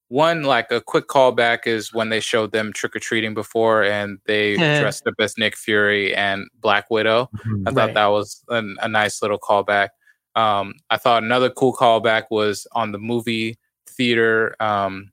one 0.10 0.44
like 0.44 0.70
a 0.70 0.82
quick 0.82 1.08
callback 1.08 1.60
is 1.66 1.94
when 1.94 2.10
they 2.10 2.20
showed 2.20 2.52
them 2.52 2.74
trick 2.74 2.94
or 2.94 3.00
treating 3.00 3.34
before, 3.34 3.86
and 3.86 4.18
they 4.26 4.56
Yeah. 4.60 4.82
dressed 4.82 5.08
up 5.08 5.14
as 5.20 5.38
Nick 5.38 5.56
Fury 5.56 6.14
and 6.14 6.46
Black 6.60 6.92
Widow. 6.92 7.30
I 7.66 7.72
thought 7.72 7.76
Right. 7.76 7.94
that 7.94 8.08
was 8.08 8.44
a, 8.50 8.62
a 8.82 8.90
nice 8.90 9.22
little 9.22 9.40
callback. 9.40 9.90
Um, 10.36 10.76
I 10.90 10.98
thought 10.98 11.24
another 11.24 11.50
cool 11.50 11.74
callback 11.74 12.26
was 12.30 12.68
on 12.74 12.92
the 12.92 13.00
movie 13.00 13.58
theater 13.88 14.56
um, 14.60 15.12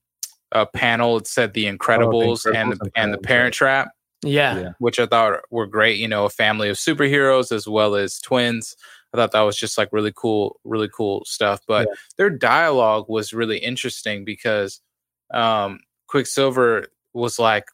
uh, 0.52 0.66
panel. 0.66 1.16
It 1.16 1.26
said 1.26 1.54
The 1.54 1.64
Incredibles, 1.64 2.44
and 2.46 2.72
Incredibles 2.72 2.78
the, 2.78 2.84
and 2.84 2.92
and 2.96 3.12
the 3.12 3.18
Parent 3.18 3.24
Parent 3.24 3.54
Trap, 3.54 3.88
Yeah. 4.22 4.58
Yeah. 4.58 4.72
which 4.78 4.98
I 4.98 5.06
thought 5.06 5.40
were 5.50 5.66
great. 5.66 5.98
You 5.98 6.08
know, 6.08 6.24
a 6.24 6.30
family 6.30 6.68
of 6.68 6.76
superheroes 6.76 7.50
as 7.52 7.66
well 7.66 7.94
as 7.94 8.20
twins. 8.20 8.76
I 9.12 9.16
thought 9.16 9.32
that 9.32 9.40
was 9.40 9.56
just 9.56 9.78
like 9.78 9.88
really 9.92 10.12
cool, 10.14 10.60
really 10.64 10.90
cool 10.94 11.24
stuff. 11.24 11.60
But 11.66 11.88
their 12.18 12.30
dialogue 12.30 13.06
was 13.08 13.32
really 13.32 13.58
interesting 13.58 14.24
because 14.24 14.80
um, 15.32 15.80
Quicksilver 16.08 16.86
was 17.14 17.38
like 17.38 17.64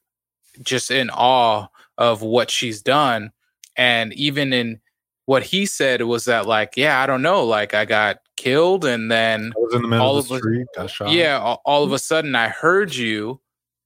just 0.62 0.90
in 0.90 1.10
awe 1.10 1.66
of 1.98 2.22
what 2.22 2.50
she's 2.50 2.80
done. 2.80 3.32
And 3.76 4.12
even 4.12 4.52
in 4.52 4.80
what 5.26 5.42
he 5.42 5.66
said 5.66 6.02
was 6.02 6.24
that, 6.24 6.46
like, 6.46 6.76
yeah, 6.76 7.00
I 7.00 7.06
don't 7.06 7.22
know, 7.22 7.44
like 7.44 7.74
I 7.74 7.84
got 7.84 8.18
killed 8.36 8.84
and 8.84 9.10
then 9.10 9.52
I 9.56 9.60
was 9.60 9.74
in 9.74 9.88
the 9.88 9.98
All 9.98 10.18
of 10.18 10.28
the 10.28 10.38
street, 10.38 10.66
shot. 10.88 11.12
yeah, 11.12 11.38
all, 11.38 11.62
all 11.64 11.84
of 11.84 11.92
a 11.92 11.98
sudden 11.98 12.34
I 12.34 12.48
heard 12.48 12.94
you 12.94 13.40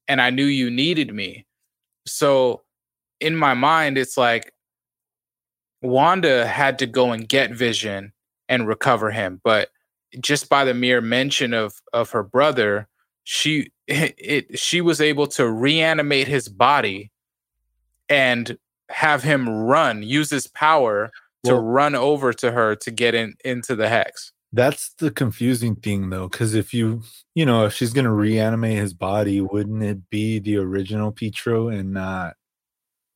and 0.09 0.21
I 0.21 0.31
knew 0.31 0.45
you 0.45 0.71
needed 0.71 1.13
me. 1.13 1.47
So 2.07 2.63
in 3.21 3.37
my 3.37 3.55
mind, 3.55 3.99
it's 3.99 4.17
like 4.17 4.53
Wanda 5.83 6.47
had 6.47 6.79
to 6.79 6.87
go 6.87 7.13
and 7.13 7.29
get 7.29 7.53
Vision 7.53 8.13
and 8.49 8.67
recover 8.67 9.11
him, 9.11 9.41
but 9.45 9.71
just 10.21 10.49
by 10.49 10.65
the 10.65 10.75
mere 10.75 11.01
mention 11.01 11.53
of 11.53 11.75
of 11.93 12.11
her 12.11 12.23
brother, 12.23 12.89
she 13.25 13.71
it 13.89 14.59
she 14.59 14.81
was 14.81 15.01
able 15.01 15.27
to 15.29 15.51
reanimate 15.51 16.29
his 16.29 16.49
body 16.49 17.11
and 18.09 18.57
have 18.89 19.23
him 19.23 19.49
run, 19.49 20.03
use 20.03 20.31
his 20.31 20.47
power 20.47 21.11
to 21.47 21.55
Well- 21.55 21.65
run 21.65 21.95
over 21.95 22.33
to 22.35 22.53
her 22.53 22.75
to 22.77 22.91
get 22.91 23.15
in 23.15 23.35
into 23.45 23.75
the 23.75 23.89
hex. 23.89 24.33
That's 24.53 24.95
the 24.99 25.11
confusing 25.11 25.77
thing 25.77 26.11
though, 26.11 26.29
because 26.29 26.55
if 26.55 26.73
you 26.73 27.03
you 27.35 27.45
know, 27.45 27.67
if 27.67 27.75
she's 27.75 27.93
gonna 27.93 28.15
reanimate 28.15 28.79
his 28.79 28.95
body, 28.95 29.41
wouldn't 29.41 29.83
it 29.83 30.09
be 30.09 30.39
the 30.39 30.57
original 30.57 31.13
Pietro 31.13 31.69
and 31.69 31.93
not 31.93 32.35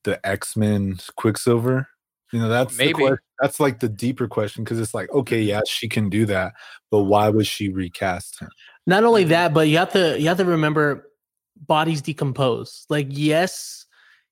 the 0.03 0.23
X-Men 0.25 0.99
Quicksilver? 1.15 1.87
You 2.31 2.39
know, 2.39 2.49
that's 2.49 2.77
the 2.77 2.85
Maybe. 2.85 3.15
that's 3.39 3.59
like 3.59 3.79
the 3.79 3.89
deeper 3.89 4.27
question 4.27 4.63
because 4.63 4.79
it's 4.79 4.93
like, 4.93 5.11
okay, 5.11 5.41
yeah, 5.41 5.61
she 5.67 5.89
can 5.89 6.09
do 6.09 6.25
that, 6.27 6.53
but 6.89 7.03
why 7.03 7.29
would 7.29 7.47
she 7.47 7.69
recast 7.69 8.39
him? 8.39 8.49
Not 8.87 9.03
only 9.03 9.23
mm-hmm. 9.23 9.31
that, 9.31 9.53
but 9.53 9.67
you 9.67 9.77
have 9.77 9.91
to 9.93 10.19
you 10.19 10.27
have 10.27 10.37
to 10.37 10.45
remember 10.45 11.07
bodies 11.67 12.01
decompose. 12.01 12.85
Like, 12.89 13.07
yes, 13.09 13.85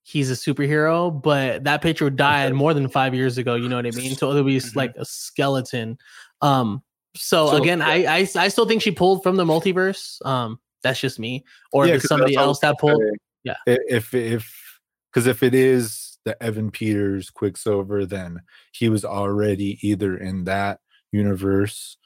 he's 0.04 0.32
a 0.32 0.34
superhero, 0.34 1.22
but 1.22 1.64
that 1.64 1.82
Pietro 1.82 2.10
died 2.10 2.54
more 2.54 2.74
than 2.74 2.88
five 2.88 3.14
years 3.14 3.38
ago. 3.38 3.56
You 3.56 3.70
know 3.70 3.76
what 3.76 3.86
I 3.86 3.92
mean? 3.92 4.16
So 4.16 4.30
it'll 4.30 4.44
be 4.44 4.58
mm-hmm. 4.58 4.78
like 4.78 4.96
a 4.96 5.06
skeleton. 5.06 5.98
Um, 6.42 6.84
so, 7.16 7.50
so 7.50 7.58
again, 7.58 7.82
I, 7.82 8.06
I 8.06 8.28
I 8.36 8.48
still 8.48 8.66
think 8.66 8.82
she 8.82 8.92
pulled 8.92 9.24
from 9.24 9.36
the 9.36 9.46
multiverse. 9.46 10.24
Um, 10.26 10.60
that's 10.84 11.00
just 11.00 11.20
me. 11.20 11.44
Or 11.72 11.88
yeah, 11.88 11.96
if 11.96 12.04
somebody 12.04 12.36
else 12.36 12.60
that 12.60 12.80
pulled. 12.80 13.02
Yeah. 13.44 13.56
If 13.66 14.14
if 14.14 14.80
because 15.12 15.28
if 15.28 15.44
it 15.44 15.54
is 15.54 16.18
the 16.26 16.42
Evan 16.42 16.72
Peters 16.72 17.30
Quicksilver, 17.30 18.06
then 18.06 18.42
he 18.72 18.90
was 18.90 19.04
already 19.06 19.80
either 19.88 20.18
in 20.18 20.44
that 20.46 20.80
universe 21.12 21.98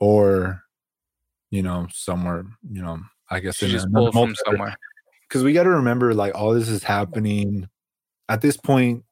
or 0.00 0.62
you 1.50 1.62
know 1.62 1.86
somewhere 1.92 2.44
you 2.68 2.82
know 2.82 2.98
I 3.30 3.38
guess 3.38 3.56
she 3.56 3.66
in 3.66 3.72
just 3.72 3.92
pulled 3.92 4.12
from 4.12 4.34
somewhere 4.44 4.76
because 5.34 5.42
we 5.42 5.52
got 5.52 5.64
to 5.64 5.70
remember 5.70 6.14
like 6.14 6.32
all 6.36 6.54
this 6.54 6.68
is 6.68 6.84
happening 6.84 7.68
at 8.28 8.40
this 8.40 8.56
point 8.56 9.02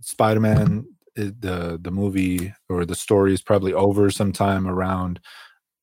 spider-man 0.00 0.84
eh, 1.16 1.30
the 1.38 1.78
the 1.80 1.92
movie 1.92 2.52
or 2.68 2.84
the 2.84 2.96
story 2.96 3.32
is 3.32 3.42
probably 3.42 3.72
over 3.72 4.10
sometime 4.10 4.66
around 4.66 5.20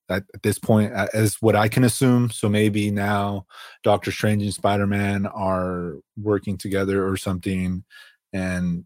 at, 0.10 0.24
at 0.34 0.44
this 0.44 0.60
point 0.60 0.92
as 0.92 1.38
what 1.40 1.56
i 1.56 1.70
can 1.70 1.86
assume 1.86 2.30
so 2.30 2.50
maybe 2.50 2.92
now 2.92 3.46
doctor 3.84 4.12
strange 4.12 4.44
and 4.44 4.54
spider-man 4.54 5.26
are 5.28 5.94
working 6.22 6.58
together 6.58 7.08
or 7.08 7.16
something 7.16 7.86
and 8.34 8.84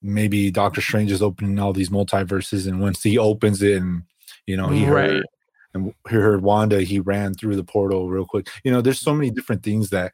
maybe 0.00 0.50
doctor 0.50 0.80
strange 0.80 1.12
is 1.12 1.20
opening 1.20 1.58
all 1.58 1.74
these 1.74 1.90
multiverses 1.90 2.66
and 2.66 2.80
once 2.80 3.02
he 3.02 3.18
opens 3.18 3.60
it 3.60 3.82
and 3.82 4.04
you 4.46 4.56
know 4.56 4.68
he 4.68 4.86
right. 4.86 5.10
heard 5.10 5.26
and 5.74 5.94
he 6.08 6.16
heard 6.16 6.42
Wanda, 6.42 6.82
he 6.82 6.98
ran 6.98 7.34
through 7.34 7.56
the 7.56 7.64
portal 7.64 8.08
real 8.08 8.26
quick. 8.26 8.48
You 8.64 8.72
know, 8.72 8.80
there's 8.80 9.00
so 9.00 9.14
many 9.14 9.30
different 9.30 9.62
things 9.62 9.90
that 9.90 10.12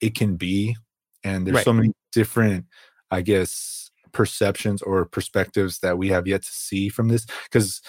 it 0.00 0.14
can 0.14 0.36
be, 0.36 0.76
and 1.24 1.46
there's 1.46 1.56
right. 1.56 1.64
so 1.64 1.72
many 1.72 1.92
different, 2.12 2.66
I 3.10 3.22
guess, 3.22 3.90
perceptions 4.12 4.82
or 4.82 5.04
perspectives 5.04 5.78
that 5.80 5.98
we 5.98 6.08
have 6.08 6.26
yet 6.26 6.42
to 6.42 6.50
see 6.50 6.88
from 6.88 7.08
this. 7.08 7.26
Because 7.44 7.80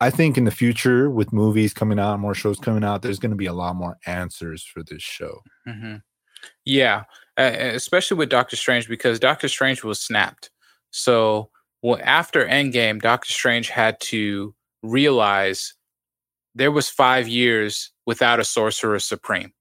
I 0.00 0.10
think 0.10 0.36
in 0.36 0.44
the 0.44 0.50
future, 0.50 1.10
with 1.10 1.32
movies 1.32 1.72
coming 1.72 1.98
out, 1.98 2.18
more 2.18 2.34
shows 2.34 2.58
coming 2.58 2.84
out, 2.84 3.02
there's 3.02 3.18
going 3.18 3.30
to 3.30 3.36
be 3.36 3.46
a 3.46 3.52
lot 3.52 3.76
more 3.76 3.98
answers 4.06 4.64
for 4.64 4.82
this 4.82 5.02
show. 5.02 5.42
Mm-hmm. 5.68 5.96
Yeah, 6.64 7.04
uh, 7.38 7.52
especially 7.54 8.16
with 8.16 8.28
Doctor 8.28 8.56
Strange 8.56 8.88
because 8.88 9.20
Doctor 9.20 9.48
Strange 9.48 9.84
was 9.84 10.00
snapped. 10.00 10.50
So 10.90 11.50
well, 11.82 12.00
after 12.02 12.46
Endgame, 12.46 13.00
Doctor 13.00 13.32
Strange 13.32 13.68
had 13.68 14.00
to 14.00 14.54
realize 14.82 15.74
there 16.54 16.70
was 16.70 16.88
five 16.88 17.28
years 17.28 17.90
without 18.06 18.40
a 18.40 18.44
sorcerer 18.44 18.98
supreme. 18.98 19.52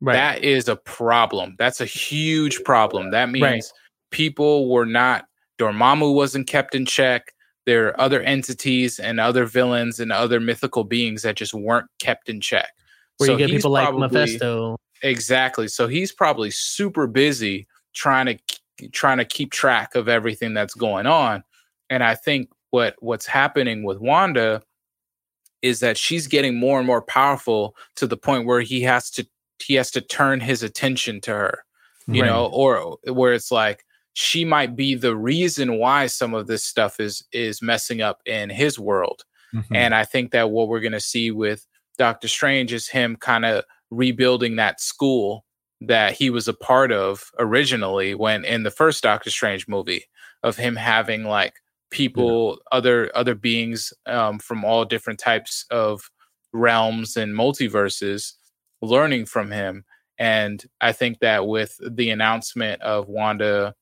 Right. 0.00 0.14
That 0.14 0.44
is 0.44 0.68
a 0.68 0.76
problem. 0.76 1.56
That's 1.58 1.80
a 1.80 1.86
huge 1.86 2.62
problem. 2.64 3.10
That 3.10 3.30
means 3.30 3.42
right. 3.42 3.64
people 4.10 4.68
were 4.68 4.86
not 4.86 5.26
Dormammu 5.58 6.14
wasn't 6.14 6.46
kept 6.46 6.74
in 6.74 6.84
check. 6.84 7.32
There 7.64 7.88
are 7.88 8.00
other 8.00 8.20
entities 8.20 8.98
and 8.98 9.18
other 9.18 9.46
villains 9.46 9.98
and 9.98 10.12
other 10.12 10.38
mythical 10.38 10.84
beings 10.84 11.22
that 11.22 11.36
just 11.36 11.54
weren't 11.54 11.88
kept 11.98 12.28
in 12.28 12.40
check. 12.40 12.68
Where 13.16 13.28
so 13.28 13.32
you 13.32 13.38
get 13.38 13.50
people 13.50 13.74
probably, 13.74 14.02
like 14.02 14.12
Mephisto. 14.12 14.76
Exactly. 15.02 15.68
So 15.68 15.88
he's 15.88 16.12
probably 16.12 16.50
super 16.50 17.06
busy 17.06 17.66
trying 17.94 18.26
to 18.26 18.88
trying 18.92 19.18
to 19.18 19.24
keep 19.24 19.50
track 19.50 19.94
of 19.94 20.08
everything 20.08 20.52
that's 20.52 20.74
going 20.74 21.06
on. 21.06 21.42
And 21.88 22.04
I 22.04 22.14
think 22.14 22.50
what 22.70 22.94
what's 23.00 23.26
happening 23.26 23.82
with 23.82 23.98
Wanda 23.98 24.62
is 25.66 25.80
that 25.80 25.96
she's 25.96 26.26
getting 26.26 26.58
more 26.58 26.78
and 26.78 26.86
more 26.86 27.02
powerful 27.02 27.74
to 27.96 28.06
the 28.06 28.16
point 28.16 28.46
where 28.46 28.60
he 28.60 28.82
has 28.82 29.10
to 29.10 29.26
he 29.58 29.74
has 29.74 29.90
to 29.90 30.00
turn 30.00 30.40
his 30.40 30.62
attention 30.62 31.20
to 31.20 31.32
her 31.32 31.64
you 32.06 32.22
right. 32.22 32.28
know 32.28 32.46
or 32.46 32.96
where 33.12 33.32
it's 33.32 33.50
like 33.50 33.84
she 34.12 34.44
might 34.44 34.76
be 34.76 34.94
the 34.94 35.16
reason 35.16 35.78
why 35.78 36.06
some 36.06 36.34
of 36.34 36.46
this 36.46 36.64
stuff 36.64 37.00
is 37.00 37.24
is 37.32 37.60
messing 37.60 38.00
up 38.00 38.20
in 38.26 38.48
his 38.48 38.78
world 38.78 39.24
mm-hmm. 39.54 39.74
and 39.74 39.94
i 39.94 40.04
think 40.04 40.30
that 40.30 40.50
what 40.50 40.68
we're 40.68 40.80
going 40.80 40.92
to 40.92 41.00
see 41.00 41.30
with 41.30 41.66
doctor 41.98 42.28
strange 42.28 42.72
is 42.72 42.88
him 42.88 43.16
kind 43.16 43.44
of 43.44 43.64
rebuilding 43.90 44.56
that 44.56 44.80
school 44.80 45.44
that 45.80 46.12
he 46.12 46.30
was 46.30 46.48
a 46.48 46.54
part 46.54 46.92
of 46.92 47.30
originally 47.38 48.14
when 48.14 48.44
in 48.44 48.62
the 48.62 48.70
first 48.70 49.02
doctor 49.02 49.30
strange 49.30 49.68
movie 49.68 50.04
of 50.42 50.56
him 50.56 50.76
having 50.76 51.24
like 51.24 51.54
people, 51.90 52.50
yeah. 52.50 52.78
other 52.78 53.10
other 53.14 53.34
beings 53.34 53.92
um, 54.06 54.38
from 54.38 54.64
all 54.64 54.84
different 54.84 55.18
types 55.18 55.64
of 55.70 56.10
realms 56.52 57.16
and 57.16 57.34
multiverses, 57.34 58.32
learning 58.82 59.26
from 59.26 59.50
him. 59.50 59.84
And 60.18 60.64
I 60.80 60.92
think 60.92 61.18
that 61.20 61.46
with 61.46 61.78
the 61.86 62.10
announcement 62.10 62.80
of 62.82 63.08
Wanda 63.08 63.74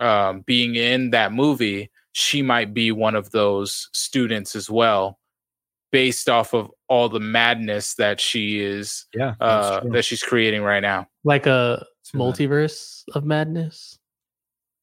um, 0.00 0.40
being 0.40 0.74
in 0.74 1.10
that 1.10 1.32
movie, 1.32 1.90
she 2.12 2.42
might 2.42 2.72
be 2.72 2.90
one 2.90 3.14
of 3.14 3.30
those 3.30 3.88
students 3.92 4.56
as 4.56 4.70
well, 4.70 5.18
based 5.92 6.28
off 6.28 6.54
of 6.54 6.70
all 6.88 7.08
the 7.08 7.20
madness 7.20 7.94
that 7.96 8.20
she 8.20 8.60
is, 8.60 9.06
yeah, 9.14 9.34
uh, 9.40 9.80
that 9.90 10.04
she's 10.04 10.22
creating 10.22 10.62
right 10.62 10.80
now. 10.80 11.06
Like 11.24 11.46
a 11.46 11.84
multiverse 12.14 13.02
of 13.14 13.24
madness. 13.24 13.98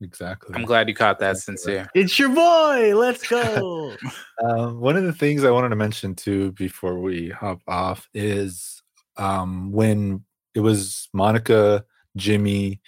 Exactly. 0.01 0.53
I'm 0.55 0.65
glad 0.65 0.89
you 0.89 0.95
caught 0.95 1.19
that, 1.19 1.37
sincere. 1.37 1.87
It's 1.95 2.19
your 2.19 2.29
boy. 2.29 2.95
Let's 2.97 3.27
go. 3.29 3.95
um, 4.43 4.79
one 4.79 4.97
of 4.97 5.03
the 5.03 5.13
things 5.13 5.43
I 5.43 5.51
wanted 5.51 5.69
to 5.69 5.75
mention 5.75 6.15
too 6.15 6.51
before 6.53 6.99
we 6.99 7.29
hop 7.29 7.61
off 7.67 8.09
is 8.13 8.81
um, 9.17 9.71
when 9.71 10.23
it 10.53 10.59
was 10.59 11.09
Monica, 11.13 11.85
Jimmy, 12.17 12.81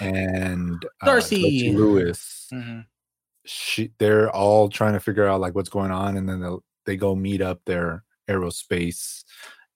and 0.00 0.84
uh, 1.02 1.06
Darcy 1.06 1.72
Lewis. 1.72 2.48
Mm-hmm. 2.52 2.80
She, 3.44 3.92
they're 3.98 4.30
all 4.30 4.68
trying 4.68 4.92
to 4.94 5.00
figure 5.00 5.26
out 5.26 5.40
like 5.40 5.54
what's 5.54 5.70
going 5.70 5.90
on, 5.90 6.16
and 6.16 6.28
then 6.28 6.40
they 6.40 6.48
they 6.84 6.96
go 6.96 7.14
meet 7.14 7.42
up 7.42 7.60
their 7.66 8.04
aerospace 8.28 9.24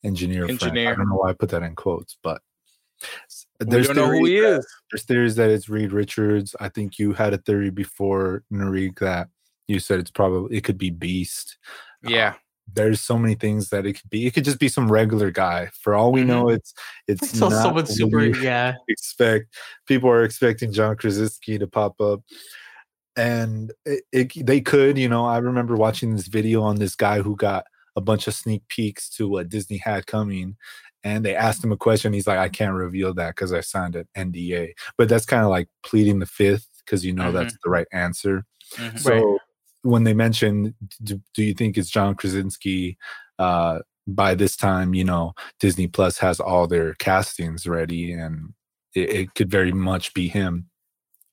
engineer. 0.04 0.46
Engineer. 0.46 0.58
Friend. 0.58 0.88
I 0.88 0.94
don't 0.94 1.08
know 1.08 1.16
why 1.16 1.30
I 1.30 1.34
put 1.34 1.50
that 1.50 1.62
in 1.62 1.74
quotes, 1.74 2.16
but 2.22 2.42
there's 3.60 3.88
we 3.88 3.94
don't 3.94 4.08
know 4.08 4.18
who 4.18 4.24
he 4.24 4.40
that, 4.40 4.58
is. 4.58 4.66
There's 4.90 5.04
theories 5.04 5.36
that 5.36 5.50
it's 5.50 5.68
Reed 5.68 5.92
Richards. 5.92 6.54
I 6.60 6.68
think 6.68 6.98
you 6.98 7.12
had 7.12 7.34
a 7.34 7.38
theory 7.38 7.70
before, 7.70 8.42
Narik, 8.52 8.98
that 8.98 9.28
you 9.68 9.78
said 9.78 10.00
it's 10.00 10.10
probably 10.10 10.56
it 10.56 10.64
could 10.64 10.78
be 10.78 10.90
Beast. 10.90 11.58
Yeah. 12.02 12.30
Uh, 12.30 12.34
there's 12.74 13.00
so 13.00 13.18
many 13.18 13.34
things 13.34 13.70
that 13.70 13.86
it 13.86 13.94
could 13.94 14.10
be. 14.10 14.26
It 14.26 14.34
could 14.34 14.44
just 14.44 14.58
be 14.58 14.68
some 14.68 14.90
regular 14.90 15.30
guy. 15.30 15.70
For 15.80 15.94
all 15.94 16.12
we 16.12 16.20
mm-hmm. 16.20 16.28
know, 16.30 16.48
it's 16.48 16.74
it's 17.06 17.38
so 17.38 17.48
not 17.48 17.62
someone 17.62 17.86
super. 17.86 18.24
Yeah. 18.24 18.74
Expect 18.88 19.54
people 19.86 20.08
are 20.10 20.24
expecting 20.24 20.72
John 20.72 20.96
Krasinski 20.96 21.58
to 21.58 21.66
pop 21.66 22.00
up, 22.00 22.22
and 23.16 23.72
it, 23.84 24.04
it, 24.12 24.46
they 24.46 24.60
could. 24.60 24.96
You 24.96 25.08
know, 25.08 25.24
I 25.24 25.38
remember 25.38 25.76
watching 25.76 26.16
this 26.16 26.28
video 26.28 26.62
on 26.62 26.76
this 26.76 26.94
guy 26.94 27.20
who 27.20 27.36
got 27.36 27.64
a 27.96 28.00
bunch 28.00 28.26
of 28.26 28.34
sneak 28.34 28.66
peeks 28.68 29.10
to 29.10 29.28
what 29.28 29.48
Disney 29.48 29.76
had 29.78 30.06
coming, 30.06 30.56
and 31.04 31.24
they 31.24 31.34
asked 31.34 31.64
him 31.64 31.72
a 31.72 31.76
question. 31.76 32.12
He's 32.12 32.26
like, 32.26 32.38
I 32.38 32.48
can't 32.48 32.74
reveal 32.74 33.12
that 33.14 33.34
because 33.34 33.52
I 33.52 33.60
signed 33.60 33.96
an 33.96 34.06
NDA. 34.16 34.72
But 34.96 35.08
that's 35.08 35.26
kind 35.26 35.44
of 35.44 35.50
like 35.50 35.68
pleading 35.82 36.20
the 36.20 36.26
fifth 36.26 36.68
because 36.84 37.04
you 37.04 37.12
know 37.12 37.24
mm-hmm. 37.24 37.36
that's 37.36 37.56
the 37.62 37.70
right 37.70 37.86
answer. 37.92 38.44
Mm-hmm. 38.76 38.96
So 38.98 39.12
right. 39.14 39.40
when 39.82 40.04
they 40.04 40.14
mentioned, 40.14 40.74
do, 41.02 41.20
do, 41.34 41.42
you 41.42 41.54
think 41.54 41.76
it's 41.76 41.90
John 41.90 42.14
Krasinski? 42.14 42.96
Uh, 43.38 43.80
by 44.06 44.34
this 44.34 44.56
time, 44.56 44.94
you 44.94 45.04
know, 45.04 45.32
Disney 45.60 45.86
Plus 45.86 46.18
has 46.18 46.40
all 46.40 46.66
their 46.66 46.94
castings 46.94 47.66
ready, 47.66 48.12
and 48.12 48.52
it, 48.94 49.10
it 49.10 49.34
could 49.34 49.50
very 49.50 49.72
much 49.72 50.12
be 50.14 50.28
him. 50.28 50.68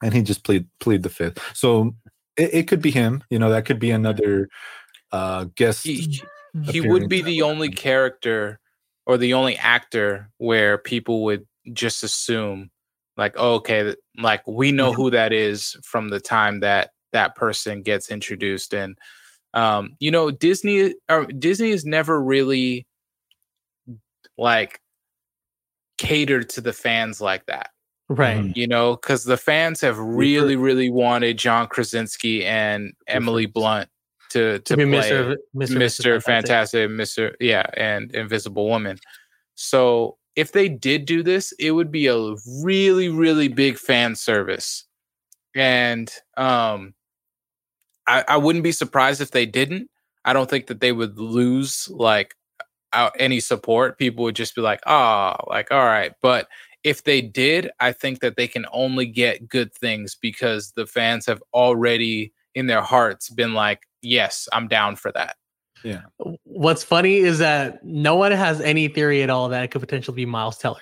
And 0.02 0.14
he 0.14 0.22
just 0.22 0.44
plead 0.44 0.68
plead 0.80 1.04
the 1.04 1.10
fifth. 1.10 1.40
So 1.54 1.96
it, 2.38 2.54
it 2.54 2.68
could 2.68 2.82
be 2.82 2.92
him. 2.92 3.24
You 3.30 3.38
know, 3.38 3.50
that 3.50 3.66
could 3.66 3.80
be 3.80 3.92
another 3.92 4.50
uh 5.12 5.46
guest. 5.56 5.84
He, 5.84 6.22
he 6.64 6.82
would 6.82 7.10
be 7.10 7.22
the 7.22 7.42
only 7.42 7.70
character 7.70 8.60
or 9.10 9.18
the 9.18 9.34
only 9.34 9.58
actor 9.58 10.30
where 10.38 10.78
people 10.78 11.24
would 11.24 11.48
just 11.74 12.04
assume 12.04 12.70
like 13.18 13.34
oh, 13.38 13.56
okay 13.56 13.96
like 14.20 14.48
we 14.48 14.72
know 14.72 14.94
who 14.94 15.10
that 15.10 15.34
is 15.34 15.76
from 15.84 16.10
the 16.10 16.20
time 16.20 16.60
that 16.60 16.92
that 17.12 17.36
person 17.36 17.82
gets 17.82 18.12
introduced 18.12 18.72
and 18.72 19.00
um 19.56 19.96
you 20.00 20.12
know 20.12 20.30
disney 20.30 20.94
or 21.10 21.26
disney 21.26 21.72
is 21.72 21.86
never 21.86 22.22
really 22.22 22.86
like 24.38 24.80
catered 25.98 26.48
to 26.48 26.62
the 26.62 26.72
fans 26.72 27.20
like 27.20 27.44
that 27.48 27.72
right. 28.10 28.56
You 28.56 28.68
know 28.68 28.96
because 28.96 29.24
the 29.24 29.38
fans 29.38 29.82
have 29.82 29.98
really 29.98 30.56
really 30.56 30.92
wanted 30.92 31.40
john 31.40 31.66
krasinski 31.66 32.46
and 32.46 32.94
emily 33.08 33.48
blunt 33.48 33.90
to 34.30 34.60
to, 34.60 34.76
to 34.76 34.76
play 34.76 34.86
Mr. 34.86 35.36
Mr. 35.56 35.78
Mr. 35.78 36.24
Fantastic, 36.24 36.90
Mr. 36.90 37.34
Yeah, 37.40 37.66
and 37.76 38.12
Invisible 38.12 38.68
Woman. 38.68 39.00
So 39.56 40.18
if 40.36 40.52
they 40.52 40.70
did 40.70 41.06
do 41.06 41.24
this, 41.24 41.52
it 41.60 41.72
would 41.72 41.92
be 41.92 42.08
a 42.08 42.36
really 42.64 43.10
really 43.10 43.48
big 43.48 43.78
fan 43.78 44.16
service, 44.16 44.86
and 45.56 46.12
um, 46.38 46.94
I, 48.08 48.26
I 48.28 48.38
wouldn't 48.38 48.64
be 48.64 48.72
surprised 48.72 49.22
if 49.22 49.32
they 49.32 49.46
didn't. 49.46 49.90
I 50.26 50.34
don't 50.34 50.50
think 50.50 50.68
that 50.68 50.82
they 50.82 50.92
would 50.92 51.18
lose 51.18 51.90
like 51.90 52.36
out 52.94 53.14
any 53.20 53.40
support. 53.40 53.98
People 53.98 54.24
would 54.24 54.36
just 54.36 54.56
be 54.56 54.62
like, 54.62 54.82
oh, 54.88 55.36
like 55.48 55.72
all 55.72 55.86
right. 55.86 56.14
But 56.22 56.48
if 56.84 57.04
they 57.04 57.22
did, 57.22 57.70
I 57.80 57.92
think 57.92 58.22
that 58.22 58.36
they 58.36 58.48
can 58.48 58.66
only 58.72 59.06
get 59.06 59.48
good 59.48 59.74
things 59.74 60.16
because 60.16 60.72
the 60.72 60.88
fans 60.88 61.26
have 61.26 61.44
already 61.54 62.34
in 62.56 62.68
their 62.68 62.82
hearts 62.82 63.30
been 63.30 63.54
like, 63.54 63.82
yes, 64.02 64.48
I'm 64.54 64.68
down 64.68 64.96
for 64.96 65.12
that. 65.14 65.36
Yeah. 65.84 66.02
What's 66.44 66.84
funny 66.84 67.18
is 67.18 67.38
that 67.40 67.84
no 67.86 68.16
one 68.16 68.32
has 68.32 68.60
any 68.62 68.88
theory 68.90 69.24
at 69.24 69.30
all 69.30 69.50
that 69.50 69.64
it 69.64 69.72
could 69.72 69.82
potentially 69.82 70.16
be 70.16 70.26
Miles 70.26 70.58
Teller. 70.58 70.82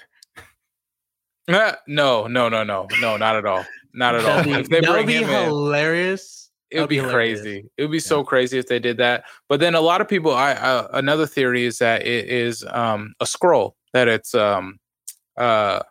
no, 1.47 1.75
no, 1.87 2.27
no, 2.27 2.49
no, 2.49 2.87
no, 2.99 3.17
not 3.17 3.35
at 3.35 3.45
all. 3.45 3.65
Not 3.93 4.15
at 4.15 4.25
all. 4.25 4.37
That'd 4.37 4.45
be, 4.45 4.51
If 4.59 4.69
they 4.69 4.81
bring 4.81 5.05
be 5.05 5.15
him 5.15 5.29
in, 5.29 5.45
hilarious. 5.45 6.49
it 6.71 6.79
would 6.79 6.89
be, 6.89 6.99
be 6.99 7.07
crazy. 7.07 7.65
It 7.77 7.83
would 7.83 7.91
be 7.91 7.99
so 7.99 8.23
crazy 8.23 8.57
if 8.57 8.67
they 8.67 8.79
did 8.79 8.97
that. 8.97 9.23
But 9.49 9.59
then 9.59 9.73
a 9.75 9.81
lot 9.81 10.01
of 10.01 10.07
people, 10.07 10.33
I 10.33 10.53
uh, 10.53 10.87
another 10.93 11.25
theory 11.25 11.65
is 11.65 11.77
that 11.77 12.01
it 12.05 12.27
is 12.27 12.65
um, 12.69 13.13
a 13.19 13.25
Skrull. 13.25 13.73
That 13.93 14.07
it's 14.07 14.35
um, 14.35 14.79
uh, 15.37 15.81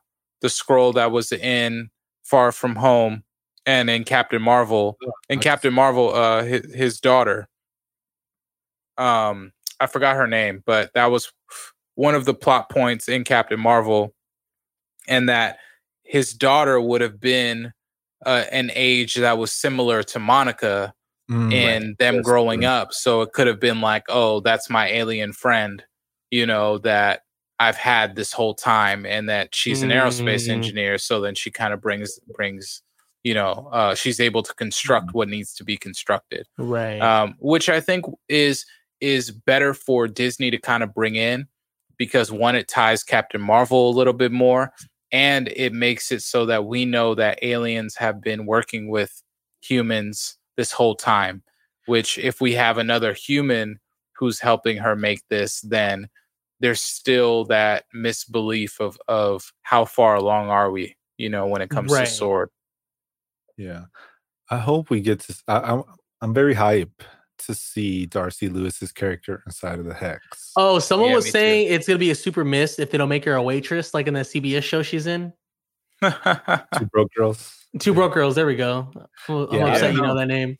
the 0.42 0.48
Skrull 0.48 0.94
that 0.94 1.10
was 1.10 1.32
in 1.32 1.90
Far 2.24 2.52
From 2.52 2.76
Home 2.76 3.24
and 3.66 3.90
in 3.90 4.04
Captain 4.04 4.40
Marvel. 4.40 4.96
In 5.28 5.40
Captain 5.40 5.74
Marvel, 5.74 6.14
uh, 6.14 6.42
his, 6.44 6.74
his 6.74 7.00
daughter. 7.00 7.48
Um, 8.96 9.52
I 9.80 9.86
forgot 9.86 10.16
her 10.16 10.26
name, 10.26 10.62
but 10.64 10.90
that 10.94 11.06
was 11.10 11.32
one 11.96 12.14
of 12.14 12.24
the 12.24 12.34
plot 12.34 12.70
points 12.70 13.08
in 13.08 13.24
Captain 13.24 13.60
Marvel, 13.60 14.14
and 15.08 15.28
that 15.28 15.58
his 16.04 16.32
daughter 16.32 16.80
would 16.80 17.00
have 17.00 17.20
been 17.20 17.72
uh, 18.24 18.44
an 18.50 18.70
age 18.74 19.16
that 19.16 19.36
was 19.36 19.52
similar 19.52 20.02
to 20.04 20.18
Monica 20.18 20.94
Mm, 21.28 21.52
and 21.52 21.96
them 21.98 22.14
Yes, 22.16 22.24
growing 22.24 22.60
right. 22.60 22.68
up. 22.68 22.92
So 22.92 23.22
it 23.22 23.32
could 23.32 23.48
have 23.48 23.58
been 23.58 23.80
like, 23.80 24.04
oh, 24.08 24.38
that's 24.40 24.70
my 24.70 24.86
alien 24.88 25.32
friend, 25.32 25.82
you 26.30 26.46
know, 26.46 26.78
that 26.78 27.22
I've 27.58 27.76
had 27.76 28.14
this 28.14 28.32
whole 28.32 28.54
time, 28.54 29.04
and 29.04 29.28
that 29.28 29.52
she's 29.52 29.82
an 29.82 29.90
aerospace 29.90 30.46
Mm. 30.46 30.52
engineer. 30.52 30.98
So 30.98 31.20
then 31.20 31.34
she 31.34 31.50
kind 31.50 31.74
of 31.74 31.80
brings 31.80 32.20
brings, 32.32 32.80
you 33.26 33.34
know, 33.34 33.68
uh, 33.72 33.92
she's 34.00 34.20
able 34.20 34.42
to 34.44 34.54
construct 34.54 35.08
what 35.12 35.28
needs 35.28 35.52
to 35.54 35.64
be 35.64 35.76
constructed 35.76 36.46
Right. 36.58 37.00
um, 37.00 37.34
which 37.40 37.68
I 37.68 37.80
think 37.80 38.04
is 38.28 38.64
is 39.00 39.30
better 39.32 39.74
for 39.74 40.06
Disney 40.06 40.50
to 40.52 40.58
kind 40.58 40.82
of 40.84 40.94
bring 40.94 41.16
in 41.16 41.48
because 41.98 42.30
one, 42.30 42.54
it 42.54 42.68
ties 42.68 43.02
Captain 43.02 43.40
Marvel 43.40 43.90
a 43.90 43.96
little 43.98 44.12
bit 44.24 44.30
more, 44.30 44.70
and 45.10 45.48
it 45.48 45.72
makes 45.72 46.12
it 46.12 46.22
so 46.22 46.46
that 46.46 46.66
we 46.66 46.84
know 46.84 47.14
that 47.16 47.38
aliens 47.42 47.96
have 47.96 48.20
been 48.20 48.46
working 48.46 48.88
with 48.96 49.10
humans 49.60 50.38
this 50.56 50.70
whole 50.72 50.94
time. 50.94 51.42
Which, 51.86 52.18
if 52.18 52.40
we 52.40 52.52
have 52.54 52.78
another 52.78 53.12
human 53.12 53.78
who's 54.18 54.38
helping 54.40 54.76
her 54.78 54.94
make 54.96 55.22
this, 55.30 55.60
then 55.62 56.08
there's 56.60 56.80
still 56.80 57.44
that 57.46 57.84
misbelief 57.92 58.80
of 58.80 58.98
of 59.08 59.52
how 59.62 59.84
far 59.84 60.14
along 60.14 60.48
are 60.48 60.70
we, 60.70 60.96
you 61.18 61.28
know, 61.28 61.46
when 61.46 61.62
it 61.62 61.70
comes 61.70 61.92
Right. 61.92 62.06
to 62.08 62.12
sword. 62.22 62.50
Yeah. 63.56 63.84
I 64.50 64.58
hope 64.58 64.90
we 64.90 65.00
get 65.00 65.20
to. 65.20 65.32
s- 65.32 65.42
I, 65.48 65.72
am 65.72 65.82
I'm 66.22 66.32
very 66.34 66.54
hype 66.54 67.02
to 67.38 67.54
see 67.54 68.06
Darcy 68.06 68.48
Lewis's 68.48 68.92
character 68.92 69.42
inside 69.46 69.78
of 69.78 69.84
the 69.84 69.94
Hex. 69.94 70.52
oh, 70.56 70.78
someone 70.78 71.10
yeah, 71.10 71.16
was 71.16 71.24
me 71.24 71.28
too. 71.28 71.32
saying 71.32 71.72
it's 71.72 71.86
gonna 71.86 71.98
be 71.98 72.10
a 72.10 72.14
super 72.14 72.44
miss 72.44 72.78
if 72.78 72.90
they 72.90 72.98
don't 72.98 73.08
make 73.08 73.24
her 73.24 73.34
a 73.34 73.42
waitress, 73.42 73.92
like 73.92 74.06
in 74.06 74.14
the 74.14 74.20
CBS 74.20 74.62
show 74.62 74.82
she's 74.82 75.06
in. 75.06 75.32
Two 76.02 76.86
broke 76.92 77.12
girls. 77.14 77.52
Two 77.78 77.94
broke 77.94 78.14
girls. 78.14 78.34
There 78.34 78.46
we 78.46 78.56
go. 78.56 78.90
I'm 79.28 79.48
Yeah, 79.52 79.66
upset 79.66 79.80
don't 79.82 79.94
you 79.96 80.00
know 80.02 80.08
know. 80.08 80.18
that 80.20 80.26
name. 80.26 80.56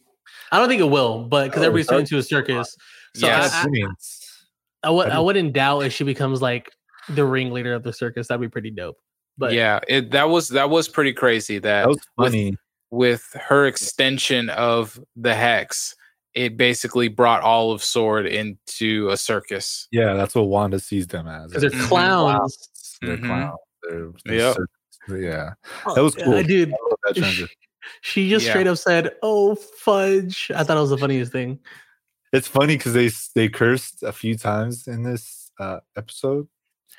I 0.53 0.59
don't 0.59 0.69
think 0.69 0.81
it 0.81 0.91
will, 0.91 1.25
but 1.25 1.45
because 1.47 1.63
Oh, 1.63 1.67
everybody's 1.67 1.87
turning 1.89 2.05
Darcy- 2.05 2.15
to 2.15 2.19
a 2.19 2.23
circus. 2.23 2.77
So 3.15 3.27
Yes. 3.27 3.53
I, 3.55 3.67
I, 3.67 4.89
I, 4.89 4.91
would, 4.91 5.07
I 5.07 5.11
I 5.11 5.15
don't- 5.15 5.25
wouldn't 5.25 5.53
doubt 5.53 5.81
if 5.81 5.93
she 5.93 6.05
becomes 6.05 6.43
like 6.43 6.71
the 7.09 7.25
ringleader 7.25 7.75
of 7.75 7.83
the 7.83 7.93
circus. 7.93 8.29
That'd 8.29 8.41
be 8.41 8.49
pretty 8.49 8.71
dope. 8.71 8.97
But 9.39 9.53
yeah, 9.53 9.81
it 9.89 10.11
that 10.13 10.29
was 10.29 10.49
that 10.49 10.71
was 10.71 10.89
pretty 10.89 11.13
crazy. 11.13 11.59
That, 11.59 11.83
That 11.83 11.89
was 11.89 11.99
funny. 12.17 12.51
with 12.51 12.59
her 12.91 13.67
extension 13.67 14.49
of 14.51 15.01
the 15.17 15.35
hex, 15.35 15.95
it 16.35 16.57
basically 16.57 17.09
brought 17.09 17.43
all 17.43 17.73
of 17.73 17.83
Sword 17.83 18.27
into 18.27 19.09
a 19.11 19.17
circus. 19.17 19.89
Yeah, 19.91 20.15
that's 20.15 20.35
what 20.35 20.49
Wanda 20.49 20.79
sees 20.81 21.07
them 21.07 21.27
as. 21.27 21.51
they're 21.53 21.71
Mhm. 21.71 21.89
clowns. 21.89 22.69
They're 23.01 23.17
Mhm. 23.17 23.25
clowns. 23.27 23.59
They're, 23.83 24.11
they're 24.25 24.35
Yep. 24.37 24.57
circus- 24.57 24.73
Yeah, 25.09 25.51
that 25.95 26.03
was 26.03 26.17
Uh, 26.17 26.25
cool. 26.25 26.43
dude. 26.43 26.71
That. 27.15 27.49
She 28.01 28.29
just 28.29 28.45
Yeah. 28.45 28.53
straight 28.53 28.67
up 28.67 28.79
said, 28.79 29.15
"Oh 29.23 29.55
fudge!" 29.55 30.51
I 30.55 30.65
thought 30.65 30.77
it 30.77 30.81
was 30.81 30.91
the 30.91 30.99
funniest 30.99 31.31
thing. 31.31 31.61
It's 32.33 32.49
funny 32.49 32.77
because 32.77 32.93
they 32.93 33.11
they 33.37 33.49
cursed 33.49 34.03
a 34.03 34.13
few 34.13 34.37
times 34.37 34.89
in 34.89 35.05
this 35.05 35.53
uh, 35.61 35.79
episode, 35.97 36.49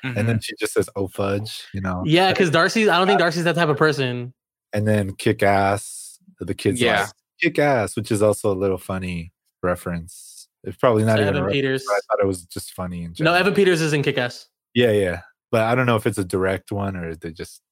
Mhm. 0.02 0.16
and 0.16 0.28
then 0.28 0.40
she 0.40 0.54
just 0.58 0.72
says 0.72 0.88
"oh 0.96 1.06
fudge," 1.08 1.64
you 1.74 1.82
know. 1.82 2.02
Yeah, 2.06 2.32
because 2.32 2.50
Darcy, 2.50 2.88
I 2.88 2.96
don't 2.98 3.06
think 3.06 3.18
Darcy's 3.20 3.44
that 3.44 3.54
type 3.56 3.68
of 3.68 3.76
person. 3.76 4.32
And 4.72 4.86
then 4.86 5.14
kick 5.14 5.42
ass. 5.42 6.18
The 6.40 6.54
kids, 6.54 6.80
Yeah. 6.80 7.02
like, 7.02 7.10
kick 7.40 7.58
ass, 7.58 7.96
which 7.96 8.12
is 8.12 8.22
also 8.22 8.52
a 8.52 8.54
little 8.54 8.78
funny 8.78 9.32
reference. 9.62 10.48
It's 10.64 10.76
probably 10.76 11.04
not 11.04 11.16
So 11.18 11.22
even. 11.22 11.36
Evan 11.36 11.50
Peters. 11.50 11.84
I 11.88 11.94
thought 11.94 12.22
it 12.22 12.26
was 12.26 12.44
just 12.44 12.72
funny 12.74 13.04
in 13.04 13.14
No. 13.20 13.34
Evan 13.34 13.54
Peters 13.54 13.80
is 13.80 13.92
in 13.92 14.02
Kick 14.02 14.18
Ass. 14.18 14.48
Yeah, 14.74 14.90
yeah, 14.92 15.20
but 15.50 15.62
I 15.62 15.74
don't 15.74 15.86
know 15.86 15.96
if 15.96 16.06
it's 16.06 16.18
a 16.18 16.24
direct 16.24 16.70
one 16.72 16.96
or 16.96 17.14
they 17.14 17.32
just. 17.32 17.62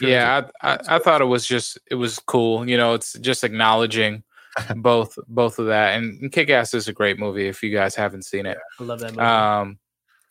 yeah, 0.00 0.42
I, 0.62 0.72
I, 0.74 0.78
I 0.88 0.98
thought 0.98 1.20
it 1.20 1.26
was 1.26 1.46
just 1.46 1.78
it 1.90 1.96
was 1.96 2.18
cool. 2.20 2.68
You 2.68 2.76
know, 2.76 2.94
it's 2.94 3.14
just 3.14 3.42
acknowledging 3.44 4.22
both 4.76 5.18
both 5.28 5.58
of 5.58 5.66
that. 5.66 5.96
And, 5.98 6.20
and 6.22 6.32
Kick 6.32 6.50
Ass 6.50 6.72
is 6.74 6.88
a 6.88 6.92
great 6.92 7.18
movie 7.18 7.48
if 7.48 7.62
you 7.62 7.72
guys 7.74 7.94
haven't 7.94 8.24
seen 8.24 8.46
it. 8.46 8.58
I 8.78 8.82
love 8.84 9.00
that 9.00 9.10
movie. 9.12 9.20
Um, 9.20 9.78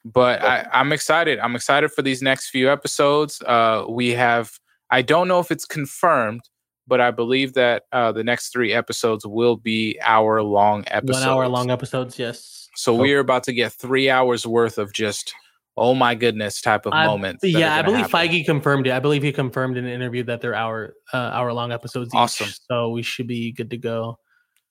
but 0.06 0.42
I, 0.42 0.68
I'm 0.72 0.92
excited. 0.94 1.40
I'm 1.40 1.56
excited 1.56 1.92
for 1.92 2.02
these 2.02 2.22
next 2.22 2.50
few 2.50 2.72
episodes. 2.72 3.42
Uh, 3.42 3.86
we 3.90 4.10
have. 4.12 4.52
I 4.92 5.02
don't 5.02 5.28
know 5.28 5.40
if 5.40 5.52
it's 5.52 5.66
confirmed, 5.66 6.42
but 6.88 7.00
I 7.00 7.12
believe 7.12 7.54
that 7.54 7.84
uh, 7.92 8.12
the 8.12 8.24
next 8.24 8.50
three 8.52 8.74
episodes 8.74 9.26
will 9.26 9.56
be 9.56 10.00
hour 10.02 10.42
long 10.42 10.84
episodes. 10.88 11.26
One 11.26 11.30
hour 11.30 11.48
long 11.48 11.70
episodes. 11.72 12.18
Yes. 12.18 12.70
So 12.76 12.96
we 12.96 13.14
are 13.14 13.20
about 13.20 13.44
to 13.44 13.54
get 13.54 13.74
three 13.74 14.10
hours 14.10 14.48
worth 14.48 14.78
of 14.78 14.94
just 14.94 15.34
oh 15.78 15.96
my 15.96 16.14
goodness 16.14 16.62
type 16.62 16.86
of 16.86 16.94
I- 16.94 17.06
moments. 17.06 17.44
yeah, 17.44 17.76
I 17.76 17.82
believe 17.82 18.12
happen. 18.12 18.30
Feige 18.30 18.46
confirmed 18.46 18.88
it. 18.88 18.92
I 18.92 19.00
believe 19.00 19.24
he 19.24 19.32
confirmed 19.32 19.78
in 19.78 19.86
an 19.86 19.92
interview 19.92 20.24
that 20.24 20.42
they're 20.42 20.56
hour 20.56 20.94
uh, 21.14 21.18
hour 21.18 21.54
long 21.54 21.72
episodes. 21.72 22.12
Awesome. 22.14 22.48
Each, 22.48 22.60
so 22.70 22.90
we 22.90 23.02
should 23.02 23.28
be 23.28 23.52
good 23.52 23.70
to 23.72 23.78
go. 23.78 24.20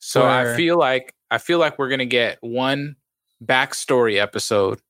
So 0.01 0.27
I 0.27 0.55
feel 0.57 0.79
like 0.79 1.15
I 1.31 1.39
feel 1.39 1.59
like 1.59 1.79
we're 1.79 1.89
gonna 1.89 2.05
get 2.07 2.39
one 2.41 2.97
backstory 3.45 4.21
episode 4.21 4.81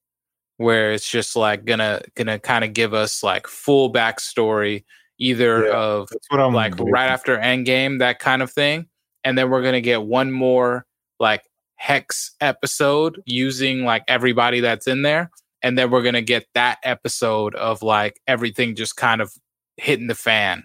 where 0.57 0.93
it's 0.93 1.09
just 1.09 1.37
like 1.37 1.65
gonna 1.65 2.03
gonna 2.15 2.39
kind 2.39 2.65
of 2.65 2.73
give 2.73 2.95
us 2.95 3.23
like 3.23 3.47
full 3.47 3.93
backstory 3.93 4.85
either 5.19 5.67
Yeah, 5.67 5.73
of 5.73 6.09
like 6.31 6.73
waiting 6.79 6.91
right 6.91 7.11
after 7.11 7.37
Endgame, 7.37 7.99
that 7.99 8.19
kind 8.19 8.43
of 8.43 8.51
thing. 8.51 8.87
And 9.25 9.37
then 9.37 9.51
we're 9.51 9.63
gonna 9.63 9.81
get 9.81 10.03
one 10.03 10.31
more 10.33 10.87
like 11.21 11.43
hex 11.77 12.35
episode 12.41 13.21
using 13.27 13.85
like 13.85 14.03
everybody 14.09 14.61
that's 14.61 14.87
in 14.87 15.03
there. 15.03 15.31
And 15.63 15.77
then 15.77 15.91
we're 15.91 16.03
gonna 16.03 16.23
get 16.23 16.47
that 16.55 16.79
episode 16.85 17.55
of 17.57 17.83
like 17.83 18.21
everything 18.27 18.75
just 18.77 18.97
kind 18.97 19.21
of 19.21 19.33
hitting 19.77 20.07
the 20.07 20.15
fan. 20.15 20.65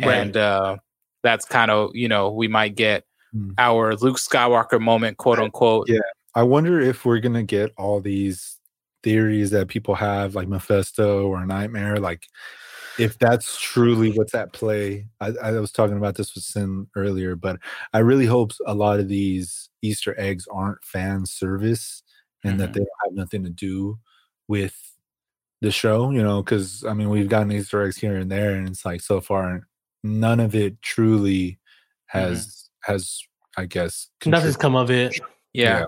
Right. 0.00 0.14
And 0.14 0.36
uh 0.36 0.76
that's 1.22 1.44
kind 1.44 1.70
of, 1.70 1.90
you 1.94 2.08
know, 2.08 2.30
we 2.30 2.48
might 2.48 2.74
get 2.76 3.04
Hmm. 3.32 3.50
our 3.58 3.96
Luke 3.96 4.18
Skywalker 4.18 4.80
moment, 4.80 5.16
quote 5.16 5.40
unquote. 5.40 5.88
Yeah. 5.88 5.98
I 6.36 6.42
wonder 6.44 6.80
if 6.80 7.04
we're 7.04 7.18
gonna 7.18 7.42
get 7.42 7.72
all 7.76 8.00
these 8.00 8.58
theories 9.02 9.50
that 9.50 9.68
people 9.68 9.94
have, 9.96 10.34
like 10.34 10.48
Mephisto 10.48 11.26
or 11.26 11.44
Nightmare, 11.44 11.96
like 11.98 12.26
if 12.98 13.18
that's 13.18 13.60
truly 13.60 14.12
what's 14.12 14.34
at 14.34 14.52
play. 14.52 15.06
I, 15.20 15.32
I 15.42 15.50
was 15.52 15.72
talking 15.72 15.96
about 15.96 16.14
this 16.16 16.34
with 16.34 16.44
Sin 16.44 16.86
earlier, 16.96 17.36
but 17.36 17.58
I 17.92 17.98
really 17.98 18.26
hope 18.26 18.52
a 18.66 18.74
lot 18.74 19.00
of 19.00 19.08
these 19.08 19.68
Easter 19.82 20.14
eggs 20.18 20.46
aren't 20.50 20.82
fan 20.84 21.26
service 21.26 22.02
and 22.44 22.58
that 22.60 22.70
Mhm. 22.70 22.74
they 22.74 22.80
have 23.04 23.12
nothing 23.14 23.44
to 23.44 23.50
do 23.50 23.98
with 24.48 24.74
the 25.60 25.70
show, 25.70 26.10
you 26.10 26.22
know, 26.22 26.42
because 26.42 26.84
I 26.84 26.92
mean 26.92 27.08
we've 27.08 27.28
gotten 27.28 27.50
Easter 27.52 27.82
eggs 27.82 27.96
here 27.96 28.16
and 28.16 28.30
there, 28.30 28.54
and 28.54 28.68
it's 28.68 28.84
like 28.84 29.00
so 29.00 29.20
far 29.20 29.66
none 30.02 30.38
of 30.40 30.54
it 30.54 30.80
truly 30.82 31.58
has 32.06 32.68
has 32.84 33.20
I 33.56 33.66
guess 33.66 34.08
Nothing's 34.24 34.56
come 34.56 34.76
of 34.76 34.90
it. 34.90 35.18
Yeah. 35.52 35.80
Yeah. 35.80 35.84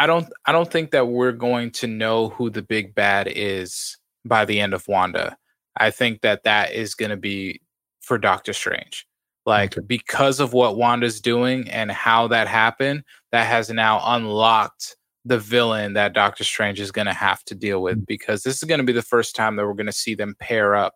I 0.00 0.06
don't 0.06 0.26
I 0.46 0.52
don't 0.52 0.70
think 0.70 0.90
that 0.92 1.06
we're 1.08 1.32
going 1.32 1.70
to 1.72 1.86
know 1.86 2.30
who 2.30 2.48
the 2.50 2.62
big 2.62 2.94
bad 2.94 3.28
is 3.30 3.98
by 4.24 4.44
the 4.46 4.58
end 4.60 4.72
of 4.74 4.88
Wanda. 4.88 5.36
I 5.76 5.90
think 5.90 6.22
that 6.22 6.44
that 6.44 6.72
is 6.72 6.94
going 6.94 7.10
to 7.10 7.16
be 7.16 7.60
for 8.00 8.18
Doctor 8.18 8.52
Strange. 8.52 9.06
Like 9.46 9.76
Okay. 9.78 9.86
because 9.86 10.38
of 10.40 10.52
what 10.52 10.76
Wanda's 10.76 11.20
doing 11.20 11.68
and 11.70 11.90
how 11.90 12.28
that 12.28 12.46
happened, 12.48 13.04
that 13.32 13.46
has 13.46 13.70
now 13.70 14.00
unlocked 14.04 14.96
the 15.24 15.38
villain 15.38 15.92
that 15.94 16.12
Doctor 16.12 16.44
Strange 16.44 16.80
is 16.80 16.90
going 16.92 17.06
to 17.06 17.12
have 17.12 17.42
to 17.44 17.54
deal 17.54 17.82
with 17.82 17.98
Mm. 17.98 18.06
because 18.06 18.42
this 18.42 18.56
is 18.56 18.64
going 18.64 18.78
to 18.80 18.84
be 18.84 18.92
the 18.92 19.02
first 19.02 19.34
time 19.36 19.56
that 19.56 19.66
we're 19.66 19.74
going 19.74 19.86
to 19.86 19.92
see 19.92 20.14
them 20.14 20.34
pair 20.38 20.74
up 20.74 20.94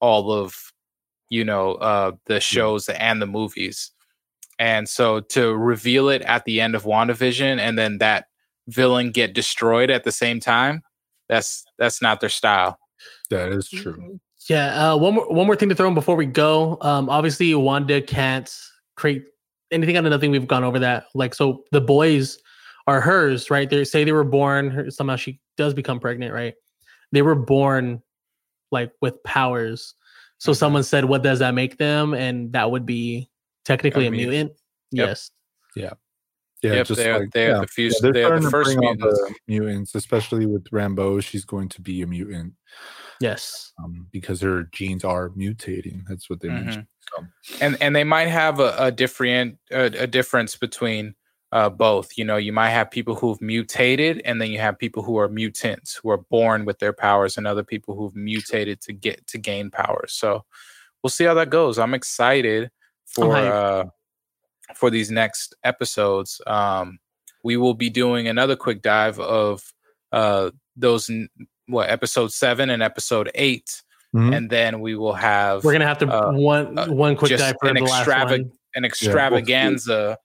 all 0.00 0.32
of 0.32 0.54
you 1.30 1.44
know 1.44 1.74
uh 1.74 2.12
the 2.26 2.40
shows 2.40 2.88
and 2.88 3.22
the 3.22 3.26
movies. 3.26 3.90
And 4.58 4.88
so 4.88 5.20
to 5.20 5.54
reveal 5.56 6.08
it 6.08 6.22
at 6.22 6.44
the 6.44 6.60
end 6.60 6.74
of 6.74 6.84
WandaVision 6.84 7.58
and 7.58 7.78
then 7.78 7.98
that 7.98 8.26
villain 8.68 9.10
get 9.10 9.32
destroyed 9.34 9.90
at 9.90 10.04
the 10.04 10.12
same 10.12 10.38
time, 10.40 10.82
that's 11.28 11.64
that's 11.78 12.00
not 12.02 12.20
their 12.20 12.28
style. 12.28 12.78
That 13.30 13.52
is 13.52 13.68
true. 13.68 14.20
Yeah. 14.48 14.92
Uh, 14.92 14.96
one 14.96 15.14
more 15.14 15.32
one 15.32 15.46
more 15.46 15.56
thing 15.56 15.68
to 15.68 15.74
throw 15.74 15.88
in 15.88 15.94
before 15.94 16.16
we 16.16 16.26
go. 16.26 16.78
Um, 16.80 17.08
obviously, 17.08 17.54
Wanda 17.54 18.00
can't 18.02 18.52
create 18.96 19.24
anything 19.70 19.96
out 19.96 20.04
of 20.04 20.10
nothing. 20.10 20.30
We've 20.30 20.46
gone 20.46 20.64
over 20.64 20.78
that. 20.80 21.06
Like, 21.14 21.34
so 21.34 21.64
the 21.72 21.80
boys 21.80 22.38
are 22.86 23.00
hers, 23.00 23.50
right? 23.50 23.68
They 23.68 23.84
say 23.84 24.04
they 24.04 24.12
were 24.12 24.24
born. 24.24 24.90
Somehow 24.90 25.16
she 25.16 25.40
does 25.56 25.74
become 25.74 26.00
pregnant, 26.00 26.32
right? 26.32 26.54
They 27.12 27.22
were 27.22 27.34
born 27.34 28.02
like 28.70 28.92
with 29.00 29.22
powers. 29.22 29.94
So 30.38 30.50
mm-hmm. 30.50 30.58
someone 30.58 30.82
said, 30.82 31.04
"What 31.04 31.22
does 31.22 31.38
that 31.38 31.54
make 31.54 31.78
them?" 31.78 32.14
And 32.14 32.52
that 32.52 32.70
would 32.70 32.86
be 32.86 33.30
technically 33.64 34.06
a, 34.06 34.08
a 34.08 34.10
mutant. 34.10 34.52
Yep. 34.90 35.06
Yes. 35.08 35.30
Yeah. 35.76 35.92
Yeah, 36.62 36.74
yep, 36.74 36.86
just 36.86 36.98
they're, 36.98 37.18
like, 37.18 37.30
they're 37.32 37.50
yeah. 37.50 37.60
the, 37.60 37.66
fuse, 37.66 37.94
yeah, 37.94 38.10
they're, 38.10 38.28
they're 38.28 38.40
the 38.40 38.50
first 38.50 38.78
mutants. 38.78 39.04
The 39.04 39.34
mutants, 39.48 39.94
especially 39.96 40.46
with 40.46 40.64
Rambeau. 40.70 41.22
she's 41.22 41.44
going 41.44 41.68
to 41.70 41.80
be 41.80 42.02
a 42.02 42.06
mutant. 42.06 42.54
Yes, 43.20 43.72
um, 43.82 44.06
because 44.12 44.40
her 44.42 44.64
genes 44.72 45.04
are 45.04 45.30
mutating. 45.30 46.02
That's 46.08 46.30
what 46.30 46.40
they 46.40 46.48
mm-hmm. 46.48 46.64
mentioned. 46.64 46.86
So. 47.10 47.26
And 47.60 47.76
and 47.80 47.96
they 47.96 48.04
might 48.04 48.28
have 48.28 48.60
a, 48.60 48.74
a 48.78 48.92
different 48.92 49.58
a, 49.72 49.84
a, 49.86 50.06
difference 50.06 50.54
between 50.56 51.14
uh, 51.50 51.68
both. 51.68 52.16
You 52.16 52.24
know, 52.24 52.36
you 52.36 52.52
might 52.52 52.70
have 52.70 52.92
people 52.92 53.16
who've 53.16 53.40
mutated, 53.42 54.22
and 54.24 54.40
then 54.40 54.52
you 54.52 54.60
have 54.60 54.78
people 54.78 55.02
who 55.02 55.18
are 55.18 55.28
mutants 55.28 55.96
who 56.00 56.10
are 56.10 56.18
born 56.18 56.64
with 56.64 56.78
their 56.78 56.92
powers, 56.92 57.36
and 57.36 57.46
other 57.46 57.64
people 57.64 57.96
who've 57.96 58.14
mutated 58.14 58.80
to 58.82 58.92
get 58.92 59.26
to 59.28 59.38
gain 59.38 59.68
powers. 59.68 60.12
So 60.12 60.44
we'll 61.02 61.10
see 61.10 61.24
how 61.24 61.34
that 61.34 61.50
goes. 61.50 61.78
I'm 61.78 61.94
excited 61.94 62.70
for 63.06 63.36
uh, 63.36 63.84
for 64.76 64.90
these 64.90 65.10
next 65.10 65.54
episodes. 65.64 66.40
Um, 66.46 66.98
we 67.42 67.56
will 67.56 67.74
be 67.74 67.90
doing 67.90 68.28
another 68.28 68.56
quick 68.56 68.82
dive 68.82 69.18
of 69.18 69.62
uh, 70.12 70.50
those 70.76 71.10
what 71.66 71.90
episode 71.90 72.32
seven 72.32 72.70
and 72.70 72.82
episode 72.82 73.30
8 73.34 73.82
mm-hmm. 74.14 74.32
and 74.32 74.50
then 74.50 74.80
we 74.80 74.94
will 74.94 75.14
have 75.14 75.64
we're 75.64 75.72
gonna 75.72 75.86
have 75.86 75.98
to 75.98 76.08
uh, 76.08 76.32
one 76.32 76.78
uh, 76.78 76.86
one 76.88 77.16
quick 77.16 77.36
dive 77.38 77.56
for 77.60 77.68
an 77.68 77.76
the 77.76 77.80
extravag- 77.80 78.50
an 78.74 78.84
extravaganza 78.84 80.18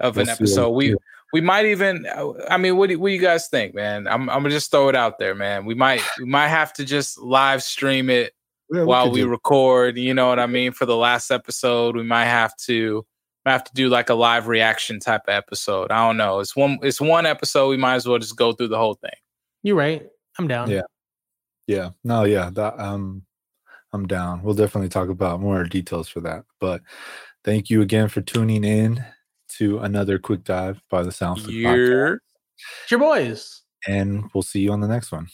yeah, 0.00 0.06
of 0.06 0.18
an 0.18 0.28
episode. 0.28 0.70
We 0.70 0.94
we 1.32 1.40
might 1.40 1.66
even. 1.66 2.06
I 2.48 2.56
mean, 2.56 2.76
what 2.76 2.88
do, 2.88 2.98
what 2.98 3.08
do 3.08 3.14
you 3.14 3.20
guys 3.20 3.48
think, 3.48 3.74
man? 3.74 4.06
I'm 4.06 4.30
I'm 4.30 4.42
gonna 4.42 4.50
just 4.50 4.70
throw 4.70 4.88
it 4.88 4.96
out 4.96 5.18
there, 5.18 5.34
man. 5.34 5.66
We 5.66 5.74
might 5.74 6.02
we 6.18 6.24
might 6.24 6.48
have 6.48 6.72
to 6.74 6.84
just 6.84 7.18
live 7.18 7.62
stream 7.62 8.08
it 8.08 8.32
yeah, 8.70 8.84
while 8.84 9.10
we, 9.10 9.24
we 9.24 9.28
record. 9.28 9.98
You 9.98 10.14
know 10.14 10.28
what 10.28 10.38
I 10.38 10.46
mean? 10.46 10.72
For 10.72 10.86
the 10.86 10.96
last 10.96 11.30
episode, 11.30 11.96
we 11.96 12.02
might 12.02 12.26
have 12.26 12.56
to 12.66 13.04
have 13.50 13.64
to 13.64 13.74
do 13.74 13.88
like 13.88 14.10
a 14.10 14.14
live 14.14 14.48
reaction 14.48 15.00
type 15.00 15.22
of 15.28 15.34
episode. 15.34 15.90
I 15.90 16.06
don't 16.06 16.16
know. 16.16 16.40
It's 16.40 16.56
one 16.56 16.78
it's 16.82 17.00
one 17.00 17.26
episode. 17.26 17.68
We 17.68 17.76
might 17.76 17.96
as 17.96 18.06
well 18.06 18.18
just 18.18 18.36
go 18.36 18.52
through 18.52 18.68
the 18.68 18.78
whole 18.78 18.94
thing. 18.94 19.10
You're 19.62 19.76
right. 19.76 20.06
I'm 20.38 20.48
down. 20.48 20.70
Yeah. 20.70 20.82
Yeah. 21.66 21.90
No, 22.04 22.24
yeah. 22.24 22.50
That 22.50 22.78
um 22.78 23.22
I'm 23.92 24.06
down. 24.06 24.42
We'll 24.42 24.54
definitely 24.54 24.90
talk 24.90 25.08
about 25.08 25.40
more 25.40 25.64
details 25.64 26.08
for 26.08 26.20
that. 26.20 26.44
But 26.60 26.82
thank 27.44 27.70
you 27.70 27.80
again 27.80 28.08
for 28.08 28.20
tuning 28.20 28.64
in 28.64 29.04
to 29.56 29.78
another 29.78 30.18
quick 30.18 30.44
dive 30.44 30.80
by 30.90 31.02
the 31.02 31.12
Sound 31.12 31.46
Your, 31.46 32.20
your 32.90 33.00
boys. 33.00 33.62
And 33.86 34.24
we'll 34.34 34.42
see 34.42 34.60
you 34.60 34.72
on 34.72 34.80
the 34.80 34.88
next 34.88 35.10
one. 35.10 35.28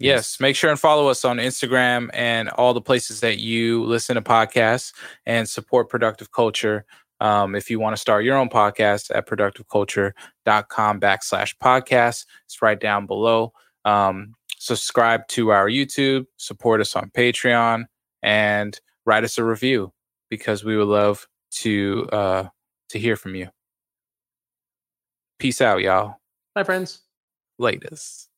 Yes, 0.00 0.40
make 0.40 0.56
sure 0.56 0.70
and 0.70 0.78
follow 0.78 1.08
us 1.08 1.24
on 1.24 1.38
Instagram 1.38 2.10
and 2.12 2.48
all 2.50 2.74
the 2.74 2.80
places 2.80 3.20
that 3.20 3.38
you 3.38 3.84
listen 3.84 4.16
to 4.16 4.22
podcasts 4.22 4.92
and 5.24 5.48
support 5.48 5.88
productive 5.88 6.32
culture. 6.32 6.84
Um, 7.24 7.54
if 7.54 7.70
you 7.70 7.80
want 7.80 7.96
to 7.96 8.00
start 8.00 8.22
your 8.22 8.36
own 8.36 8.50
podcast 8.50 9.10
at 9.14 9.26
productiveculture.com 9.26 11.00
backslash 11.00 11.54
podcast, 11.56 12.26
it's 12.44 12.60
right 12.60 12.78
down 12.78 13.06
below. 13.06 13.54
Um, 13.86 14.34
subscribe 14.58 15.26
to 15.28 15.50
our 15.50 15.66
YouTube, 15.66 16.26
support 16.36 16.82
us 16.82 16.94
on 16.94 17.08
Patreon, 17.16 17.86
and 18.22 18.78
write 19.06 19.24
us 19.24 19.38
a 19.38 19.44
review 19.44 19.90
because 20.28 20.64
we 20.64 20.76
would 20.76 20.88
love 20.88 21.26
to 21.62 22.06
uh, 22.12 22.44
to 22.90 22.98
hear 22.98 23.16
from 23.16 23.34
you. 23.34 23.48
Peace 25.38 25.62
out, 25.62 25.80
y'all. 25.80 26.16
Bye, 26.54 26.64
friends. 26.64 27.04
Latest. 27.58 28.28